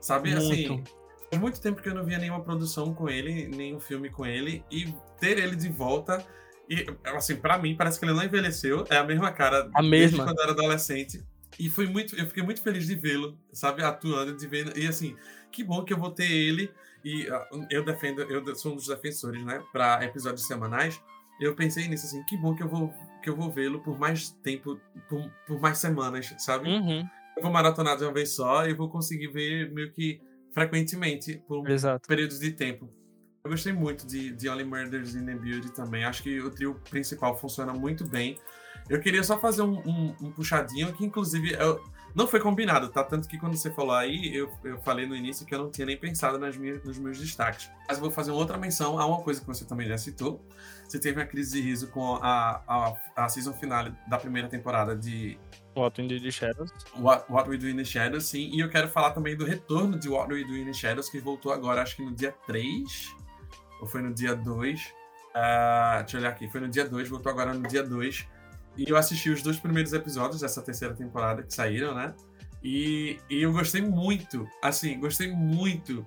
Sabe, 0.00 0.32
assim, 0.32 0.68
muito. 0.68 0.97
Faz 1.30 1.40
muito 1.40 1.60
tempo 1.60 1.82
que 1.82 1.88
eu 1.88 1.94
não 1.94 2.04
via 2.04 2.18
nenhuma 2.18 2.42
produção 2.42 2.94
com 2.94 3.08
ele, 3.08 3.48
nenhum 3.48 3.80
filme 3.80 4.10
com 4.10 4.26
ele, 4.26 4.64
e 4.70 4.92
ter 5.20 5.38
ele 5.38 5.56
de 5.56 5.68
volta. 5.68 6.24
E, 6.68 6.86
assim, 7.04 7.36
pra 7.36 7.58
mim, 7.58 7.76
parece 7.76 7.98
que 7.98 8.04
ele 8.04 8.12
não 8.12 8.22
envelheceu, 8.22 8.84
é 8.90 8.96
a 8.96 9.04
mesma 9.04 9.32
cara 9.32 9.70
A 9.74 9.80
desde 9.80 9.88
mesma. 9.90 10.24
quando 10.24 10.40
era 10.40 10.52
adolescente. 10.52 11.22
E 11.58 11.68
foi 11.68 11.86
muito, 11.86 12.14
eu 12.14 12.26
fiquei 12.26 12.42
muito 12.42 12.62
feliz 12.62 12.86
de 12.86 12.94
vê-lo, 12.94 13.36
sabe, 13.52 13.82
atuando, 13.82 14.36
de 14.36 14.46
ver. 14.46 14.76
E 14.76 14.86
assim, 14.86 15.16
que 15.50 15.64
bom 15.64 15.84
que 15.84 15.92
eu 15.92 15.98
vou 15.98 16.10
ter 16.10 16.30
ele. 16.30 16.70
E 17.04 17.28
ah, 17.28 17.46
eu 17.70 17.84
defendo, 17.84 18.22
eu 18.22 18.54
sou 18.54 18.72
um 18.72 18.76
dos 18.76 18.86
defensores, 18.86 19.44
né, 19.44 19.62
para 19.72 20.04
episódios 20.04 20.46
semanais. 20.46 21.00
Eu 21.40 21.54
pensei 21.54 21.86
nisso 21.88 22.06
assim, 22.06 22.22
que 22.24 22.36
bom 22.36 22.54
que 22.54 22.62
eu 22.62 22.68
vou 22.68 22.92
que 23.22 23.30
eu 23.30 23.36
vou 23.36 23.50
vê-lo 23.50 23.80
por 23.80 23.98
mais 23.98 24.30
tempo, 24.42 24.80
por, 25.08 25.30
por 25.46 25.60
mais 25.60 25.78
semanas, 25.78 26.32
sabe? 26.38 26.68
Uhum. 26.68 27.08
Eu 27.36 27.42
vou 27.42 27.50
maratonar 27.50 27.96
de 27.96 28.04
uma 28.04 28.12
vez 28.12 28.30
só 28.30 28.66
e 28.66 28.74
vou 28.74 28.88
conseguir 28.88 29.28
ver 29.28 29.70
meio 29.72 29.92
que 29.92 30.20
frequentemente 30.52 31.42
por 31.46 31.68
Exato. 31.70 32.06
períodos 32.08 32.38
de 32.40 32.52
tempo. 32.52 32.88
Eu 33.44 33.50
gostei 33.50 33.72
muito 33.72 34.06
de, 34.06 34.32
de 34.32 34.48
Only 34.48 34.64
Murders 34.64 35.14
in 35.14 35.24
the 35.24 35.34
Building 35.34 35.68
também. 35.68 36.04
Acho 36.04 36.22
que 36.22 36.40
o 36.40 36.50
trio 36.50 36.74
principal 36.90 37.36
funciona 37.38 37.72
muito 37.72 38.06
bem. 38.06 38.36
Eu 38.88 39.00
queria 39.00 39.22
só 39.22 39.38
fazer 39.38 39.62
um, 39.62 39.78
um- 39.86 40.16
um 40.22 40.32
puxadinho 40.32 40.92
que, 40.92 41.04
inclusive, 41.04 41.52
eu- 41.54 41.80
não 42.14 42.26
foi 42.26 42.40
combinado, 42.40 42.88
tá? 42.88 43.04
Tanto 43.04 43.28
que 43.28 43.38
quando 43.38 43.56
você 43.56 43.70
falou 43.70 43.94
aí, 43.94 44.34
eu, 44.34 44.50
eu 44.64 44.78
falei 44.80 45.06
no 45.06 45.14
início 45.14 45.46
que 45.46 45.54
eu 45.54 45.58
não 45.58 45.70
tinha 45.70 45.86
nem 45.86 45.96
pensado 45.96 46.38
nas 46.38 46.56
minhas, 46.56 46.82
nos 46.82 46.98
meus 46.98 47.18
destaques. 47.18 47.70
Mas 47.86 47.96
eu 47.98 48.02
vou 48.02 48.10
fazer 48.10 48.30
uma 48.32 48.38
outra 48.40 48.56
menção 48.58 48.98
a 48.98 49.06
uma 49.06 49.22
coisa 49.22 49.40
que 49.40 49.46
você 49.46 49.64
também 49.64 49.86
já 49.86 49.96
citou. 49.98 50.44
Você 50.88 50.98
teve 50.98 51.20
uma 51.20 51.26
crise 51.26 51.52
de 51.52 51.60
riso 51.68 51.88
com 51.88 52.16
a, 52.16 52.62
a, 52.66 52.96
a 53.24 53.28
season 53.28 53.52
finale 53.52 53.94
da 54.08 54.18
primeira 54.18 54.48
temporada 54.48 54.96
de 54.96 55.38
What 55.78 56.00
in 56.02 56.08
the 56.08 56.30
Shadows. 56.30 56.70
What, 56.96 57.30
What 57.30 57.48
We 57.48 57.56
Do 57.56 57.68
in 57.68 57.76
the 57.76 57.84
Shadows, 57.84 58.26
sim. 58.26 58.50
E 58.52 58.60
eu 58.60 58.68
quero 58.68 58.88
falar 58.88 59.12
também 59.12 59.36
do 59.36 59.44
retorno 59.44 59.98
de 59.98 60.08
What 60.08 60.32
We 60.32 60.44
Do 60.44 60.56
in 60.56 60.64
the 60.64 60.72
Shadows, 60.72 61.08
que 61.08 61.20
voltou 61.20 61.52
agora, 61.52 61.82
acho 61.82 61.96
que 61.96 62.02
no 62.02 62.12
dia 62.12 62.34
3, 62.46 63.14
ou 63.80 63.86
foi 63.86 64.02
no 64.02 64.12
dia 64.12 64.34
2. 64.34 64.92
Ah, 65.34 65.98
deixa 66.00 66.16
eu 66.16 66.20
olhar 66.20 66.30
aqui, 66.30 66.48
foi 66.48 66.60
no 66.60 66.68
dia 66.68 66.88
2, 66.88 67.08
voltou 67.08 67.30
agora 67.30 67.54
no 67.54 67.66
dia 67.68 67.82
2. 67.82 68.26
E 68.76 68.88
eu 68.88 68.96
assisti 68.96 69.30
os 69.30 69.42
dois 69.42 69.58
primeiros 69.58 69.92
episódios 69.92 70.40
dessa 70.40 70.62
terceira 70.62 70.94
temporada 70.94 71.42
que 71.42 71.52
saíram, 71.52 71.94
né? 71.94 72.14
E, 72.62 73.18
e 73.30 73.42
eu 73.42 73.52
gostei 73.52 73.80
muito, 73.82 74.48
assim, 74.62 74.98
gostei 74.98 75.30
muito. 75.30 76.06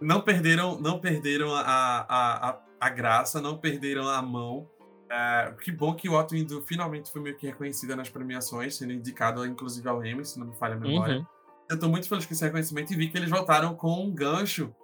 Não 0.00 0.20
perderam, 0.20 0.80
não 0.80 1.00
perderam 1.00 1.54
a, 1.54 1.60
a, 1.62 2.50
a, 2.50 2.60
a 2.80 2.88
graça, 2.90 3.40
não 3.40 3.56
perderam 3.56 4.08
a 4.08 4.20
mão. 4.20 4.68
É, 5.10 5.54
que 5.62 5.70
bom 5.70 5.94
que 5.94 6.08
o 6.08 6.18
Otto 6.18 6.34
Indo 6.34 6.62
finalmente 6.62 7.12
foi 7.12 7.22
meio 7.22 7.36
que 7.36 7.46
reconhecida 7.46 7.94
nas 7.94 8.08
premiações, 8.08 8.76
sendo 8.76 8.92
indicado 8.92 9.46
inclusive 9.46 9.88
ao 9.88 10.04
Emmy, 10.04 10.24
se 10.24 10.38
não 10.38 10.46
me 10.48 10.56
falha 10.56 10.74
a 10.74 10.78
memória. 10.78 11.18
Uhum. 11.18 11.26
Eu 11.70 11.78
tô 11.78 11.88
muito 11.88 12.08
feliz 12.08 12.26
com 12.26 12.32
esse 12.32 12.44
reconhecimento 12.44 12.92
e 12.92 12.96
vi 12.96 13.08
que 13.08 13.16
eles 13.16 13.30
voltaram 13.30 13.74
com 13.74 14.04
um 14.04 14.12
gancho 14.12 14.74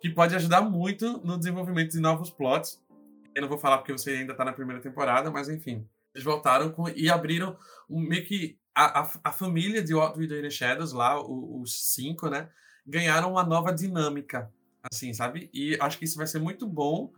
que 0.00 0.10
pode 0.10 0.34
ajudar 0.34 0.60
muito 0.62 1.18
no 1.24 1.38
desenvolvimento 1.38 1.92
de 1.92 2.00
novos 2.00 2.30
plots. 2.30 2.82
Eu 3.34 3.42
não 3.42 3.48
vou 3.48 3.58
falar 3.58 3.78
porque 3.78 3.92
você 3.92 4.10
ainda 4.10 4.34
tá 4.34 4.44
na 4.44 4.52
primeira 4.52 4.80
temporada, 4.80 5.30
mas 5.30 5.48
enfim. 5.48 5.86
Eles 6.14 6.24
voltaram 6.24 6.70
com, 6.70 6.88
e 6.88 7.08
abriram 7.08 7.56
um, 7.88 8.00
meio 8.00 8.24
que 8.24 8.58
a, 8.74 9.00
a, 9.00 9.10
a 9.24 9.32
família 9.32 9.82
de 9.82 9.94
What 9.94 10.18
We 10.18 10.26
Do 10.26 10.36
in 10.36 10.42
the 10.42 10.50
Shadows, 10.50 10.92
lá, 10.92 11.20
o- 11.20 11.62
os 11.62 11.92
cinco, 11.94 12.28
né? 12.28 12.48
Ganharam 12.86 13.30
uma 13.30 13.44
nova 13.44 13.72
dinâmica, 13.72 14.50
assim, 14.92 15.14
sabe? 15.14 15.48
E 15.54 15.78
acho 15.80 15.98
que 15.98 16.04
isso 16.04 16.18
vai 16.18 16.26
ser 16.26 16.40
muito 16.40 16.66
bom 16.66 17.12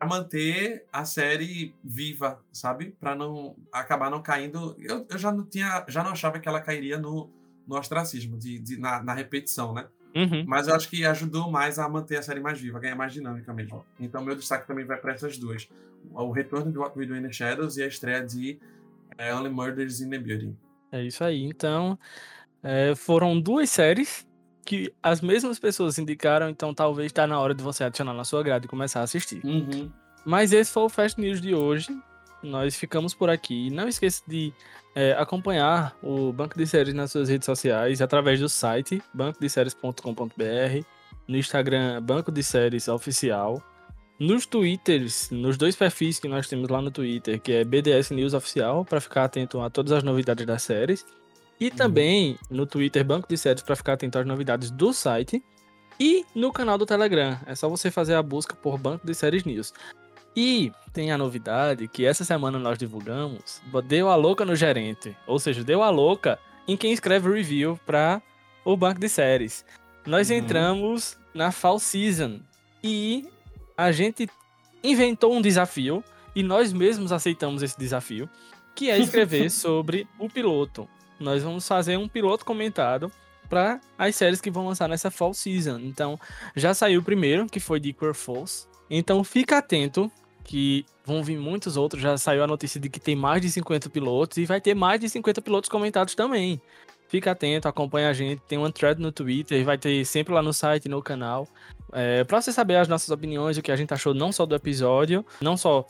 para 0.00 0.08
manter 0.08 0.86
a 0.90 1.04
série 1.04 1.74
viva, 1.84 2.40
sabe? 2.50 2.96
Para 2.98 3.14
não 3.14 3.54
acabar 3.70 4.10
não 4.10 4.22
caindo. 4.22 4.74
Eu, 4.78 5.06
eu 5.10 5.18
já 5.18 5.30
não 5.30 5.44
tinha, 5.44 5.84
já 5.88 6.02
não 6.02 6.12
achava 6.12 6.38
que 6.40 6.48
ela 6.48 6.58
cairia 6.58 6.96
no, 6.98 7.28
no 7.68 7.76
ostracismo, 7.76 8.38
de, 8.38 8.58
de- 8.58 8.78
na, 8.78 9.02
na 9.02 9.12
repetição, 9.12 9.74
né? 9.74 9.86
Uhum. 10.16 10.42
Mas 10.46 10.68
eu 10.68 10.74
acho 10.74 10.88
que 10.88 11.04
ajudou 11.04 11.50
mais 11.50 11.78
a 11.78 11.86
manter 11.86 12.16
a 12.16 12.22
série 12.22 12.40
mais 12.40 12.58
viva, 12.58 12.80
ganhar 12.80 12.96
mais 12.96 13.12
dinâmica 13.12 13.52
mesmo. 13.52 13.84
Então 14.00 14.24
meu 14.24 14.34
destaque 14.34 14.66
também 14.66 14.86
vai 14.86 14.96
para 14.96 15.12
essas 15.12 15.36
duas: 15.36 15.68
o 16.12 16.30
retorno 16.32 16.72
de 16.72 16.78
What 16.78 16.98
We 16.98 17.04
Do 17.04 17.14
in 17.14 17.22
the 17.22 17.30
Shadows 17.32 17.76
e 17.76 17.82
a 17.82 17.86
estreia 17.86 18.24
de 18.24 18.58
eh, 19.18 19.34
Only 19.34 19.50
Murders 19.50 20.00
in 20.00 20.08
the 20.08 20.18
Building. 20.18 20.56
É 20.90 21.04
isso 21.04 21.22
aí. 21.22 21.44
Então, 21.44 21.98
é, 22.62 22.94
foram 22.96 23.38
duas 23.38 23.68
séries 23.68 24.26
que 24.70 24.94
as 25.02 25.20
mesmas 25.20 25.58
pessoas 25.58 25.98
indicaram, 25.98 26.48
então 26.48 26.72
talvez 26.72 27.06
está 27.06 27.26
na 27.26 27.40
hora 27.40 27.52
de 27.52 27.60
você 27.60 27.82
adicionar 27.82 28.14
na 28.14 28.22
sua 28.22 28.40
grade 28.40 28.66
e 28.66 28.68
começar 28.68 29.00
a 29.00 29.02
assistir. 29.02 29.40
Uhum. 29.44 29.90
Mas 30.24 30.52
esse 30.52 30.70
foi 30.70 30.84
o 30.84 30.88
Fast 30.88 31.20
News 31.20 31.40
de 31.40 31.56
hoje. 31.56 31.88
Nós 32.40 32.76
ficamos 32.76 33.12
por 33.12 33.28
aqui. 33.28 33.68
Não 33.68 33.88
esqueça 33.88 34.22
de 34.28 34.52
é, 34.94 35.10
acompanhar 35.18 35.96
o 36.00 36.32
Banco 36.32 36.56
de 36.56 36.64
Séries 36.68 36.94
nas 36.94 37.10
suas 37.10 37.28
redes 37.28 37.46
sociais 37.46 38.00
através 38.00 38.38
do 38.38 38.48
site 38.48 39.02
bancodeséries.com.br, 39.12 40.84
no 41.26 41.36
Instagram 41.36 42.00
Banco 42.00 42.30
de 42.30 42.44
Séries 42.44 42.86
Oficial, 42.86 43.60
nos 44.20 44.46
Twitters, 44.46 45.30
nos 45.32 45.56
dois 45.56 45.74
perfis 45.74 46.20
que 46.20 46.28
nós 46.28 46.46
temos 46.46 46.68
lá 46.68 46.80
no 46.80 46.92
Twitter, 46.92 47.40
que 47.40 47.54
é 47.54 47.64
BDS 47.64 48.12
News 48.12 48.34
Oficial, 48.34 48.84
para 48.84 49.00
ficar 49.00 49.24
atento 49.24 49.60
a 49.60 49.68
todas 49.68 49.90
as 49.90 50.04
novidades 50.04 50.46
das 50.46 50.62
séries, 50.62 51.04
e 51.60 51.70
também 51.70 52.38
no 52.48 52.64
Twitter 52.64 53.04
Banco 53.04 53.28
de 53.28 53.36
Séries 53.36 53.62
para 53.62 53.76
ficar 53.76 53.92
atento 53.92 54.18
às 54.18 54.26
novidades 54.26 54.70
do 54.70 54.92
site. 54.92 55.44
E 55.98 56.24
no 56.34 56.50
canal 56.50 56.78
do 56.78 56.86
Telegram, 56.86 57.38
é 57.46 57.54
só 57.54 57.68
você 57.68 57.90
fazer 57.90 58.14
a 58.14 58.22
busca 58.22 58.56
por 58.56 58.78
Banco 58.78 59.06
de 59.06 59.14
Séries 59.14 59.44
News. 59.44 59.74
E 60.34 60.72
tem 60.92 61.12
a 61.12 61.18
novidade 61.18 61.86
que 61.88 62.06
essa 62.06 62.24
semana 62.24 62.58
nós 62.58 62.78
divulgamos, 62.78 63.60
deu 63.86 64.08
a 64.08 64.16
louca 64.16 64.44
no 64.44 64.56
gerente, 64.56 65.14
ou 65.26 65.38
seja, 65.38 65.62
deu 65.62 65.82
a 65.82 65.90
louca 65.90 66.38
em 66.66 66.76
quem 66.76 66.92
escreve 66.92 67.30
review 67.30 67.78
para 67.84 68.22
o 68.64 68.76
banco 68.76 69.00
de 69.00 69.08
séries. 69.08 69.64
Nós 70.06 70.30
Uhum. 70.30 70.36
entramos 70.36 71.18
na 71.34 71.52
fall 71.52 71.78
season 71.78 72.40
e 72.82 73.28
a 73.76 73.92
gente 73.92 74.28
inventou 74.82 75.34
um 75.34 75.42
desafio 75.42 76.02
e 76.34 76.42
nós 76.42 76.72
mesmos 76.72 77.12
aceitamos 77.12 77.62
esse 77.62 77.78
desafio, 77.78 78.30
que 78.74 78.88
é 78.88 78.98
escrever 78.98 79.50
sobre 79.50 80.06
o 80.18 80.28
piloto. 80.28 80.88
Nós 81.20 81.42
vamos 81.42 81.68
fazer 81.68 81.96
um 81.98 82.08
piloto 82.08 82.44
comentado 82.44 83.12
para 83.48 83.80
as 83.98 84.16
séries 84.16 84.40
que 84.40 84.50
vão 84.50 84.66
lançar 84.66 84.88
nessa 84.88 85.10
fall 85.10 85.34
season. 85.34 85.78
Então, 85.80 86.18
já 86.56 86.72
saiu 86.72 87.00
o 87.00 87.04
primeiro, 87.04 87.46
que 87.46 87.60
foi 87.60 87.78
de 87.78 87.92
Queer 87.92 88.14
Falls. 88.14 88.66
Então, 88.88 89.22
fica 89.22 89.58
atento 89.58 90.10
que 90.42 90.86
vão 91.04 91.22
vir 91.22 91.38
muitos 91.38 91.76
outros. 91.76 92.00
Já 92.00 92.16
saiu 92.16 92.42
a 92.42 92.46
notícia 92.46 92.80
de 92.80 92.88
que 92.88 92.98
tem 92.98 93.14
mais 93.14 93.42
de 93.42 93.50
50 93.50 93.90
pilotos 93.90 94.38
e 94.38 94.46
vai 94.46 94.60
ter 94.60 94.74
mais 94.74 94.98
de 95.00 95.08
50 95.08 95.42
pilotos 95.42 95.68
comentados 95.68 96.14
também. 96.14 96.60
Fica 97.08 97.32
atento, 97.32 97.66
acompanha 97.66 98.08
a 98.08 98.12
gente. 98.12 98.40
Tem 98.48 98.56
uma 98.56 98.70
thread 98.70 99.00
no 99.00 99.10
Twitter, 99.10 99.64
vai 99.64 99.76
ter 99.76 100.04
sempre 100.04 100.32
lá 100.32 100.40
no 100.40 100.52
site, 100.52 100.88
no 100.88 101.02
canal. 101.02 101.46
É, 101.92 102.24
para 102.24 102.40
você 102.40 102.52
saber 102.52 102.76
as 102.76 102.88
nossas 102.88 103.10
opiniões, 103.10 103.56
o 103.58 103.62
que 103.62 103.72
a 103.72 103.76
gente 103.76 103.92
achou 103.92 104.14
não 104.14 104.32
só 104.32 104.46
do 104.46 104.54
episódio, 104.54 105.24
não 105.40 105.56
só 105.56 105.86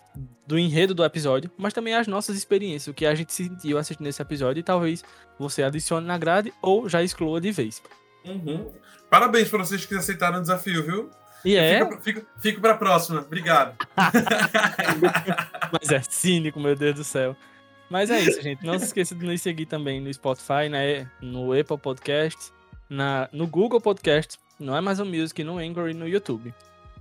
do 0.47 0.59
enredo 0.59 0.95
do 0.95 1.05
episódio, 1.05 1.51
mas 1.57 1.73
também 1.73 1.95
as 1.95 2.07
nossas 2.07 2.37
experiências, 2.37 2.89
o 2.89 2.95
que 2.95 3.07
a 3.07 3.15
gente 3.15 3.33
sentiu 3.33 3.79
assistindo 3.79 4.07
esse 4.07 4.21
episódio 4.21 4.61
e 4.61 4.65
talvez 4.65 5.05
você 5.39 5.63
adicione 5.63 6.07
na 6.07 6.19
grade 6.19 6.53
ou 6.61 6.89
já 6.89 7.03
exclua 7.03 7.41
de 7.41 7.53
vez. 7.53 7.83
Uhum. 8.25 8.71
Parabéns 9.09 9.49
para 9.49 9.59
vocês 9.59 9.85
que 9.87 9.95
aceitaram 9.95 10.39
o 10.39 10.43
desafio, 10.43 10.83
viu? 10.85 11.11
E 11.45 11.57
é, 11.57 11.85
Fico, 11.85 12.03
fico, 12.03 12.27
fico 12.39 12.61
para 12.61 12.73
a 12.73 12.77
próxima. 12.77 13.21
Obrigado. 13.21 13.75
mas 15.73 15.91
é 15.91 16.03
cínico, 16.03 16.61
meu 16.61 16.77
Deus 16.77 16.95
do 16.95 17.05
céu. 17.05 17.35
Mas 17.89 18.11
é 18.11 18.21
isso, 18.21 18.41
gente. 18.41 18.65
Não 18.65 18.79
se 18.79 18.85
esqueça 18.85 19.15
de 19.15 19.27
nos 19.27 19.43
seguir 19.43 19.67
também 19.67 20.01
no 20.01 20.13
Spotify, 20.13 20.69
né? 20.71 21.11
no 21.21 21.53
Apple 21.59 21.79
Podcast, 21.79 22.53
na, 22.89 23.29
no 23.33 23.47
Google 23.47 23.81
Podcast, 23.81 24.39
no 24.61 24.75
Amazon 24.75 25.09
Music, 25.09 25.43
no 25.43 25.59
Anchor 25.59 25.89
e 25.89 25.95
no 25.95 26.07
YouTube. 26.07 26.55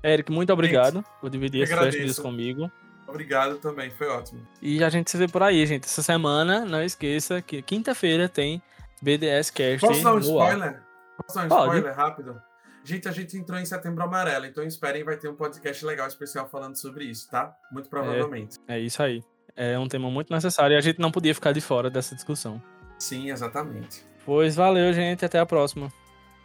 Eric, 0.04 0.32
muito 0.32 0.52
obrigado 0.54 1.04
por 1.20 1.30
dividir 1.30 1.60
eu 1.60 1.64
esse 1.66 1.74
Flash 1.74 1.88
agradeço. 1.88 2.06
News 2.06 2.20
comigo. 2.20 2.72
Obrigado 3.08 3.58
também, 3.58 3.90
foi 3.90 4.08
ótimo. 4.08 4.48
E 4.62 4.84
a 4.84 4.90
gente 4.90 5.10
se 5.10 5.18
vê 5.18 5.28
por 5.28 5.42
aí, 5.44 5.66
gente. 5.66 5.86
Essa 5.86 6.02
semana, 6.04 6.64
não 6.64 6.82
esqueça 6.84 7.42
que 7.42 7.62
quinta-feira 7.62 8.30
tem 8.30 8.62
BDS 9.02 9.50
Cast 9.50 9.80
Posso 9.86 10.04
dar 10.04 10.14
um 10.14 10.20
no 10.20 10.40
ar. 10.40 10.48
spoiler? 10.50 10.82
Posso 11.18 11.36
dar 11.38 11.46
um 11.46 11.50
Pode. 11.50 11.64
spoiler 11.78 11.96
rápido? 11.96 12.42
Gente, 12.84 13.08
a 13.10 13.12
gente 13.12 13.38
entrou 13.38 13.60
em 13.60 13.66
setembro 13.66 14.04
amarelo, 14.04 14.46
então 14.46 14.64
esperem, 14.64 15.04
vai 15.04 15.18
ter 15.18 15.28
um 15.28 15.36
podcast 15.36 15.84
legal 15.86 16.08
especial 16.08 16.48
falando 16.48 16.76
sobre 16.76 17.06
isso, 17.06 17.30
tá? 17.30 17.54
Muito 17.72 17.90
provavelmente. 17.90 18.58
É 18.68 18.80
isso 18.80 19.04
aí. 19.04 19.22
É 19.56 19.78
um 19.78 19.88
tema 19.88 20.10
muito 20.10 20.32
necessário 20.34 20.74
e 20.74 20.78
a 20.78 20.82
gente 20.82 21.00
não 21.00 21.12
podia 21.12 21.36
ficar 21.36 21.52
de 21.52 21.60
fora 21.60 21.90
dessa 21.90 22.16
discussão. 22.16 22.62
Sim, 22.98 23.30
exatamente. 23.32 24.04
Pois 24.26 24.56
valeu, 24.56 24.94
gente. 24.94 25.26
Até 25.26 25.40
a 25.40 25.46
próxima. 25.46 25.92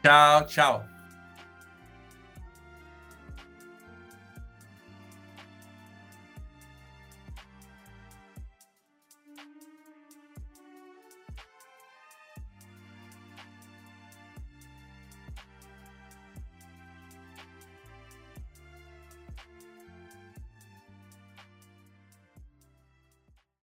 Tchau, 0.03 0.47
tchau. 0.47 0.94